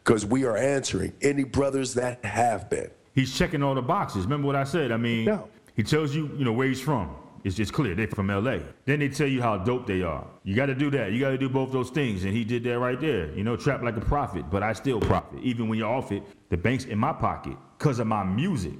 [0.03, 1.13] because we are answering.
[1.21, 2.89] Any brothers that have been.
[3.13, 4.23] He's checking all the boxes.
[4.23, 4.91] Remember what I said?
[4.91, 5.47] I mean, No.
[5.75, 7.15] he tells you, you know, where he's from.
[7.43, 8.59] It's just clear they're from LA.
[8.85, 10.25] Then they tell you how dope they are.
[10.43, 11.11] You got to do that.
[11.11, 13.31] You got to do both those things, and he did that right there.
[13.33, 15.39] You know, trap like a prophet, but I still profit.
[15.41, 18.77] Even when you're off it, the bank's in my pocket because of my music.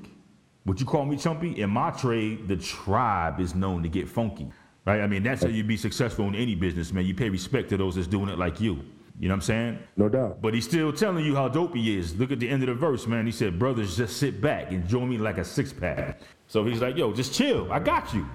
[0.65, 1.57] Would you call me chumpy?
[1.57, 4.47] In my trade, the tribe is known to get funky,
[4.85, 5.01] right?
[5.01, 7.05] I mean, that's how you be successful in any business, man.
[7.05, 8.83] You pay respect to those that's doing it like you.
[9.19, 9.79] You know what I'm saying?
[9.95, 10.41] No doubt.
[10.41, 12.15] But he's still telling you how dope he is.
[12.17, 13.25] Look at the end of the verse, man.
[13.25, 16.19] He said, Brothers, just sit back, and join me like a six pack.
[16.47, 17.71] So he's like, Yo, just chill.
[17.71, 18.27] I got you.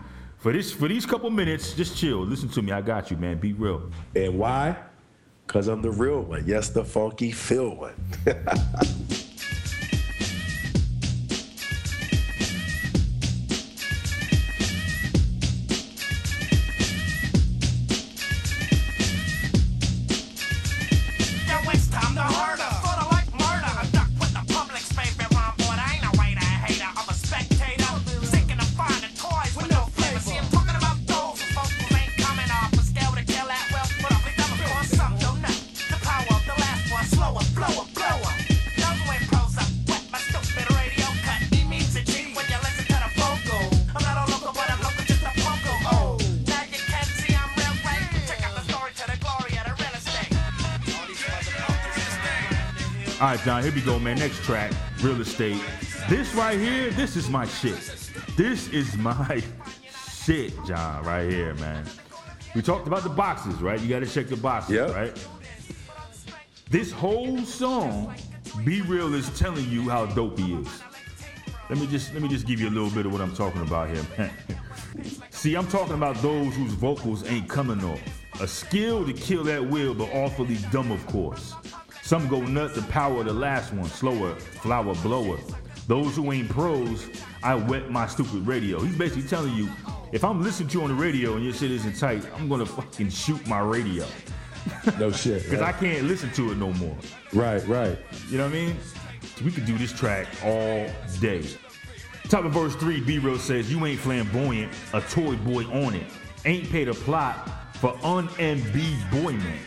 [0.43, 2.19] For this for these couple minutes, just chill.
[2.27, 2.73] Listen to me.
[2.73, 3.39] I got you, man.
[3.39, 3.89] B-Real.
[4.17, 4.77] And why?
[5.47, 6.43] Because I'm the real one.
[6.45, 7.95] Yes, the funky feel one.
[53.23, 54.19] All right, John, here we go, man.
[54.19, 55.63] Next track, real estate.
[56.09, 57.79] This right here, this is my shit.
[58.37, 59.41] This is my
[60.25, 61.85] shit, John, right here, man.
[62.57, 63.81] We talked about the boxes, right?
[63.81, 64.91] You gotta check the boxes, Yep.
[64.97, 65.27] right?
[66.69, 68.13] This whole song,
[68.65, 70.83] B-Real is telling you how dope he is.
[71.71, 73.63] Let me just let me just give you a little bit of what I'm talking
[73.63, 74.33] about here, man.
[75.31, 78.01] See, I'm talking about those whose vocals ain't coming off.
[78.41, 81.55] A skill to kill that will, but awfully dumb, of course.
[82.13, 85.39] Some go nut the power the last one, slower, flower blower.
[85.89, 87.09] Those who ain't pros,
[87.43, 88.81] I wet my stupid radio.
[88.81, 89.71] He's basically telling you,
[90.13, 92.67] if I'm listening to you on the radio and your shit isn't tight, I'm gonna
[92.67, 94.07] fucking shoot my radio.
[94.99, 95.43] No shit.
[95.49, 96.95] Because I can't listen to it no more.
[97.33, 97.99] Right, right.
[98.29, 98.77] You know what I mean?
[99.43, 100.87] We could do this track all
[101.19, 101.47] day.
[102.29, 106.05] Top of verse 3, B Real says, You ain't flamboyant, a toy boy on it.
[106.45, 109.59] Ain't paid a plot for un-MB boy man.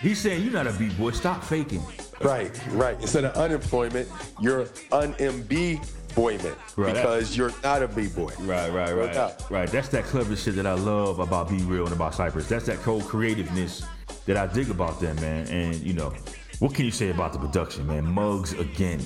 [0.00, 1.82] He's saying, You're not a B boy, stop faking.
[2.20, 3.00] Right, right.
[3.00, 4.08] Instead of unemployment,
[4.40, 6.94] you're un-MB boyment Right.
[6.94, 8.32] because you're not a b-boy.
[8.40, 9.12] Right, right, right.
[9.12, 9.48] doubt.
[9.50, 9.68] Right.
[9.70, 12.48] That's that clever shit that I love about B-Real and about Cypress.
[12.48, 13.84] That's that cold creativeness
[14.26, 15.46] that I dig about them, man.
[15.46, 16.12] And you know,
[16.58, 18.04] what can you say about the production, man?
[18.04, 19.00] Muggs again.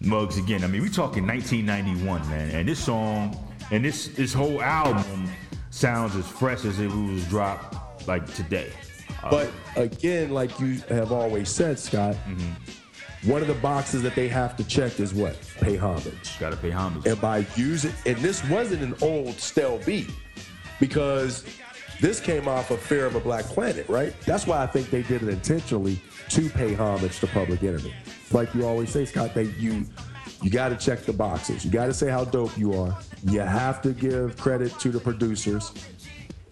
[0.00, 0.64] Muggs again.
[0.64, 2.50] I mean, we talking 1991, man.
[2.50, 3.36] And this song
[3.70, 5.30] and this this whole album
[5.70, 8.72] sounds as fresh as if it was dropped like today.
[9.28, 13.30] But again, like you have always said, Scott, mm-hmm.
[13.30, 15.36] one of the boxes that they have to check is what?
[15.60, 16.38] Pay homage.
[16.38, 17.06] gotta pay homage.
[17.06, 20.10] And by using, and this wasn't an old stale beat
[20.78, 21.44] because
[22.00, 24.18] this came off of Fear of a Black Planet, right?
[24.22, 27.92] That's why I think they did it intentionally to pay homage to Public Enemy.
[28.32, 29.84] Like you always say, Scott, they you
[30.42, 31.64] you got to check the boxes.
[31.64, 32.96] You got to say how dope you are.
[33.24, 35.72] You have to give credit to the producers,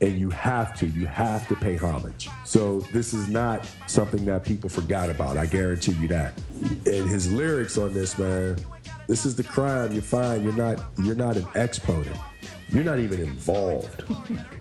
[0.00, 2.28] and you have to you have to pay homage.
[2.44, 5.36] So this is not something that people forgot about.
[5.36, 6.34] I guarantee you that.
[6.86, 8.56] And his lyrics on this, man,
[9.06, 10.44] this is the crime you find.
[10.44, 12.16] You're not you're not an exponent.
[12.70, 14.04] You're not even involved.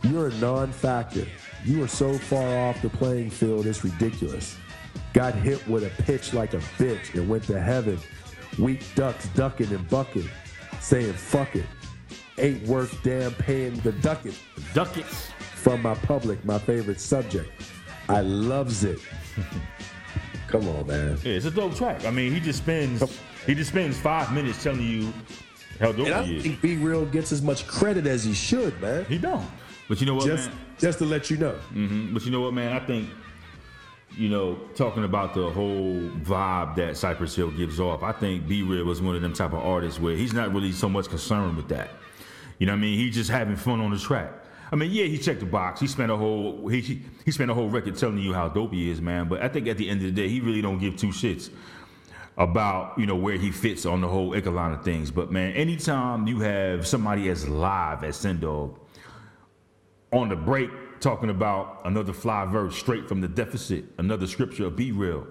[0.03, 1.27] You're a non-factor.
[1.65, 4.57] You are so far off the playing field, it's ridiculous.
[5.13, 7.99] Got hit with a pitch like a bitch and went to heaven.
[8.57, 10.29] Weak ducks ducking and bucking.
[10.79, 11.65] saying fuck it.
[12.37, 14.33] Ain't worth damn paying the ducat.
[14.73, 15.31] Ducats.
[15.55, 17.49] From my public, my favorite subject.
[18.09, 18.99] I loves it.
[20.47, 21.17] Come on, man.
[21.23, 22.05] Yeah, it's a dope track.
[22.05, 23.03] I mean, he just spends
[23.45, 25.11] he just spends five minutes telling you
[25.79, 26.43] how dope And I he don't is.
[26.43, 29.03] think B-Real gets as much credit as he should, man.
[29.05, 29.45] He don't.
[29.89, 30.57] But you know what, just, man?
[30.77, 31.53] just to let you know.
[31.73, 32.71] hmm But you know what, man?
[32.73, 33.09] I think,
[34.15, 38.85] you know, talking about the whole vibe that Cypress Hill gives off, I think B-Real
[38.85, 41.67] was one of them type of artists where he's not really so much concerned with
[41.69, 41.89] that.
[42.59, 42.97] You know what I mean?
[42.97, 44.31] He's just having fun on the track.
[44.71, 45.79] I mean, yeah, he checked the box.
[45.79, 48.89] He spent a whole he he, spent a whole record telling you how dope he
[48.89, 49.27] is, man.
[49.27, 51.49] But I think at the end of the day, he really don't give two shits
[52.37, 55.09] about you know where he fits on the whole echelon of things.
[55.09, 58.77] But man, anytime you have somebody as live as Sen Dog
[60.11, 60.69] on the break
[60.99, 65.27] talking about another fly verse straight from the deficit, another scripture of B-Real.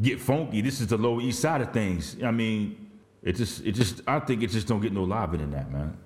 [0.00, 0.62] Get funky.
[0.62, 2.16] This is the Lower East Side of things.
[2.24, 2.81] I mean,
[3.22, 5.96] it just it just I think it just don't get no liver than that, man.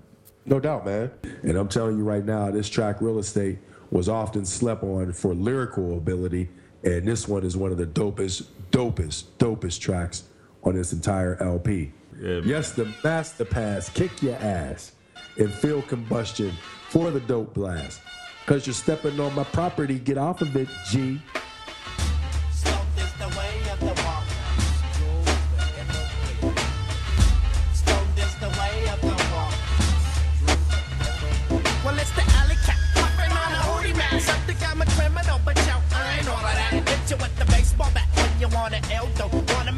[0.44, 1.10] No doubt, man.
[1.42, 3.58] And I'm telling you right now, this track Real Estate
[3.90, 6.48] was often slept on for lyrical ability.
[6.84, 10.24] And this one is one of the dopest, dopest, dopest tracks
[10.62, 11.92] on this entire LP.
[12.20, 14.92] yes, the master pass, kick your ass
[15.36, 16.52] and feel combustion
[16.88, 18.00] for the dope blast.
[18.46, 21.20] Cause you're stepping on my property, get off of it, G.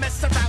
[0.09, 0.48] mess around,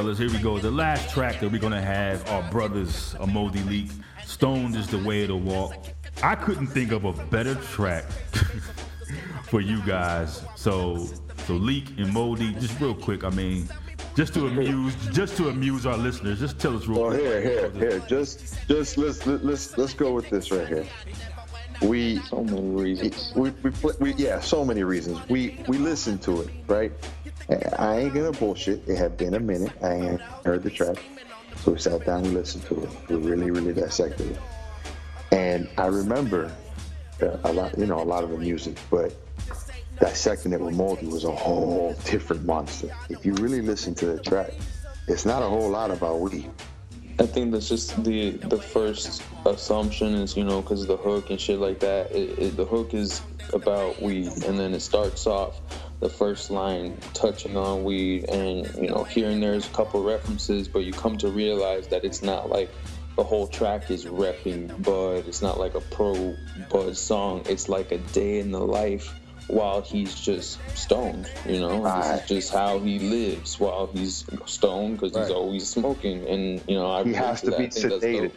[0.00, 0.58] fellas, here we go.
[0.58, 3.90] The last track that we're gonna have our brothers, a Moldy Leak.
[4.24, 5.74] Stoned is the way to walk.
[6.22, 8.04] I couldn't think of a better track
[9.42, 10.42] for you guys.
[10.56, 11.06] So,
[11.46, 13.24] so Leak and Moldy, just real quick.
[13.24, 13.68] I mean,
[14.16, 17.22] just to amuse, just to amuse our listeners, just tell us real Well, quick.
[17.22, 17.98] here, here, here.
[18.08, 20.86] Just, just let's let's let's go with this right here.
[21.82, 23.32] We So many reasons.
[23.34, 25.18] we we, pl- we yeah, so many reasons.
[25.28, 26.92] We we listened to it, right?
[27.78, 28.86] I ain't gonna bullshit.
[28.86, 29.72] It had been a minute.
[29.82, 30.98] I ain't heard the track,
[31.64, 32.22] so we sat down.
[32.22, 32.90] We listened to it.
[33.08, 34.38] We really, really dissected it.
[35.32, 36.54] And I remember
[37.22, 39.14] uh, a lot, you know, a lot of the music, but
[40.00, 42.90] dissecting it with Moldy was a whole different monster.
[43.08, 44.52] If you really listen to the track,
[45.08, 46.50] it's not a whole lot about weed.
[47.20, 51.38] I think that's just the the first assumption is you know because the hook and
[51.38, 52.10] shit like that.
[52.12, 53.20] It, it, the hook is
[53.52, 55.60] about weed, and then it starts off
[56.00, 60.66] the first line touching on weed, and you know here and there's a couple references,
[60.66, 62.70] but you come to realize that it's not like
[63.16, 65.28] the whole track is repping Bud.
[65.28, 66.34] It's not like a pro
[66.70, 67.42] Bud song.
[67.50, 69.19] It's like a day in the life
[69.52, 71.30] while he's just stoned.
[71.46, 76.26] You know, this is just how he lives while he's stoned because he's always smoking,
[76.28, 77.58] and you know I he relate has to to that.
[77.58, 78.22] be I think sedated.
[78.22, 78.32] dope.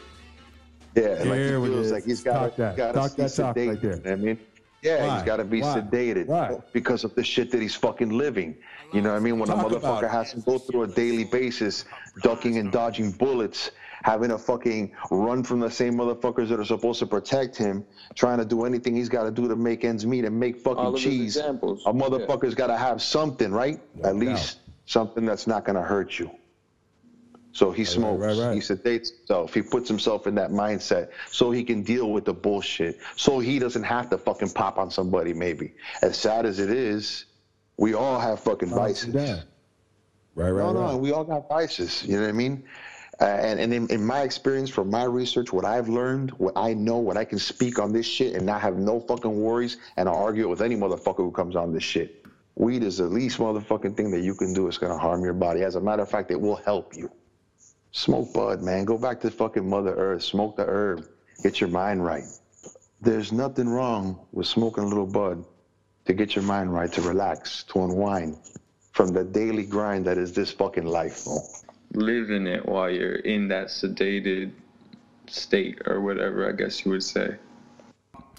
[0.96, 2.76] Yeah, like he feels like he's got Talk that.
[2.76, 3.68] to Talk be that talk sedated.
[3.70, 3.92] right there.
[3.96, 4.40] you know what I mean,
[4.84, 5.14] yeah, Why?
[5.16, 5.80] he's got to be Why?
[5.80, 6.58] sedated Why?
[6.72, 8.56] because of the shit that he's fucking living.
[8.94, 9.40] You know what I mean?
[9.40, 11.86] When Talk a motherfucker has to go through a daily basis,
[12.22, 13.72] ducking and dodging bullets,
[14.04, 17.86] having to fucking run from the same motherfuckers that are supposed to protect him,
[18.16, 20.78] trying to do anything he's got to do to make ends meet and make fucking
[20.78, 21.36] All of cheese.
[21.38, 21.84] examples.
[21.86, 23.80] A motherfucker's got to have something, right?
[23.96, 26.30] No At least something that's not going to hurt you.
[27.54, 28.20] So he smokes.
[28.20, 28.56] right, right.
[28.56, 29.54] He sedates himself.
[29.54, 32.98] He puts himself in that mindset so he can deal with the bullshit.
[33.16, 35.34] So he doesn't have to fucking pop on somebody.
[35.34, 37.26] Maybe as sad as it is,
[37.78, 39.14] we all have fucking vices.
[39.14, 39.42] Yeah.
[40.36, 40.92] Right, right, No, right.
[40.94, 42.04] no, we all got vices.
[42.04, 42.64] You know what I mean?
[43.22, 46.74] Uh, and and in, in my experience, from my research, what I've learned, what I
[46.74, 50.10] know, what I can speak on this shit and not have no fucking worries, and
[50.10, 52.26] I'll argue it with any motherfucker who comes on this shit.
[52.56, 54.68] Weed is the least motherfucking thing that you can do.
[54.68, 55.64] It's gonna harm your body.
[55.64, 57.12] As a matter of fact, it will help you.
[57.92, 58.86] Smoke bud, man.
[58.86, 60.24] Go back to fucking Mother Earth.
[60.24, 61.06] Smoke the herb.
[61.44, 62.24] Get your mind right.
[63.02, 65.46] There's nothing wrong with smoking a little bud
[66.06, 68.38] to get your mind right, to relax, to unwind
[68.92, 71.24] from the daily grind that is this fucking life.
[71.26, 71.40] bro.
[71.94, 74.52] Live in it while you're in that sedated
[75.28, 77.36] state or whatever, I guess you would say.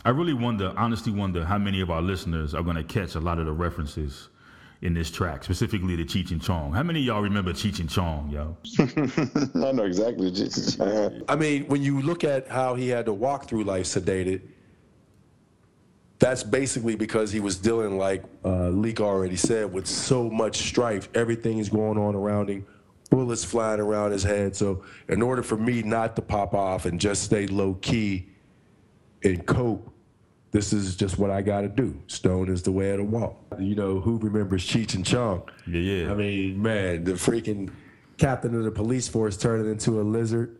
[0.04, 3.20] I really wonder, honestly wonder, how many of our listeners are going to catch a
[3.20, 4.28] lot of the references
[4.82, 6.72] in this track, specifically the Cheech and Chong.
[6.72, 8.54] How many of y'all remember Cheech and Chong, yo?
[9.66, 10.30] I know exactly.
[10.30, 10.78] Jesus.
[11.26, 14.42] I mean, when you look at how he had to walk through life sedated,
[16.18, 21.08] that's basically because he was dealing, like uh, Leak already said, with so much strife.
[21.14, 22.66] Everything is going on around him,
[23.10, 24.56] bullets flying around his head.
[24.56, 28.28] So, in order for me not to pop off and just stay low key
[29.22, 29.90] and cope,
[30.50, 32.00] this is just what I got to do.
[32.06, 33.36] Stone is the way of the walk.
[33.58, 35.42] You know, who remembers Cheech and Chong?
[35.66, 36.10] Yeah, yeah.
[36.12, 37.72] I mean, man, the freaking
[38.18, 40.58] captain of the police force turning into a lizard.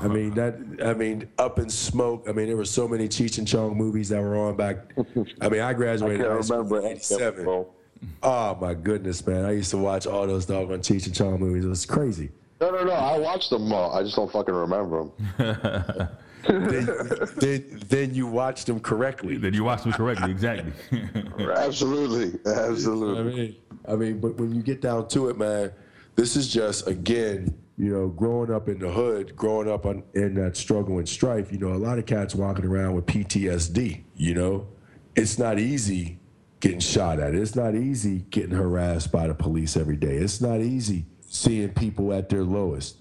[0.00, 0.56] I mean that.
[0.84, 2.26] I mean, up in smoke.
[2.28, 4.92] I mean, there were so many Cheech and Chong movies that were on back.
[5.40, 7.66] I mean, I graduated I high can't school remember in any of them, '87.
[8.00, 8.08] Bro.
[8.22, 9.44] Oh my goodness, man!
[9.44, 11.64] I used to watch all those doggone Cheech and Chong movies.
[11.64, 12.30] It was crazy.
[12.60, 12.92] No, no, no.
[12.92, 13.92] I watched them all.
[13.92, 16.08] I just don't fucking remember them.
[16.48, 16.88] then,
[17.36, 19.36] then, then you watched them correctly.
[19.36, 20.72] Then you watched them correctly, exactly.
[21.38, 23.18] Absolutely, absolutely.
[23.18, 23.56] I mean,
[23.88, 25.72] I mean, but when you get down to it, man,
[26.14, 30.34] this is just again, you know, growing up in the hood, growing up on, in
[30.34, 31.52] that struggle and strife.
[31.52, 34.02] You know, a lot of cats walking around with PTSD.
[34.16, 34.66] You know,
[35.14, 36.18] it's not easy
[36.66, 37.34] getting shot at.
[37.34, 40.16] It's not easy getting harassed by the police every day.
[40.16, 42.96] It's not easy seeing people at their lowest.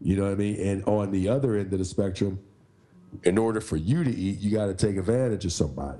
[0.00, 0.60] You know what I mean?
[0.60, 2.38] And on the other end of the spectrum,
[3.24, 5.98] in order for you to eat, you got to take advantage of somebody.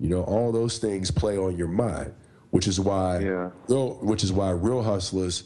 [0.00, 2.12] You know, all those things play on your mind,
[2.50, 3.50] which is why, Yeah.
[3.68, 5.44] real, which is why real hustlers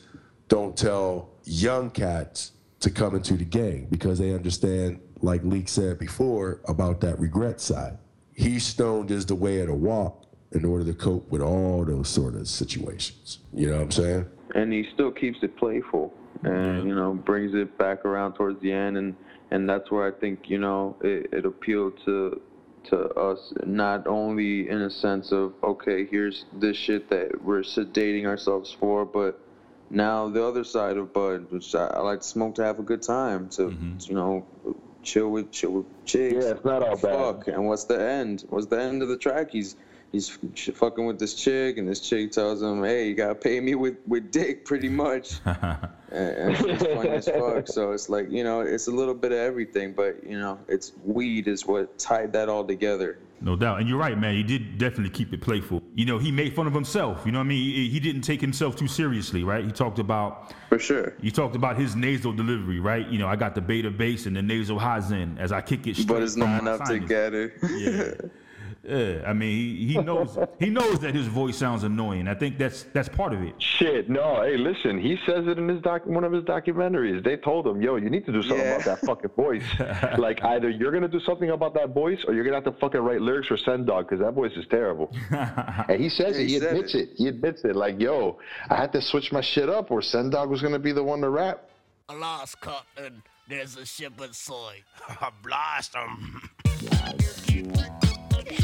[0.48, 5.98] don't tell young cats to come into the gang because they understand, like Leak said
[5.98, 7.98] before, about that regret side.
[8.32, 12.09] He stoned is the way of the walk in order to cope with all those
[12.09, 13.39] sort of situations.
[13.52, 14.27] You know what I'm saying?
[14.55, 16.12] and he still keeps it playful
[16.43, 19.14] and you know brings it back around towards the end and
[19.51, 22.40] and that's where i think you know it, it appealed to
[22.82, 28.27] to us not only in a sense of okay here's this shit that we're sedating
[28.27, 29.39] ourselves for but
[29.90, 32.82] now the other side of bud which i, I like to smoke to have a
[32.82, 33.97] good time to mm-hmm.
[34.01, 34.47] you know
[35.02, 37.14] chill with chill with chicks Yeah, it's not all bad.
[37.14, 39.77] fuck and what's the end what's the end of the track he's
[40.12, 43.74] he's fucking with this chick, and this chick tells him, "Hey, you gotta pay me
[43.74, 47.69] with with dick, pretty much." and, and it's funny as fuck.
[47.69, 50.93] So it's like you know, it's a little bit of everything, but you know, it's
[51.05, 53.19] weed is what tied that all together.
[53.43, 53.81] No doubt.
[53.81, 54.35] And you're right, man.
[54.35, 55.82] He did definitely keep it playful.
[55.95, 57.23] You know, he made fun of himself.
[57.24, 57.74] You know what I mean?
[57.74, 59.65] He, he didn't take himself too seriously, right?
[59.65, 61.15] He talked about For sure.
[61.23, 63.09] he talked about his nasal delivery, right?
[63.09, 65.87] You know, I got the beta bass and the nasal highs in as I kick
[65.87, 66.09] it straight.
[66.09, 67.55] But it's not enough to get it.
[67.62, 68.28] Yeah.
[68.82, 72.27] Yeah, I mean, he, he knows he knows that his voice sounds annoying.
[72.27, 73.55] I think that's that's part of it.
[73.59, 74.43] Shit, no.
[74.43, 74.98] Hey, listen.
[74.98, 77.23] He says it in his doc, one of his documentaries.
[77.23, 78.77] They told him, "Yo, you need to do something Yeah.
[78.77, 79.65] about that fucking voice.
[80.19, 83.01] like either you're gonna do something about that voice, or you're gonna have to fucking
[83.02, 86.48] write lyrics for Sen Dog because that voice is terrible." and he says Yeah, it.
[86.48, 86.98] he He admits it.
[87.01, 87.11] it.
[87.16, 87.77] He admits it.
[87.77, 88.39] Like, yo,
[88.70, 91.20] I had to switch my shit up, or Sen Dog was gonna be the one
[91.20, 91.69] to rap.
[92.09, 94.82] A lost cut and there's a ship of soy.
[95.44, 96.48] Blast 'em.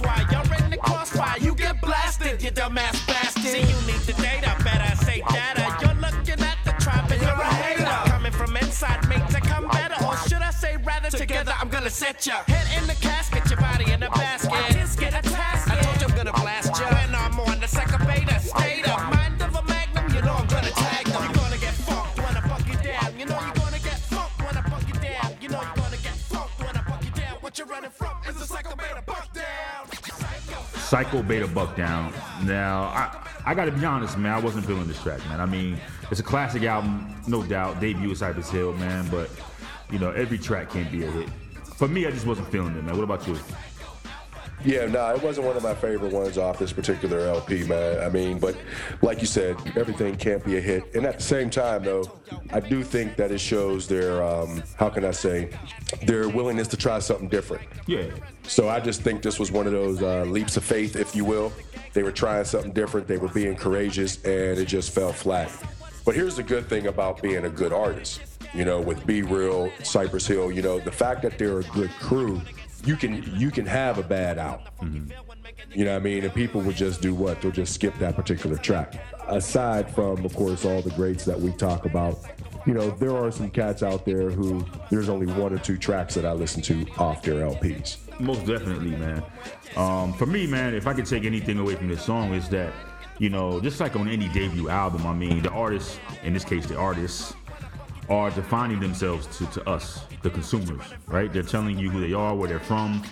[0.00, 1.38] crosswire, you're in the crossfire.
[1.40, 3.44] You get blasted, you dumbass bastard.
[3.44, 5.76] See, you need the data, better say data.
[5.80, 8.10] You're looking at the tribe and you're a hater.
[8.10, 10.02] Coming from inside, make to come better.
[10.04, 12.42] Or should I say rather together, I'm gonna set ya.
[12.46, 14.52] Head in the casket, your body in a basket.
[14.72, 15.70] Just get a task.
[15.70, 16.88] I told you I'm gonna blast ya.
[16.88, 18.88] When I'm on the second beta, state
[30.90, 31.22] Psycho.
[31.22, 32.12] Beta Buck Down.
[32.42, 34.32] Now, I, I got to be honest, man.
[34.32, 35.40] I wasn't feeling this track, man.
[35.40, 35.78] I mean,
[36.10, 37.78] it's a classic album, no doubt.
[37.78, 39.08] Debut is Cypress Hill, man.
[39.08, 39.30] But
[39.92, 41.28] you know, every track can't be a hit.
[41.76, 42.96] For me, I just wasn't feeling it, man.
[42.96, 43.38] What about you?
[44.64, 48.00] Yeah, no, it wasn't one of my favorite ones off this particular LP, man.
[48.00, 48.56] I mean, but
[49.00, 50.94] like you said, everything can't be a hit.
[50.94, 52.04] And at the same time, though,
[52.52, 55.50] I do think that it shows their, um, how can I say,
[56.02, 57.66] their willingness to try something different.
[57.86, 58.10] Yeah.
[58.42, 61.24] So I just think this was one of those uh, leaps of faith, if you
[61.24, 61.52] will.
[61.92, 65.50] They were trying something different, they were being courageous, and it just fell flat.
[66.04, 68.20] But here's the good thing about being a good artist.
[68.52, 72.42] You know, with B-Real, Cypress Hill, you know, the fact that they're a good crew,
[72.84, 74.62] you can you can have a bad out.
[75.74, 76.24] You know what I mean?
[76.24, 77.40] And people would just do what?
[77.40, 78.94] They'll just skip that particular track.
[79.28, 82.18] Aside from, of course, all the greats that we talk about,
[82.66, 86.14] you know, there are some cats out there who there's only one or two tracks
[86.14, 87.98] that I listen to off their LPs.
[88.18, 89.22] Most definitely, man.
[89.76, 92.72] Um, for me, man, if I could take anything away from this song, is that,
[93.18, 96.66] you know, just like on any debut album, I mean, the artists, in this case,
[96.66, 97.34] the artists,
[98.10, 101.32] are defining themselves to, to us, the consumers, right?
[101.32, 103.02] They're telling you who they are, where they're from,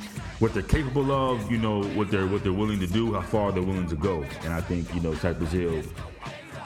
[0.40, 3.52] what they're capable of, you know, what they're what they're willing to do, how far
[3.52, 4.24] they're willing to go.
[4.42, 5.82] And I think, you know, Cypress Hill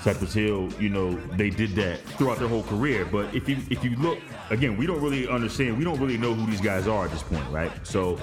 [0.02, 3.04] Cypress Hill, you know, they did that throughout their whole career.
[3.04, 4.18] But if you if you look
[4.50, 5.78] again, we don't really understand.
[5.78, 7.70] We don't really know who these guys are at this point, right?
[7.86, 8.18] So,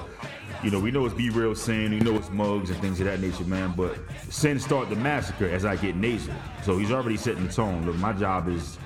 [0.61, 3.06] you know, we know it's B Real Sen, we know it's Muggs and things of
[3.06, 3.73] that nature, man.
[3.77, 3.98] But
[4.30, 6.34] Sen start the massacre as I get nasal.
[6.64, 7.86] So he's already setting the tone.
[7.86, 8.77] Look, my job is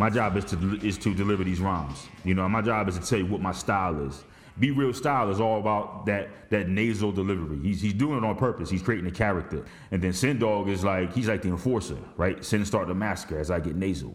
[0.00, 2.08] my job is to is to deliver these rhymes.
[2.24, 4.24] You know, my job is to tell you what my style is.
[4.58, 7.58] B-Real style is all about that that nasal delivery.
[7.62, 8.70] He's, he's doing it on purpose.
[8.70, 9.62] He's creating a character.
[9.90, 12.42] And then Sen Dog is like he's like the enforcer, right?
[12.42, 14.14] Sen start the massacre as I get nasal.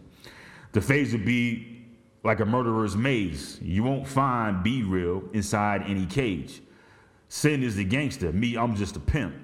[0.72, 1.84] The phase would be
[2.24, 3.60] like a murderer's maze.
[3.62, 6.62] You won't find B-Real inside any cage.
[7.28, 8.32] Sen is the gangster.
[8.32, 9.36] Me, I'm just a pimp.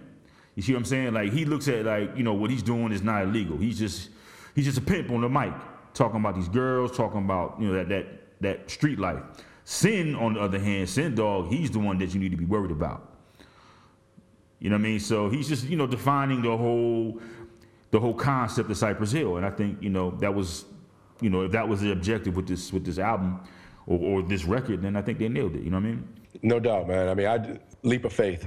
[0.56, 1.14] You see what I'm saying?
[1.14, 3.56] Like he looks at like you know what he's doing is not illegal.
[3.56, 4.10] He's just
[4.56, 5.54] he's just a pimp on the mic,
[5.94, 8.06] talking about these girls, talking about you know that that
[8.40, 9.22] that street life.
[9.64, 12.44] Sen, on the other hand, Sen Dog, he's the one that you need to be
[12.44, 13.12] worried about.
[14.58, 15.00] You know what I mean?
[15.00, 17.20] So he's just, you know, defining the whole
[17.90, 19.36] the whole concept of Cypress Hill.
[19.36, 20.64] And I think, you know, that was,
[21.20, 23.40] you know, if that was the objective with this with this album
[23.86, 25.62] or, or this record, then I think they nailed it.
[25.62, 26.08] You know what I mean?
[26.42, 27.08] No doubt, man.
[27.08, 28.46] I mean, I leap of faith.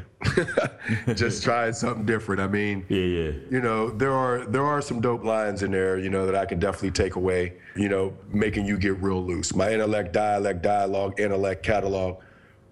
[1.16, 2.42] Just trying something different.
[2.42, 3.32] I mean, yeah, yeah.
[3.50, 5.98] You know, there are there are some dope lines in there.
[5.98, 7.54] You know that I can definitely take away.
[7.76, 9.54] You know, making you get real loose.
[9.56, 12.22] My intellect, dialect, dialogue, intellect, catalog.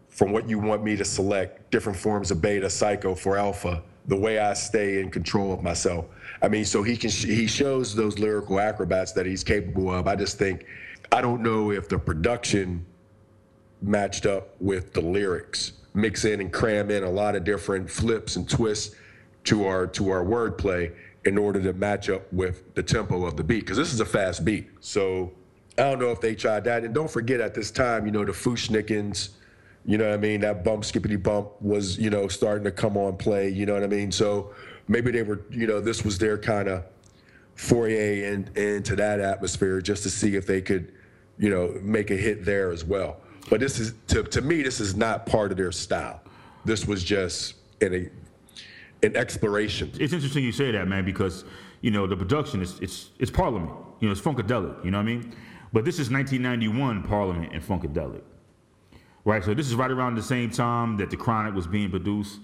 [0.09, 3.81] From what you want me to select, different forms of beta, psycho for alpha.
[4.07, 6.05] The way I stay in control of myself.
[6.41, 10.07] I mean, so he can he shows those lyrical acrobats that he's capable of.
[10.07, 10.65] I just think,
[11.11, 12.85] I don't know if the production
[13.81, 15.73] matched up with the lyrics.
[15.93, 18.95] Mix in and cram in a lot of different flips and twists
[19.45, 20.93] to our to our wordplay
[21.25, 23.61] in order to match up with the tempo of the beat.
[23.61, 24.69] Because this is a fast beat.
[24.81, 25.31] So
[25.77, 26.83] I don't know if they tried that.
[26.83, 29.29] And don't forget at this time, you know, the Fu-Schnickens,
[29.85, 30.41] you know what I mean?
[30.41, 33.83] That bump skippity bump was, you know, starting to come on play, you know what
[33.83, 34.11] I mean?
[34.11, 34.53] So
[34.87, 36.83] maybe they were, you know, this was their kind of
[37.71, 40.91] in, into that atmosphere just to see if they could,
[41.37, 43.17] you know, make a hit there as well.
[43.53, 46.19] But this is to, to me, this is not part of their style.
[46.65, 48.09] This was just an
[49.03, 49.91] an exploration.
[49.99, 51.45] It's interesting you say that, man, because
[51.81, 53.71] you know the production is it's it's Parliament.
[53.99, 54.83] You know, it's Funkadelic.
[54.83, 55.35] You know what I mean?
[55.71, 58.23] But this is 1991 Parliament and Funkadelic,
[59.23, 59.43] right?
[59.43, 62.39] So this is right around the same time that the Chronic was being produced.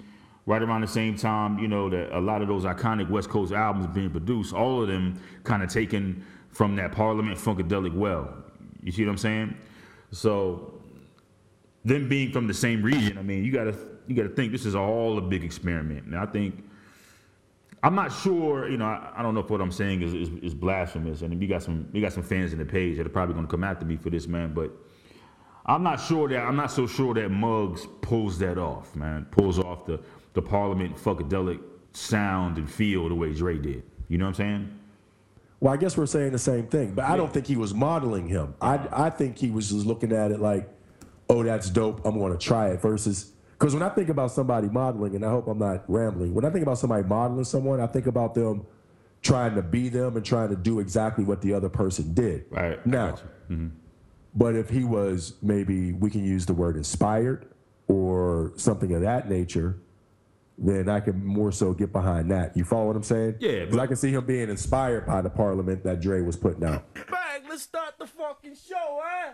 [0.45, 3.51] Right around the same time, you know, that a lot of those iconic West Coast
[3.51, 8.31] albums being produced, all of them kind of taken from that Parliament Funkadelic well.
[8.83, 9.57] You see what I'm saying?
[10.11, 10.78] So
[11.85, 13.75] them being from the same region, I mean, you gotta
[14.07, 16.05] you gotta think this is all a big experiment.
[16.05, 16.63] And I think
[17.81, 20.29] I'm not sure, you know, I, I don't know if what I'm saying is, is,
[20.41, 21.21] is blasphemous.
[21.21, 23.47] And we got some we got some fans in the page that are probably gonna
[23.47, 24.53] come after me for this, man.
[24.53, 24.71] But
[25.65, 29.25] I'm not sure that I'm not so sure that Muggs pulls that off, man.
[29.31, 29.99] Pulls off the
[30.33, 31.61] the Parliament funkadelic
[31.93, 33.83] sound and feel the way Dre did.
[34.09, 34.79] You know what I'm saying?
[35.59, 38.27] Well, I guess we're saying the same thing, but I don't think he was modeling
[38.27, 38.55] him.
[38.61, 40.69] I I think he was just looking at it like,
[41.29, 42.01] oh, that's dope.
[42.05, 42.81] I'm going to try it.
[42.81, 46.45] Versus, because when I think about somebody modeling, and I hope I'm not rambling, when
[46.45, 48.65] I think about somebody modeling someone, I think about them
[49.21, 52.45] trying to be them and trying to do exactly what the other person did.
[52.49, 52.83] Right.
[52.85, 53.17] Now,
[54.35, 57.47] but if he was maybe we can use the word inspired
[57.87, 59.77] or something of that nature,
[60.57, 62.55] then I can more so get behind that.
[62.55, 63.35] You follow what I'm saying?
[63.39, 66.63] Yeah, Because I can see him being inspired by the parliament that Dre was putting
[66.63, 66.93] out.
[66.93, 69.33] Bang, let's start the fucking show, eh?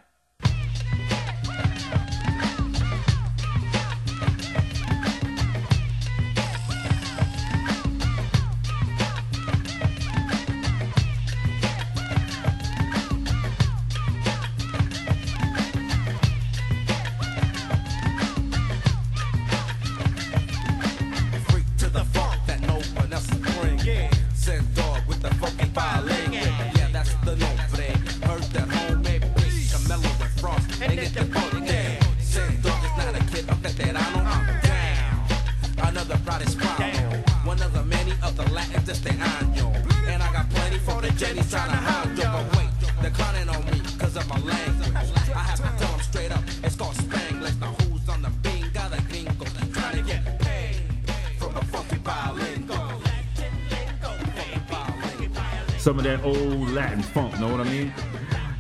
[56.16, 57.38] That old Latin funk.
[57.42, 57.94] Know what I mean?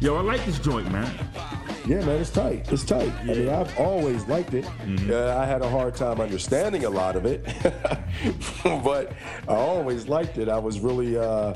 [0.01, 1.09] Yo, I like this joint, man.
[1.87, 2.69] Yeah, man, it's tight.
[2.69, 3.13] It's tight.
[3.21, 4.65] I mean, I've always liked it.
[5.09, 7.45] Uh, I had a hard time understanding a lot of it,
[8.83, 9.13] but
[9.47, 10.49] I always liked it.
[10.49, 11.53] I was really, uh,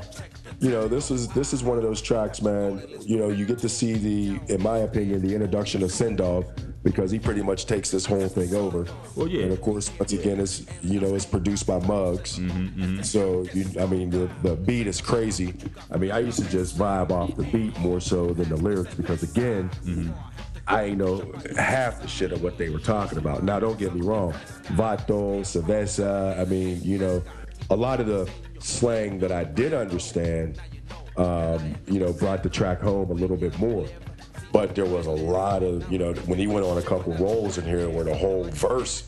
[0.58, 2.82] you know, this is this is one of those tracks, man.
[3.02, 6.46] You know, you get to see the, in my opinion, the introduction of Sen Dog
[6.82, 8.86] because he pretty much takes this whole thing over.
[9.14, 9.44] Well, yeah.
[9.44, 12.38] And of course, once again, it's you know, it's produced by Muggs.
[12.38, 15.54] Mm-hmm, So you, I mean, the the beat is crazy.
[15.90, 18.94] I mean, I used to just vibe off the beat more so than the lyrics
[18.94, 19.70] because again.
[19.84, 20.10] Mm-hmm.
[20.66, 23.42] I ain't know half the shit of what they were talking about.
[23.42, 24.32] Now, don't get me wrong.
[24.74, 27.24] Vato, cerveza, I mean, you know,
[27.70, 28.30] a lot of the
[28.60, 30.60] slang that I did understand,
[31.16, 33.88] um, you know, brought the track home a little bit more.
[34.52, 37.58] But there was a lot of, you know, when he went on a couple rolls
[37.58, 39.04] in here where the whole verse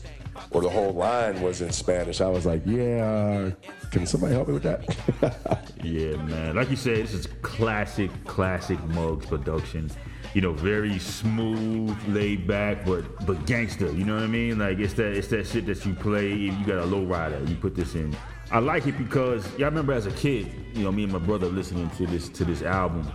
[0.51, 3.51] or the whole line was in Spanish, I was like, yeah,
[3.91, 5.59] can somebody help me with that?
[5.83, 6.55] Yeah, man.
[6.55, 9.91] Like you said, this is classic, classic Muggs production.
[10.33, 13.91] You know, very smooth, laid back, but but gangster.
[13.91, 14.59] You know what I mean?
[14.59, 16.31] Like it's that it's that shit that you play.
[16.31, 18.15] If you got a low rider, you put this in.
[18.49, 21.47] I like it because y'all remember as a kid, you know, me and my brother
[21.47, 23.11] listening to this to this album.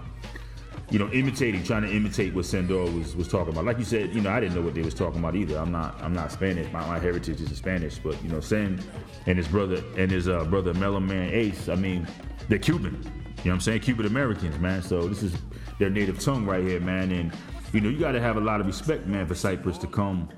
[0.90, 3.66] You know, imitating, trying to imitate what Sen Dog was was talking about.
[3.66, 5.58] Like you said, you know, I didn't know what they was talking about either.
[5.58, 6.70] I'm not I'm not Spanish.
[6.72, 8.82] My, my heritage is Spanish, but you know, Sen
[9.26, 11.68] and his brother and his uh, brother Mellow Man Ace.
[11.68, 12.06] I mean,
[12.48, 12.94] they're Cuban.
[12.94, 13.80] You know what I'm saying?
[13.80, 14.82] Cuban Americans, man.
[14.82, 15.34] So this is
[15.78, 17.12] their native tongue right here, man.
[17.12, 17.32] And
[17.72, 20.28] you know, you got to have a lot of respect, man, for Cypress to come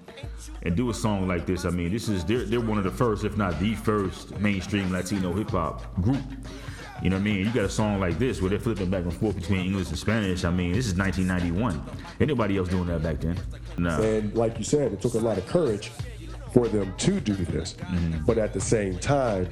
[0.62, 1.64] and do a song like this.
[1.64, 4.90] I mean, this is they're they're one of the first, if not the first, mainstream
[4.90, 6.22] Latino hip hop group.
[7.02, 7.47] You know what I mean?
[7.47, 9.98] You got a song like this where they're flipping back and forth between English and
[9.98, 10.44] Spanish.
[10.44, 11.82] I mean, this is 1991.
[12.20, 13.39] Anybody else doing that back then?
[13.78, 14.01] No.
[14.02, 15.90] And like you said, it took a lot of courage
[16.52, 17.74] for them to do this.
[17.74, 18.24] Mm-hmm.
[18.27, 19.48] But at the same time,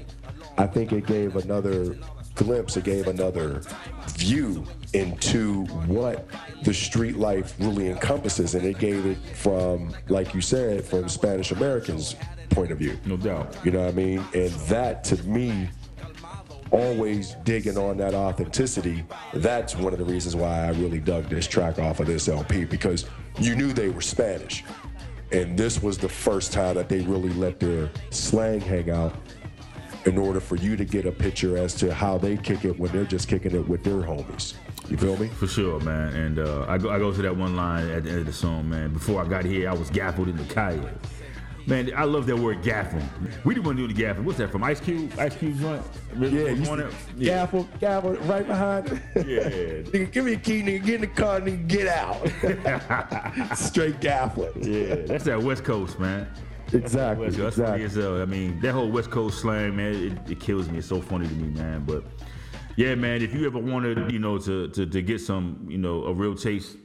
[0.59, 1.97] I think it gave another
[2.35, 3.63] glimpse, it gave another
[4.11, 6.27] view into what
[6.63, 8.55] the street life really encompasses.
[8.55, 12.15] And it gave it from, like you said, from Spanish Americans'
[12.51, 12.99] point of view.
[13.07, 13.57] No doubt.
[13.65, 14.25] You know what I mean?
[14.35, 15.69] And that to me,
[16.71, 19.05] always digging on that authenticity,
[19.35, 22.65] that's one of the reasons why I really dug this track off of this LP
[22.65, 23.07] because
[23.39, 24.65] you knew they were Spanish.
[25.31, 29.15] And this was the first time that they really let their slang hang out
[30.07, 32.91] in order for you to get a picture as to how they kick it when
[32.93, 34.55] they're just kicking it with their homies.
[34.89, 35.29] You feel me?
[35.29, 36.15] For sure, man.
[36.15, 38.33] And uh, I, go, I go to that one line at the end of the
[38.33, 38.91] song, man.
[38.93, 40.89] Before I got here, I was gaffled in the calle.
[41.69, 43.03] Man, I love that word gaffle.
[43.45, 44.25] We didn't want to do the gaffle.
[44.25, 45.13] What's that from Ice Cube?
[45.19, 45.83] Ice Cube joint?
[46.19, 46.93] Yeah, you see- it?
[47.19, 48.89] gaffle, gaffle, right behind.
[49.17, 49.23] Yeah.
[49.93, 50.83] nigga, give me a key, nigga.
[50.83, 51.69] Get in the car, nigga.
[51.69, 52.27] Get out.
[53.59, 54.65] Straight gaffling.
[54.65, 56.27] Yeah, that's that West Coast, man.
[56.73, 57.27] Exactly.
[57.27, 57.57] West Coast.
[57.59, 58.23] That's funny as hell.
[58.23, 59.93] I mean, that whole West Coast slang, man,
[60.27, 60.79] it, it kills me.
[60.79, 61.85] It's so funny to me, man.
[61.85, 62.03] But
[62.77, 66.05] yeah, man, if you ever wanted, you know, to, to to get some, you know,
[66.05, 66.79] a real taste,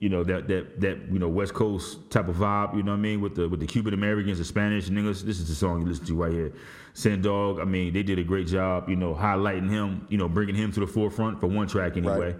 [0.00, 2.98] you know, that that that you know West Coast type of vibe, you know what
[2.98, 5.22] I mean, with the with the Cuban Americans, the Spanish niggas.
[5.22, 6.52] This is the song you listen to right here.
[6.94, 7.60] Sen Dog.
[7.60, 10.72] I mean, they did a great job, you know, highlighting him, you know, bringing him
[10.72, 12.34] to the forefront for one track anyway.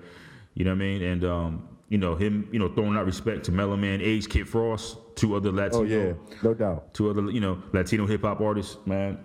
[0.54, 1.02] You know what I mean?
[1.02, 4.48] And um, you know, him, you know, throwing out respect to Mellow Man, Ace, Kid
[4.48, 6.12] Frost, two other Latino Oh, yeah.
[6.42, 6.94] No doubt.
[6.94, 9.22] two other, you know, Latino hip hop artists, man.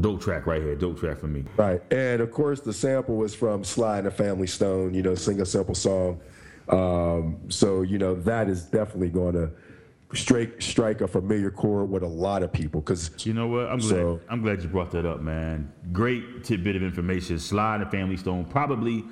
[0.00, 1.44] Dope track right here, dope track for me.
[1.56, 1.82] Right.
[1.92, 5.40] And of course, the sample was from Sly and the Family Stone, you know, sing
[5.40, 6.20] a simple song.
[6.68, 9.50] Um, so, you know, that is definitely going to
[10.14, 12.80] strike, strike a familiar chord with a lot of people.
[12.80, 13.66] Because, You know what?
[13.66, 13.88] I'm glad.
[13.90, 15.72] So- I'm glad you brought that up, man.
[15.92, 17.38] Great tidbit of information.
[17.38, 19.04] Sly and the Family Stone, probably,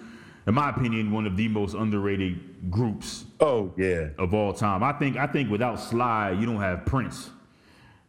[0.47, 4.09] in my opinion, one of the most underrated groups oh, yeah.
[4.19, 4.83] of all time.
[4.83, 5.17] I think.
[5.17, 7.31] I think without Sly, you don't have Prince,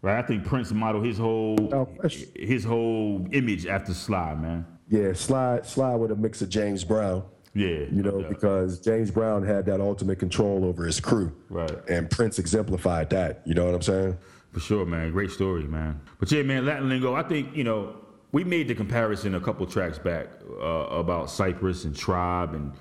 [0.02, 0.18] right?
[0.18, 2.30] I think Prince modeled his whole No question.
[2.36, 4.66] his whole image after Sly, man.
[4.90, 7.24] Yeah, Sly, Sly with a mix of James Brown.
[7.54, 8.30] Yeah, You know, yeah.
[8.30, 11.34] because James Brown had that ultimate control over his crew.
[11.50, 11.72] Right.
[11.90, 13.42] And Prince exemplified that.
[13.46, 14.18] You know what I'm saying?
[14.54, 15.12] For sure, man.
[15.12, 16.00] Great story, man.
[16.20, 17.14] But yeah, man, Latin lingo.
[17.14, 17.96] I think you know
[18.32, 20.28] we made the comparison a couple tracks back
[20.62, 22.72] uh, about Cypress and Tribe and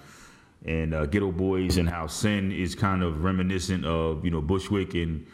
[0.66, 4.94] and uh, Geto Boys and how Sen is kind of reminiscent of you know Bushwick
[4.94, 5.26] and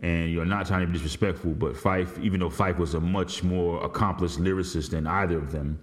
[0.00, 3.42] and you're not trying to be disrespectful, but Phife, even though Phife was a much
[3.42, 5.80] more accomplished lyricist than either of them,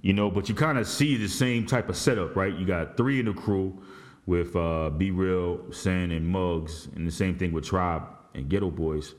[0.00, 2.54] you know, but you kind of see the same type of setup, right?
[2.54, 3.82] You got three in the crew
[4.26, 8.02] with uh, B-Real, Sen, and Muggs, and the same thing with Tribe
[8.34, 9.14] and Geto Boys.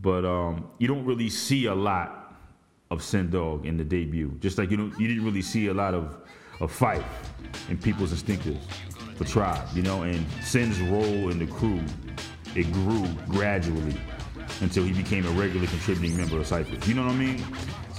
[0.00, 2.34] But um, you don't really see a lot
[2.90, 4.36] of Sen Dog in the debut.
[4.40, 6.18] Just like you don't, you didn't really see a lot of
[6.60, 7.04] of Phife
[7.70, 8.62] and People's Instinctives
[9.16, 10.02] for Tribe, you know.
[10.02, 11.82] And Sen's role in the crew,
[12.54, 13.96] it grew gradually.
[14.60, 16.86] until he became a regular contributing member of Cypress.
[16.86, 17.44] You know what I mean?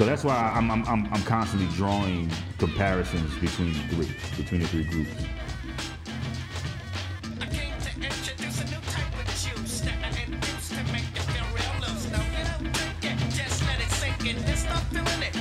[0.01, 4.67] So that's why I'm I'm, I'm, I'm constantly drawing comparisons between the three, between the
[4.67, 5.11] three groups.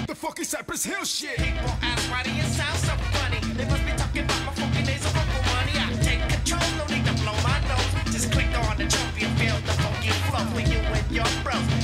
[0.07, 1.39] The funky Cypress Hill shit.
[1.39, 3.41] People ask why do you sound so funny?
[3.55, 5.73] They must be talking about my funky days of vocal money.
[5.73, 8.13] I take control, no need to blow my nose.
[8.13, 11.80] Just click on the trophy and feel the funky flow for you and your bros.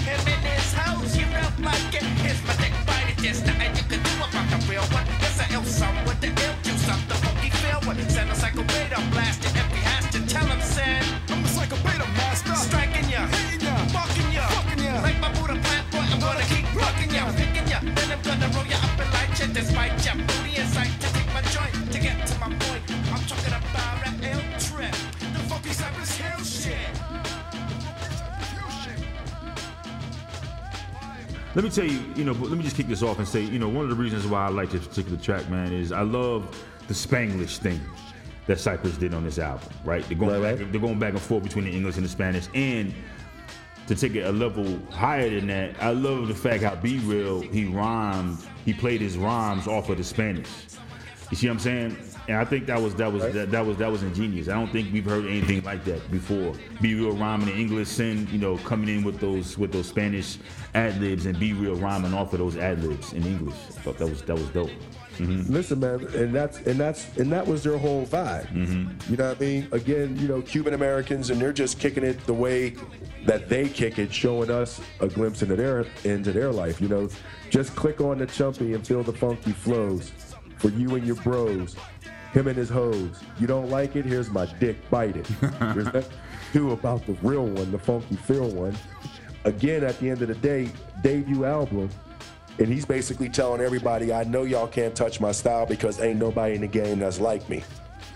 [1.91, 2.09] Don't like it.
[2.23, 3.23] Here's my dick bite, it.
[3.23, 5.07] there's nothing you can do about the real one.
[5.21, 7.99] It's a ill song with the ill juice of the funky feel one.
[8.09, 10.61] Send a beta blast it if he has to tell him.
[11.31, 12.55] I'm a psycho beta master.
[12.55, 13.77] Striking ya, Hitting ya.
[13.95, 15.01] fucking ya, Fucking ya.
[15.03, 16.67] Like my Buddha plant, boy, I'm gonna keep
[17.13, 17.81] ya, picking ya.
[17.83, 20.06] Then I'm gonna roll ya up and light ya, despite
[31.57, 33.41] Let me tell you, you know, but let me just kick this off and say,
[33.41, 36.03] you know, one of the reasons why I like this particular track, man, is I
[36.03, 36.55] love
[36.87, 37.81] the Spanglish thing
[38.47, 40.07] that Cypress did on this album, right?
[40.07, 42.47] They're going, Right, back, they're going back and forth between the English and the Spanish.
[42.53, 42.93] And
[43.87, 47.65] to take it a level higher than that, I love the fact how B-Real, he
[47.65, 50.51] rhymed, he played his rhymes off of the Spanish.
[51.31, 51.97] You see what I'm saying?
[52.29, 54.49] And I think that was that was that, that was that was ingenious.
[54.49, 56.55] I don't think we've heard anything like that before.
[56.81, 60.39] B-Real rhyming in English, Sen, you know, coming in with those with those Spanish
[60.75, 63.55] ad libs and B-Real rhyming off of those ad libs in English.
[63.69, 64.71] I thought that was that was dope.
[65.19, 65.53] Mm-hmm.
[65.53, 68.49] Listen, man, and that's and that's and that was their whole vibe.
[68.49, 69.11] Mm-hmm.
[69.11, 69.69] You know what I mean?
[69.73, 72.75] Again, you know, Cuban Americans, and they're just kicking it the way
[73.25, 76.81] that they kick it, showing us a glimpse into their into their life.
[76.81, 77.09] You know,
[77.51, 80.13] just click on the chumpy and feel the funky flows
[80.59, 81.77] for you and your bros.
[82.37, 83.23] Him and his hoes.
[83.41, 84.05] You don't like it?
[84.05, 84.77] Here's my dick.
[84.91, 85.25] Bite it.
[85.41, 86.05] There's nothing
[86.53, 88.77] to about the real one, the funky feel one.
[89.45, 90.69] Again, at the end of the day,
[91.03, 91.89] debut album,
[92.59, 96.57] and he's basically telling everybody, I know y'all can't touch my style because ain't nobody
[96.57, 97.65] in the game that's like me.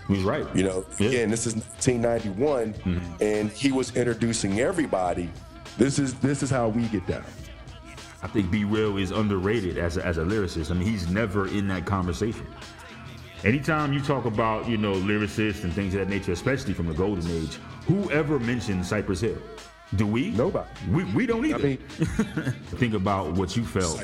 [0.07, 0.45] He's right.
[0.55, 1.07] You know, Yeah.
[1.07, 3.23] again, this is 1991, mm-hmm.
[3.23, 5.31] and he was introducing everybody.
[5.79, 7.23] This is this is how we get down.
[8.21, 10.69] I think B-Real is underrated as a, as a lyricist.
[10.69, 12.45] I mean, he's never in that conversation.
[13.43, 16.93] Anytime you talk about, you know, lyricists and things of that nature, especially from the
[16.93, 17.57] golden age,
[17.87, 19.37] whoever mentions Cypress Hill?
[19.95, 20.29] Do we?
[20.29, 20.69] Nobody.
[20.91, 21.57] We, we don't either.
[21.57, 21.77] I mean,
[22.77, 23.97] Think about what you felt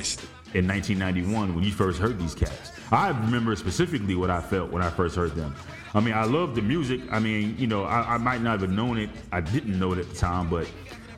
[0.55, 2.71] in 1991 when you first heard these cats.
[2.91, 5.55] I remember specifically what I felt when I first heard them.
[5.93, 7.01] I mean, I love the music.
[7.11, 9.11] I mean, you know, I, I might not have known it.
[9.31, 10.67] I didn't know it at the time, but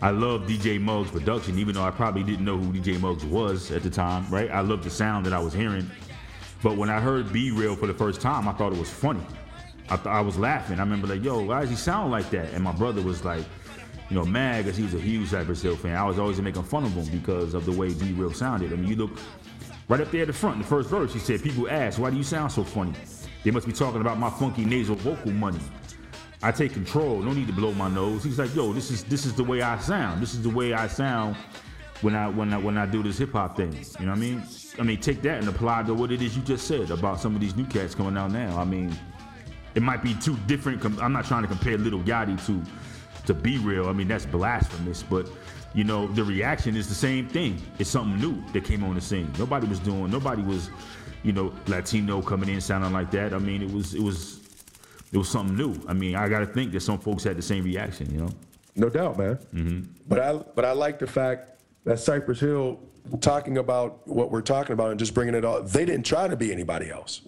[0.01, 3.71] I love DJ Muggs' production, even though I probably didn't know who DJ Muggs was
[3.71, 4.51] at the time, right?
[4.51, 5.89] I loved the sound that I was hearing.
[6.61, 9.25] But when I heard B-Real for the first time, I thought it was funny.
[9.89, 10.79] I, th- I was laughing.
[10.79, 12.53] I remember like, yo, why does he sound like that?
[12.53, 13.45] And my brother was like,
[14.09, 15.95] you know, mad because he was a huge Cypress Hill fan.
[15.95, 18.73] I was always making fun of him because of the way B-Real sounded.
[18.73, 19.11] I mean, you look
[19.87, 22.09] right up there at the front, in the first verse, he said, people ask, why
[22.09, 22.93] do you sound so funny?
[23.43, 25.59] They must be talking about my funky nasal vocal money.
[26.41, 27.21] I take control.
[27.21, 28.23] No need to blow my nose.
[28.23, 30.21] He's like, yo, this is this is the way I sound.
[30.21, 31.35] This is the way I sound
[32.01, 33.73] when I when I when I do this hip hop thing.
[33.99, 34.43] You know what I mean?
[34.79, 37.35] I mean, take that and apply to what it is you just said about some
[37.35, 38.57] of these new cats coming out now.
[38.57, 38.97] I mean,
[39.75, 40.81] it might be two different.
[40.81, 42.63] Com- I'm not trying to compare Little Yachty to
[43.25, 43.89] to B-Real.
[43.89, 45.03] I mean, that's blasphemous.
[45.03, 45.29] But
[45.73, 47.61] you know, the reaction is the same thing.
[47.77, 49.31] It's something new that came on the scene.
[49.37, 50.09] Nobody was doing.
[50.09, 50.69] Nobody was,
[51.23, 53.33] you know, Latino coming in sounding like that.
[53.33, 54.39] I mean, it was it was
[55.11, 55.75] it was something new.
[55.87, 58.09] I mean, I got to think that some folks had the same reaction.
[58.11, 58.29] You know.
[58.75, 59.35] No doubt, man.
[59.53, 59.91] Mm-hmm.
[60.07, 61.58] But I but I like the fact
[61.89, 62.79] that Cypress Hill
[63.19, 65.63] talking about what we're talking about and just bringing it all.
[65.63, 67.21] They didn't try to be anybody else.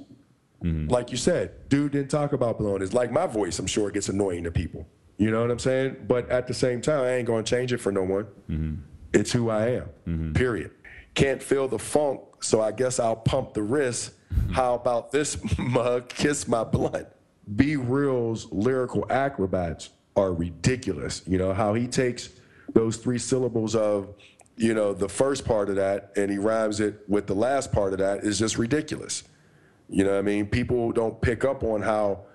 [0.63, 0.89] Mm-hmm.
[0.89, 2.83] Like you said, dude didn't talk about blowing.
[2.83, 3.57] It's like my voice.
[3.57, 4.87] I'm sure it gets annoying to people.
[5.17, 6.05] You know what I'm saying?
[6.07, 8.23] But at the same time, I ain't gonna change it for no one.
[8.49, 8.75] Mm-hmm.
[9.13, 9.89] It's who I am.
[10.07, 10.33] Mm-hmm.
[10.33, 10.71] Period.
[11.15, 14.13] Can't feel the funk, so I guess I'll pump the wrist.
[14.51, 16.09] How about this mug?
[16.09, 17.07] Kiss my blunt.
[17.55, 21.23] B-Real's lyrical acrobats are ridiculous.
[21.27, 22.29] You know how he takes
[22.73, 24.13] those three syllables of,
[24.61, 27.93] you know, the first part of that and he rhymes it with the last part
[27.93, 29.23] of that is just ridiculous.
[29.89, 30.45] You know what I mean?
[30.45, 32.25] People don't pick up on how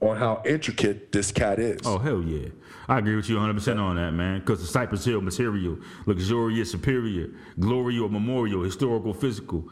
[0.00, 1.80] on how intricate this cat is.
[1.84, 2.48] Oh hell yeah,
[2.88, 4.40] I agree with you 100 percent on that, man.
[4.40, 7.28] Because the Cypress Hill material, luxurious, superior,
[7.60, 9.68] glory or memorial, historical, physical.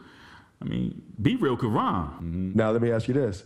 [0.61, 2.09] I mean, B-Real could rhyme.
[2.11, 2.51] Mm-hmm.
[2.55, 3.43] Now let me ask you this: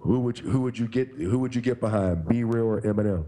[0.00, 2.26] Who would you, who would you get who would you get behind?
[2.26, 3.26] B-Real or Eminem?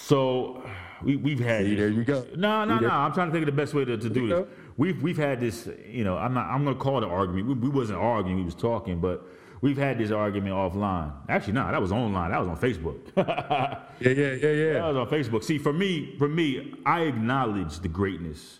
[0.00, 0.68] So
[1.04, 2.24] we we've had See, there you go.
[2.36, 2.90] No, no, See, no.
[2.90, 4.46] I'm trying to think of the best way to, to do this.
[4.76, 5.68] We've we've had this.
[5.88, 6.46] You know, I'm not.
[6.46, 7.46] I'm gonna call it an argument.
[7.48, 8.38] We, we wasn't arguing.
[8.38, 9.26] We was talking, but
[9.60, 11.12] we've had this argument offline.
[11.28, 12.30] Actually, no, that was online.
[12.30, 12.98] That was on Facebook.
[14.00, 14.72] Yeah, yeah, yeah, yeah.
[14.72, 15.44] That was on Facebook.
[15.44, 18.58] See, for me, for me, I acknowledge the greatness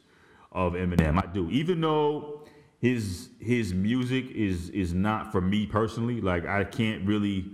[0.52, 1.20] of Eminem.
[1.20, 2.42] I do, even though
[2.82, 6.20] his his music is is not for me personally.
[6.20, 7.46] Like I can't really.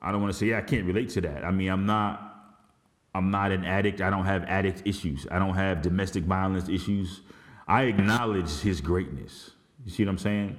[0.00, 1.44] I don't want to say yeah, I can't relate to that.
[1.44, 2.31] I mean, I'm not.
[3.14, 4.00] I'm not an addict.
[4.00, 5.26] I don't have addict issues.
[5.30, 7.20] I don't have domestic violence issues.
[7.68, 9.50] I acknowledge his greatness.
[9.84, 10.58] You see what I'm saying?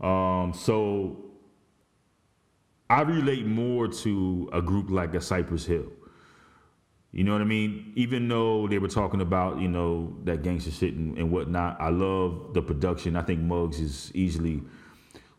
[0.00, 1.24] Um, so
[2.88, 5.86] I relate more to a group like a Cypress Hill.
[7.12, 7.92] You know what I mean?
[7.96, 11.88] Even though they were talking about, you know, that gangster shit and, and whatnot, I
[11.88, 13.16] love the production.
[13.16, 14.62] I think Muggs is easily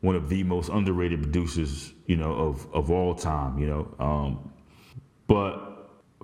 [0.01, 3.95] one of the most underrated producers, you know, of, of all time, you know.
[3.99, 4.51] Um,
[5.27, 5.70] but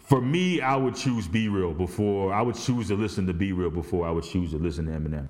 [0.07, 4.07] for me, I would choose B-Real before, I would choose to listen to B-Real before
[4.07, 5.27] I would choose to listen to Eminem.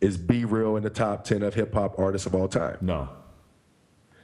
[0.00, 2.76] Is B-Real in the top 10 of hip hop artists of all time?
[2.80, 3.08] No.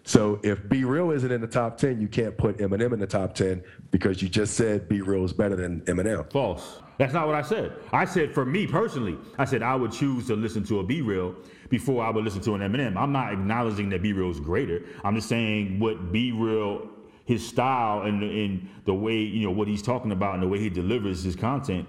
[0.02, 3.34] So if B-Real isn't in the top 10, you can't put Eminem in the top
[3.34, 6.32] 10 because you just said B-Real is better than Eminem.
[6.32, 6.80] False.
[6.98, 7.72] That's not what I said.
[7.92, 11.36] I said for me personally, I said I would choose to listen to a B-Real
[11.68, 12.96] before I would listen to an Eminem.
[12.96, 14.82] I'm not acknowledging that B-Real is greater.
[15.04, 16.88] I'm just saying what B-Real,
[17.26, 20.58] his style and and the way you know what he's talking about and the way
[20.58, 21.86] he delivers his content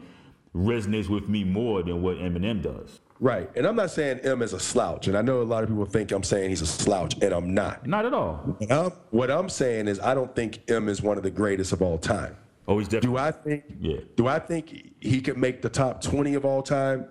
[0.56, 3.00] resonates with me more than what Eminem does.
[3.20, 3.50] Right.
[3.56, 5.08] And I'm not saying Em is a slouch.
[5.08, 7.54] And I know a lot of people think I'm saying he's a slouch, and I'm
[7.54, 7.88] not.
[7.88, 8.36] Not at all.
[8.60, 11.72] What I'm, what I'm saying is I don't think Em is one of the greatest
[11.74, 12.36] of all time.
[12.68, 13.10] Oh, he's definitely.
[13.12, 13.98] Do I think Yeah.
[14.16, 17.08] do I think he could make the top 20 of all time?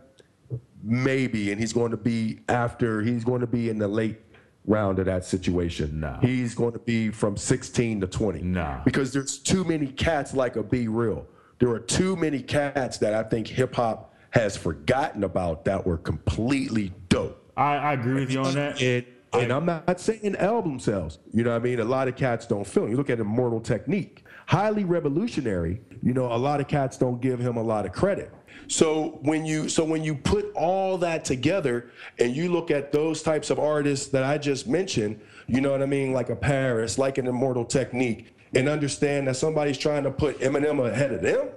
[0.83, 4.26] Maybe, and he's going to be after he's going to be in the late
[4.67, 6.01] round of that situation.
[6.01, 6.21] Nah.
[6.21, 8.43] He's going to be from 16 to 20.
[8.43, 8.83] Nah.
[8.85, 11.27] Because there's too many cats like a B-Real.
[11.59, 15.97] There are too many cats that I think hip hop has forgotten about that were
[15.97, 17.43] completely dope.
[17.57, 18.81] I, I agree with you on that.
[18.83, 21.19] And, and I'm not saying album sales.
[21.33, 21.81] You know what I mean?
[21.81, 22.87] A lot of cats don't feel.
[22.87, 22.91] it.
[22.91, 25.81] You look at Immortal Technique, highly revolutionary.
[26.03, 28.33] You know, a lot of cats don't give him a lot of credit.
[28.69, 33.23] So when you so when you put all that together and you look at those
[33.23, 36.99] types of artists that I just mentioned, you know what I mean, like a Paris,
[36.99, 41.49] like an Immortal Technique, and understand that somebody's trying to put Eminem ahead of them,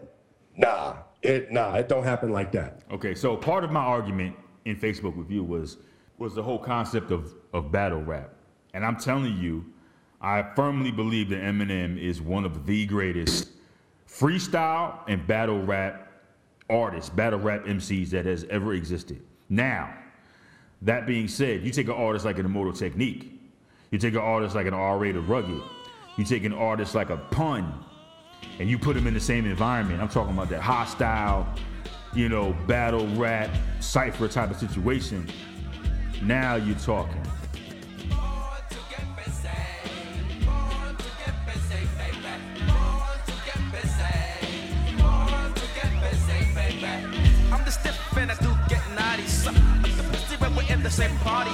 [0.55, 2.81] nah, it nah, it don't happen like that.
[2.91, 4.35] Okay, so part of my argument
[4.65, 5.77] in Facebook with you was
[6.19, 8.31] was the whole concept of, of battle rap.
[8.73, 9.65] And I'm telling you,
[10.21, 13.49] I firmly believe that Eminem is one of the greatest
[14.07, 16.08] freestyle and battle rap
[16.69, 19.21] artists, battle rap MCs that has ever existed.
[19.49, 19.93] Now,
[20.81, 23.33] that being said, you take an artist like an Immortal Technique,
[23.91, 25.61] you take an artist like an R-rated Rugged,
[26.17, 27.73] you take an artist like a Pun,
[28.59, 30.01] and you put them in the same environment.
[30.01, 31.47] I'm talking about that hostile,
[32.13, 35.27] you know, battle rap, cipher type of situation.
[36.21, 37.21] Now you're talking.
[50.89, 51.51] The same party.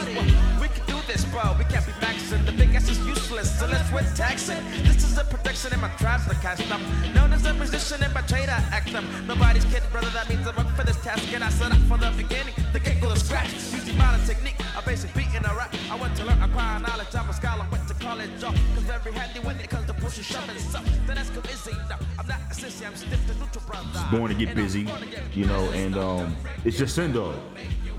[0.62, 1.44] We can do this, bro.
[1.60, 2.46] We can't be maxing.
[2.46, 4.64] The big ass is useless, so let's quit taxing.
[4.88, 6.80] This is a protection in my tribes, the cast up.
[7.14, 9.06] Known as a musician in my trade, I act them.
[9.28, 10.08] Nobody's kid, brother.
[10.12, 12.54] That means I work for this task, and I set up from the beginning.
[12.72, 13.52] The kick will scratch.
[13.76, 15.76] Using modern technique, I basic beat in a rap.
[15.92, 17.14] I went to learn, acquire knowledge.
[17.14, 18.56] I'm a scholar, went to college, y'all.
[18.74, 20.86] Cause very handy when it comes to pushing, shoving stuff.
[21.08, 21.76] Then that's cool, easy.
[21.90, 24.00] No, I'm not a sissy, I'm stiff to neutral, brother.
[24.12, 24.88] born to get busy,
[25.34, 27.36] you know, and um, it's just Sen Dog.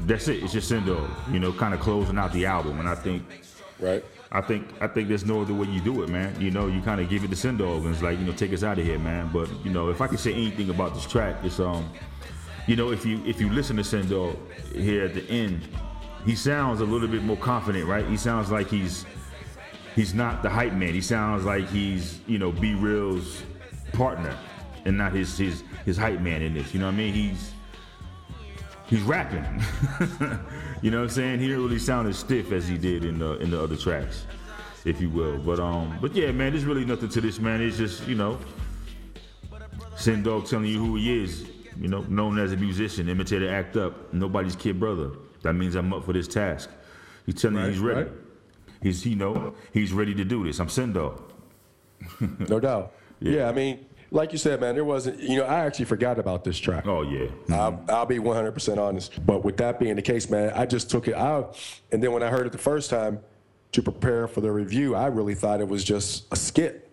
[0.06, 0.42] That's it.
[0.42, 1.10] It's just Sen Dog.
[1.32, 3.24] You know, kind of closing out the album, and I think,
[3.80, 4.04] right?
[4.30, 6.40] I think I think there's no other way you do it, man.
[6.40, 8.32] You know, you kind of give it to Sen Dog, and it's like, you know,
[8.32, 9.28] take us out of here, man.
[9.32, 11.90] But you know, if I could say anything about this track, it's um,
[12.68, 14.36] you know, if you if you listen to Sen Dog
[14.72, 15.66] here at the end,
[16.24, 18.06] he sounds a little bit more confident, right?
[18.06, 19.06] He sounds like he's
[19.96, 20.94] he's not the hype man.
[20.94, 23.42] He sounds like he's you know B-Real's
[23.92, 24.38] partner
[24.84, 26.72] and not his his his hype man in this.
[26.72, 27.12] You know what I mean?
[27.12, 27.52] He's
[28.88, 29.44] he's rapping.
[30.82, 31.40] you know what I'm saying?
[31.40, 34.26] He didn't really sound as stiff as he did in the in the other tracks,
[34.84, 35.38] if you will.
[35.38, 37.60] But um, but yeah, man, there's really nothing to this, man.
[37.60, 38.38] It's just you know,
[39.96, 41.46] Sen Dog telling you who he is.
[41.78, 45.10] You know, known as a musician, imitator, act up, nobody's kid brother.
[45.42, 46.70] That means I'm up for this task.
[47.26, 48.08] He's telling you he's ready.
[48.08, 48.12] right.
[48.82, 50.58] He's you know he's ready to do this.
[50.58, 51.22] I'm Sen Dog.
[52.48, 52.92] No doubt.
[53.18, 53.48] Yeah.
[53.48, 56.58] I mean, like you said, man, there wasn't, you know, I actually forgot about this
[56.58, 56.86] track.
[56.86, 57.28] Oh, yeah.
[57.50, 59.24] I'll, I'll be 100% honest.
[59.24, 61.58] But with that being the case, man, I just took it out.
[61.92, 63.20] And then when I heard it the first time
[63.72, 66.90] to prepare for the review, I really thought it was just a skit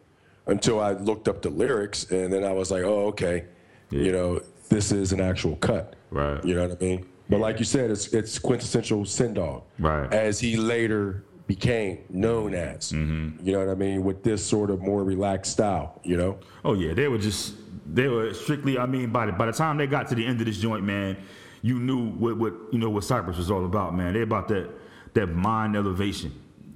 [0.48, 2.12] until I looked up the lyrics.
[2.12, 3.46] And then I was like, oh, okay,
[3.90, 5.96] you know, this is an actual cut.
[6.12, 6.44] Right.
[6.44, 7.06] You know what I mean?
[7.30, 9.64] But like you said, it's, it's quintessential Sen Dog.
[9.80, 10.12] Right.
[10.12, 12.92] As he later became known as.
[12.92, 13.46] Mm-hmm.
[13.46, 14.04] You know what I mean?
[14.04, 16.38] With this sort of more relaxed style, you know?
[16.64, 17.56] Oh yeah, they were just
[17.86, 18.78] they were strictly.
[18.78, 20.84] I mean, by the by the time they got to the end of this joint,
[20.84, 21.18] man,
[21.62, 24.14] you knew what what you know what Cypress was all about, man.
[24.14, 24.70] They about that
[25.14, 26.32] that mind elevation.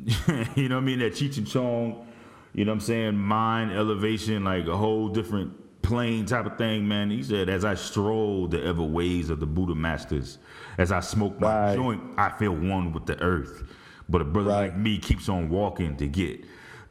[0.55, 0.99] you know what I mean?
[0.99, 2.05] That Cheech and Chong.
[2.53, 3.17] You know what I'm saying?
[3.17, 7.09] Mind elevation, like a whole different plane type of thing, man.
[7.09, 10.37] He said, as I stroll the ever ways of the Buddha masters,
[10.77, 13.63] as I smoke my joint, I feel one with the earth.
[14.09, 16.43] But a brother like me keeps on walking to get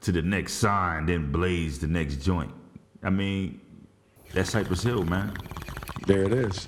[0.02, 2.52] to the next sign, then blaze the next joint.
[3.02, 3.60] I mean,
[4.32, 5.36] that's Cypress Hill, man.
[6.06, 6.66] There it is.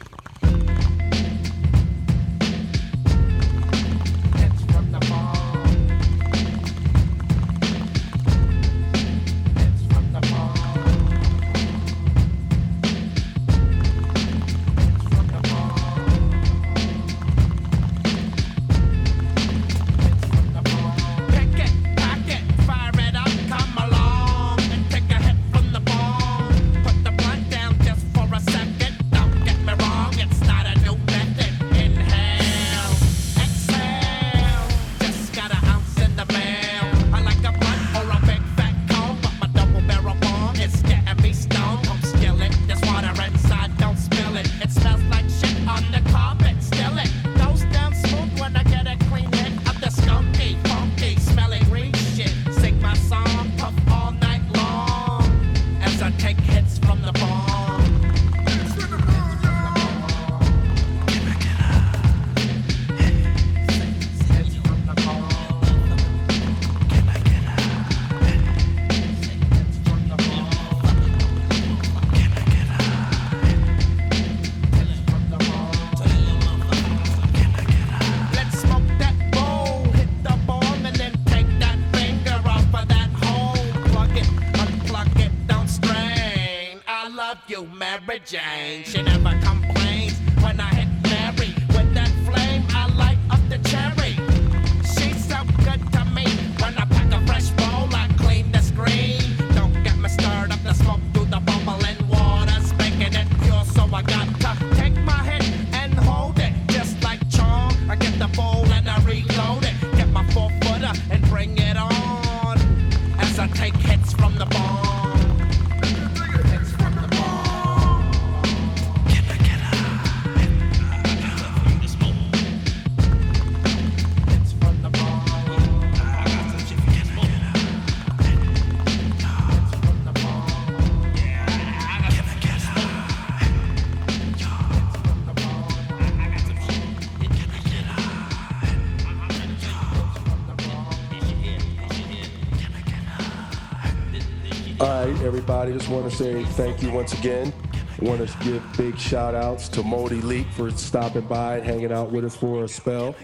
[145.79, 147.53] Just want to say thank you once again.
[147.73, 151.93] I Want to give big shout outs to Moldy Leak for stopping by and hanging
[151.93, 153.15] out with us for a spell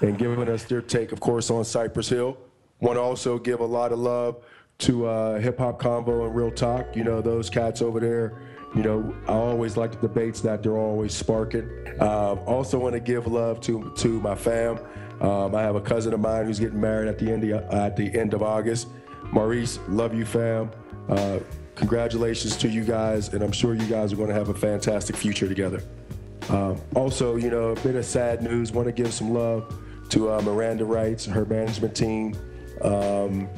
[0.00, 2.38] and giving us their take, of course, on Cypress Hill.
[2.80, 4.42] Want to also give a lot of love
[4.78, 6.96] to uh, Hip Hop Combo and Real Talk.
[6.96, 8.40] You know, those cats over there.
[8.74, 11.68] You know, I always like the debates that they're always sparking.
[12.00, 14.78] Um, also, want to give love to to my fam.
[15.20, 17.96] Um, I have a cousin of mine who's getting married at the end of, at
[17.96, 18.88] the end of August.
[19.30, 20.70] Maurice, love you, fam.
[21.08, 21.40] Uh,
[21.78, 25.16] congratulations to you guys, and I'm sure you guys are going to have a fantastic
[25.16, 25.80] future together.
[26.50, 28.72] Um, also, you know, a bit of sad news.
[28.72, 29.72] Want to give some love
[30.08, 32.36] to uh, Miranda Wrights, her management team.
[32.82, 33.48] Um,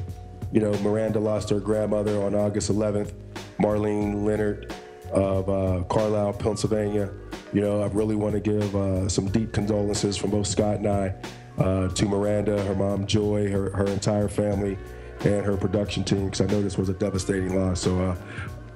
[0.51, 3.13] you know, Miranda lost her grandmother on August 11th.
[3.59, 4.73] Marlene Leonard
[5.11, 7.09] of uh, Carlisle, Pennsylvania.
[7.53, 10.87] You know, I really want to give uh, some deep condolences from both Scott and
[10.87, 11.15] I
[11.57, 14.77] uh, to Miranda, her mom Joy, her, her entire family,
[15.25, 17.81] and her production team, because I know this was a devastating loss.
[17.81, 18.15] So uh,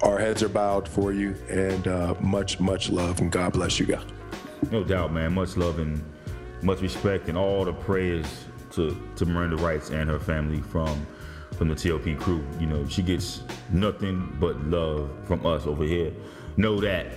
[0.02, 3.86] our heads are bowed for you, and uh, much, much love, and God bless you
[3.86, 4.06] guys.
[4.72, 5.34] No doubt, man.
[5.34, 6.04] Much love and
[6.62, 11.06] much respect and all the prayers to, to Miranda Wrights and her family from
[11.58, 12.46] from the TLP crew.
[12.60, 16.12] You know, she gets nothing but love from us over here.
[16.58, 17.08] Know that.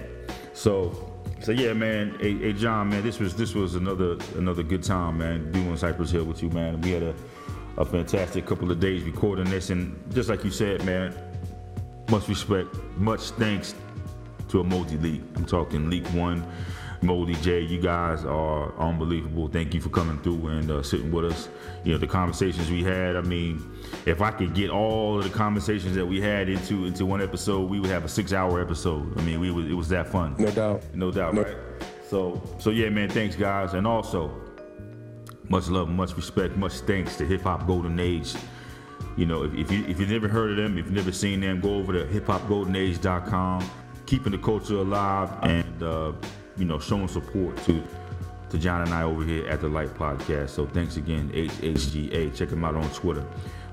[0.52, 2.16] So so yeah, man.
[2.20, 6.10] Hey, hey John, man, this was this was another another good time, man, doing Cypress
[6.10, 6.80] Hill with you, man.
[6.80, 7.14] We had a,
[7.78, 11.14] a fantastic couple of days recording this and just like you said, man,
[12.10, 13.74] much respect, much thanks
[14.48, 15.22] to a Moldy Leak.
[15.36, 16.44] I'm talking Leak One,
[17.02, 17.60] Moldy J.
[17.60, 19.46] You guys are unbelievable.
[19.46, 21.48] Thank you for coming through and uh, sitting with us.
[21.84, 23.14] You know the conversations we had.
[23.14, 23.62] I mean,
[24.06, 27.70] if I could get all of the conversations that we had into into one episode,
[27.70, 29.16] we would have a six hour episode.
[29.16, 30.34] I mean, we was, it was that fun.
[30.36, 30.82] No doubt.
[30.94, 31.56] No doubt, right?
[32.08, 33.08] So so yeah, man.
[33.08, 34.47] Thanks, guys, and also
[35.48, 38.34] Much love, much respect, much thanks to Hip Hop Golden Age.
[39.16, 41.40] You know, if, if you if you've never heard of them, if you've never seen
[41.40, 43.70] them, go over to hiphopgoldenage.com,
[44.06, 46.12] keeping the culture alive and uh,
[46.56, 47.82] you know showing support to
[48.50, 50.50] to John and I over here at the Light Podcast.
[50.50, 52.34] So thanks again, HHGA.
[52.34, 53.24] Check them out on Twitter.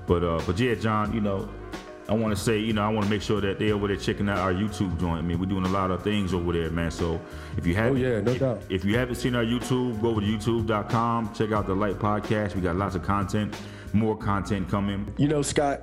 [0.06, 1.48] But uh, but yeah, John, you know,
[2.08, 3.96] I want to say, you know, I want to make sure that they're over there
[3.96, 5.18] checking out our YouTube joint.
[5.18, 6.90] I mean, we're doing a lot of things over there, man.
[6.90, 7.20] So
[7.56, 8.62] if you haven't, yeah, no if, doubt.
[8.68, 11.34] if you haven't seen our YouTube, go over to YouTube.com.
[11.34, 12.54] Check out the Light Podcast.
[12.54, 13.56] We got lots of content,
[13.92, 15.12] more content coming.
[15.16, 15.82] You know, Scott,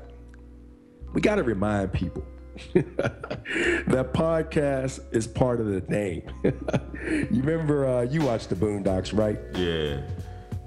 [1.13, 2.25] we got to remind people
[2.73, 6.23] that podcast is part of the name.
[6.43, 9.39] you remember uh, you watched the Boondocks, right?
[9.55, 10.01] Yeah,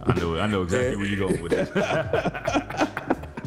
[0.03, 0.39] I know.
[0.39, 2.89] I know exactly where you're going with it.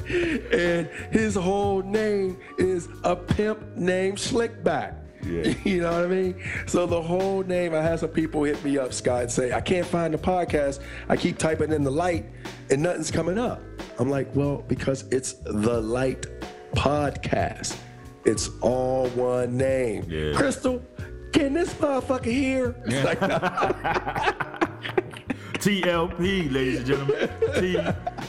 [0.10, 4.96] and his whole name is a pimp named Slickback.
[5.24, 5.54] Yeah.
[5.66, 6.44] You know what I mean?
[6.66, 9.62] So the whole name, I had some people hit me up, Scott, and say, I
[9.62, 10.80] can't find the podcast.
[11.10, 12.26] I keep typing in the light
[12.70, 13.62] and nothing's coming up.
[14.00, 16.26] I'm like, well, because it's the light
[16.74, 17.78] podcast.
[18.26, 20.06] It's all one name.
[20.08, 20.34] Yeah.
[20.36, 20.82] Crystal,
[21.34, 22.76] can this motherfucker hear?
[22.86, 23.20] It's like,
[25.60, 27.30] TLP, ladies and gentlemen.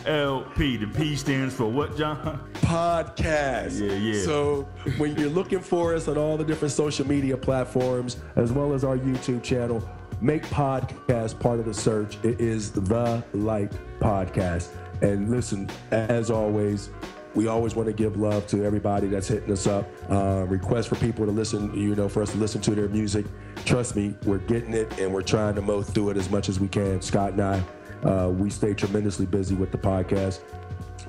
[0.04, 0.80] TLP.
[0.80, 2.40] The P stands for what, John?
[2.54, 3.80] podcast.
[3.80, 4.24] Yeah, yeah.
[4.24, 8.72] So when you're looking for us on all the different social media platforms, as well
[8.72, 9.88] as our YouTube channel,
[10.20, 12.18] make podcast part of the search.
[12.24, 14.70] It is the Light Podcast.
[15.02, 16.90] And listen, as always,
[17.34, 19.86] we always want to give love to everybody that's hitting us up.
[20.10, 23.26] Uh, request for people to listen, you know, for us to listen to their music.
[23.64, 26.58] Trust me, we're getting it and we're trying to mow through it as much as
[26.58, 27.00] we can.
[27.00, 27.62] Scott and I,
[28.04, 30.40] uh, we stay tremendously busy with the podcast.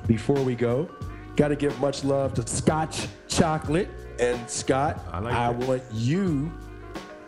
[0.07, 0.89] Before we go,
[1.35, 3.89] got to give much love to Scotch Chocolate.
[4.19, 6.51] And Scott, I like I want you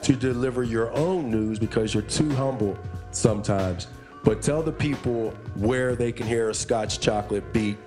[0.04, 2.78] to deliver your own news because you're too humble
[3.12, 3.88] sometimes.
[4.24, 7.78] But tell the people where they can hear a Scotch Chocolate beat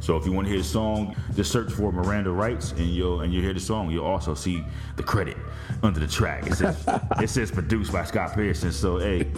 [0.00, 3.20] So if you want to hear the song, just search for Miranda Wrights, and you'll
[3.20, 3.88] and you hear the song.
[3.88, 4.64] You'll also see
[4.96, 5.36] the credit
[5.84, 6.44] under the track.
[6.48, 6.84] It says
[7.20, 8.72] it says produced by Scott Pearson.
[8.72, 9.30] So hey,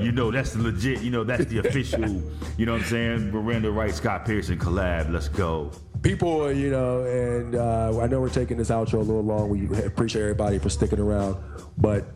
[0.00, 1.02] you know that's the legit.
[1.02, 2.02] You know that's the official.
[2.56, 3.30] You know what I'm saying?
[3.30, 5.12] Miranda Wright, Scott Pearson collab.
[5.12, 5.70] Let's go.
[6.02, 9.50] people, you know, and uh, I know we're taking this outro a little long.
[9.50, 11.36] We appreciate everybody for sticking around.
[11.76, 12.06] But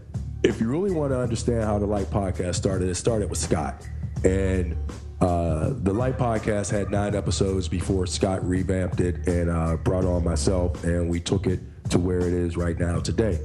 [0.43, 3.87] if you really want to understand how the Light Podcast started, it started with Scott.
[4.25, 4.77] And
[5.21, 10.25] uh, the Light Podcast had nine episodes before Scott revamped it and uh, brought on
[10.25, 11.61] myself, and we took it
[11.91, 13.39] to where it is right now today.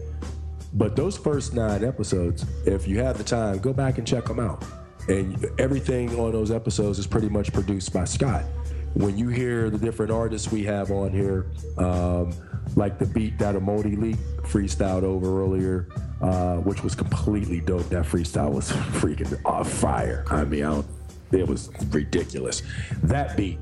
[0.74, 4.40] But those first nine episodes, if you have the time, go back and check them
[4.40, 4.64] out.
[5.08, 8.44] And everything on those episodes is pretty much produced by Scott.
[8.94, 11.48] When you hear the different artists we have on here,
[11.78, 12.34] um,
[12.76, 15.88] like the beat that A Moldy Leak freestyled over earlier,
[16.22, 17.88] uh, which was completely dope.
[17.90, 20.26] That freestyle was freaking on fire.
[20.30, 20.84] I mean, I
[21.32, 22.62] it was ridiculous.
[23.04, 23.60] That beat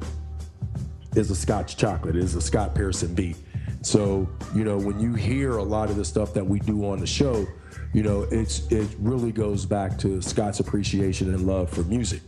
[1.15, 3.37] is a Scotch chocolate, It is a Scott Pearson beat.
[3.81, 6.99] So, you know, when you hear a lot of the stuff that we do on
[6.99, 7.45] the show,
[7.93, 12.21] you know, it's it really goes back to Scott's appreciation and love for music.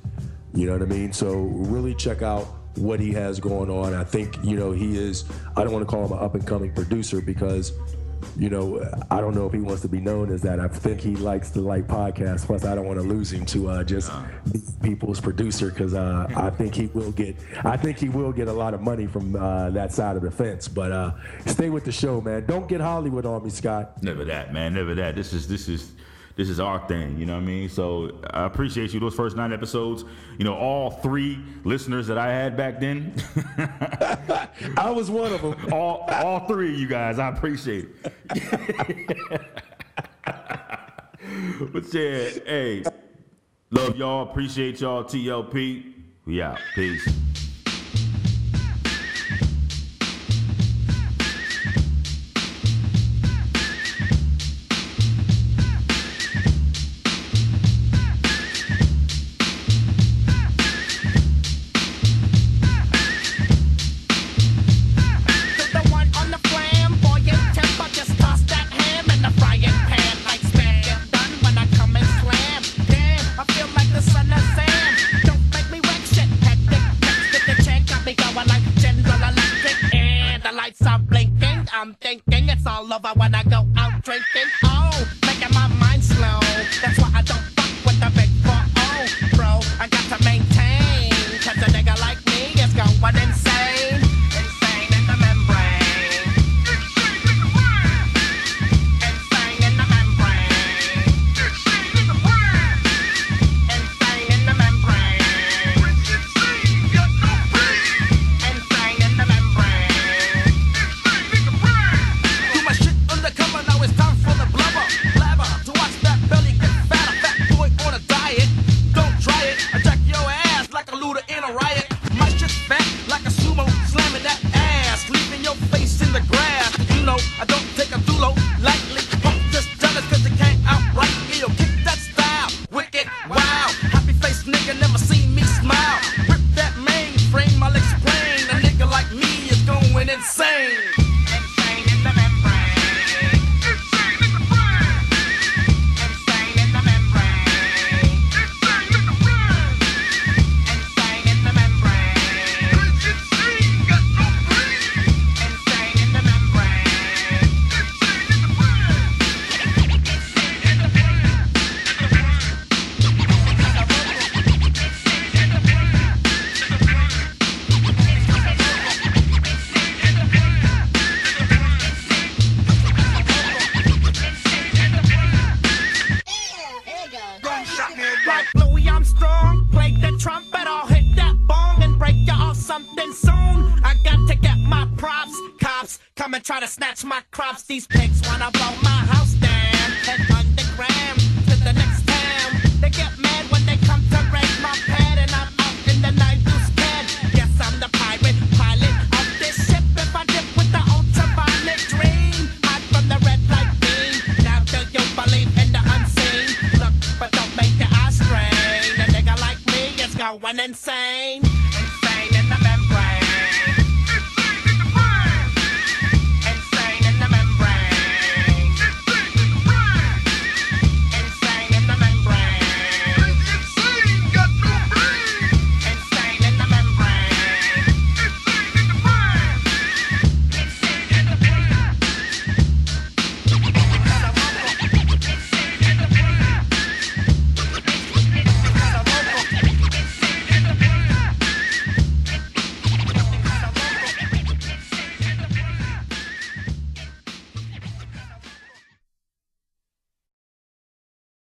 [0.53, 1.11] You know what I mean?
[1.11, 2.47] So really check out
[2.77, 3.93] what he has going on.
[3.93, 5.25] I think, you know, he is
[5.55, 7.73] I don't want to call him an up and coming producer because
[8.37, 10.59] you know, I don't know if he wants to be known as that.
[10.59, 12.45] I think he likes the Light Podcast.
[12.45, 14.11] Plus, I don't want to lose him to uh, just
[14.81, 17.37] people's producer because uh, I think he will get.
[17.63, 20.31] I think he will get a lot of money from uh, that side of the
[20.31, 20.67] fence.
[20.67, 21.13] But uh,
[21.45, 22.45] stay with the show, man.
[22.45, 24.01] Don't get Hollywood on me, Scott.
[24.03, 24.73] Never that, man.
[24.73, 25.15] Never that.
[25.15, 25.93] This is this is
[26.35, 27.17] this is our thing.
[27.17, 27.69] You know what I mean?
[27.69, 28.99] So I appreciate you.
[28.99, 30.03] Those first nine episodes,
[30.37, 33.15] you know, all three listeners that I had back then.
[34.77, 35.55] I was one of them.
[35.73, 38.13] all, all three of you guys, I appreciate it.
[41.71, 42.83] but yeah, hey,
[43.71, 44.29] love y'all.
[44.29, 45.03] Appreciate y'all.
[45.03, 45.93] TLP.
[46.25, 46.59] We out.
[46.73, 47.07] Peace.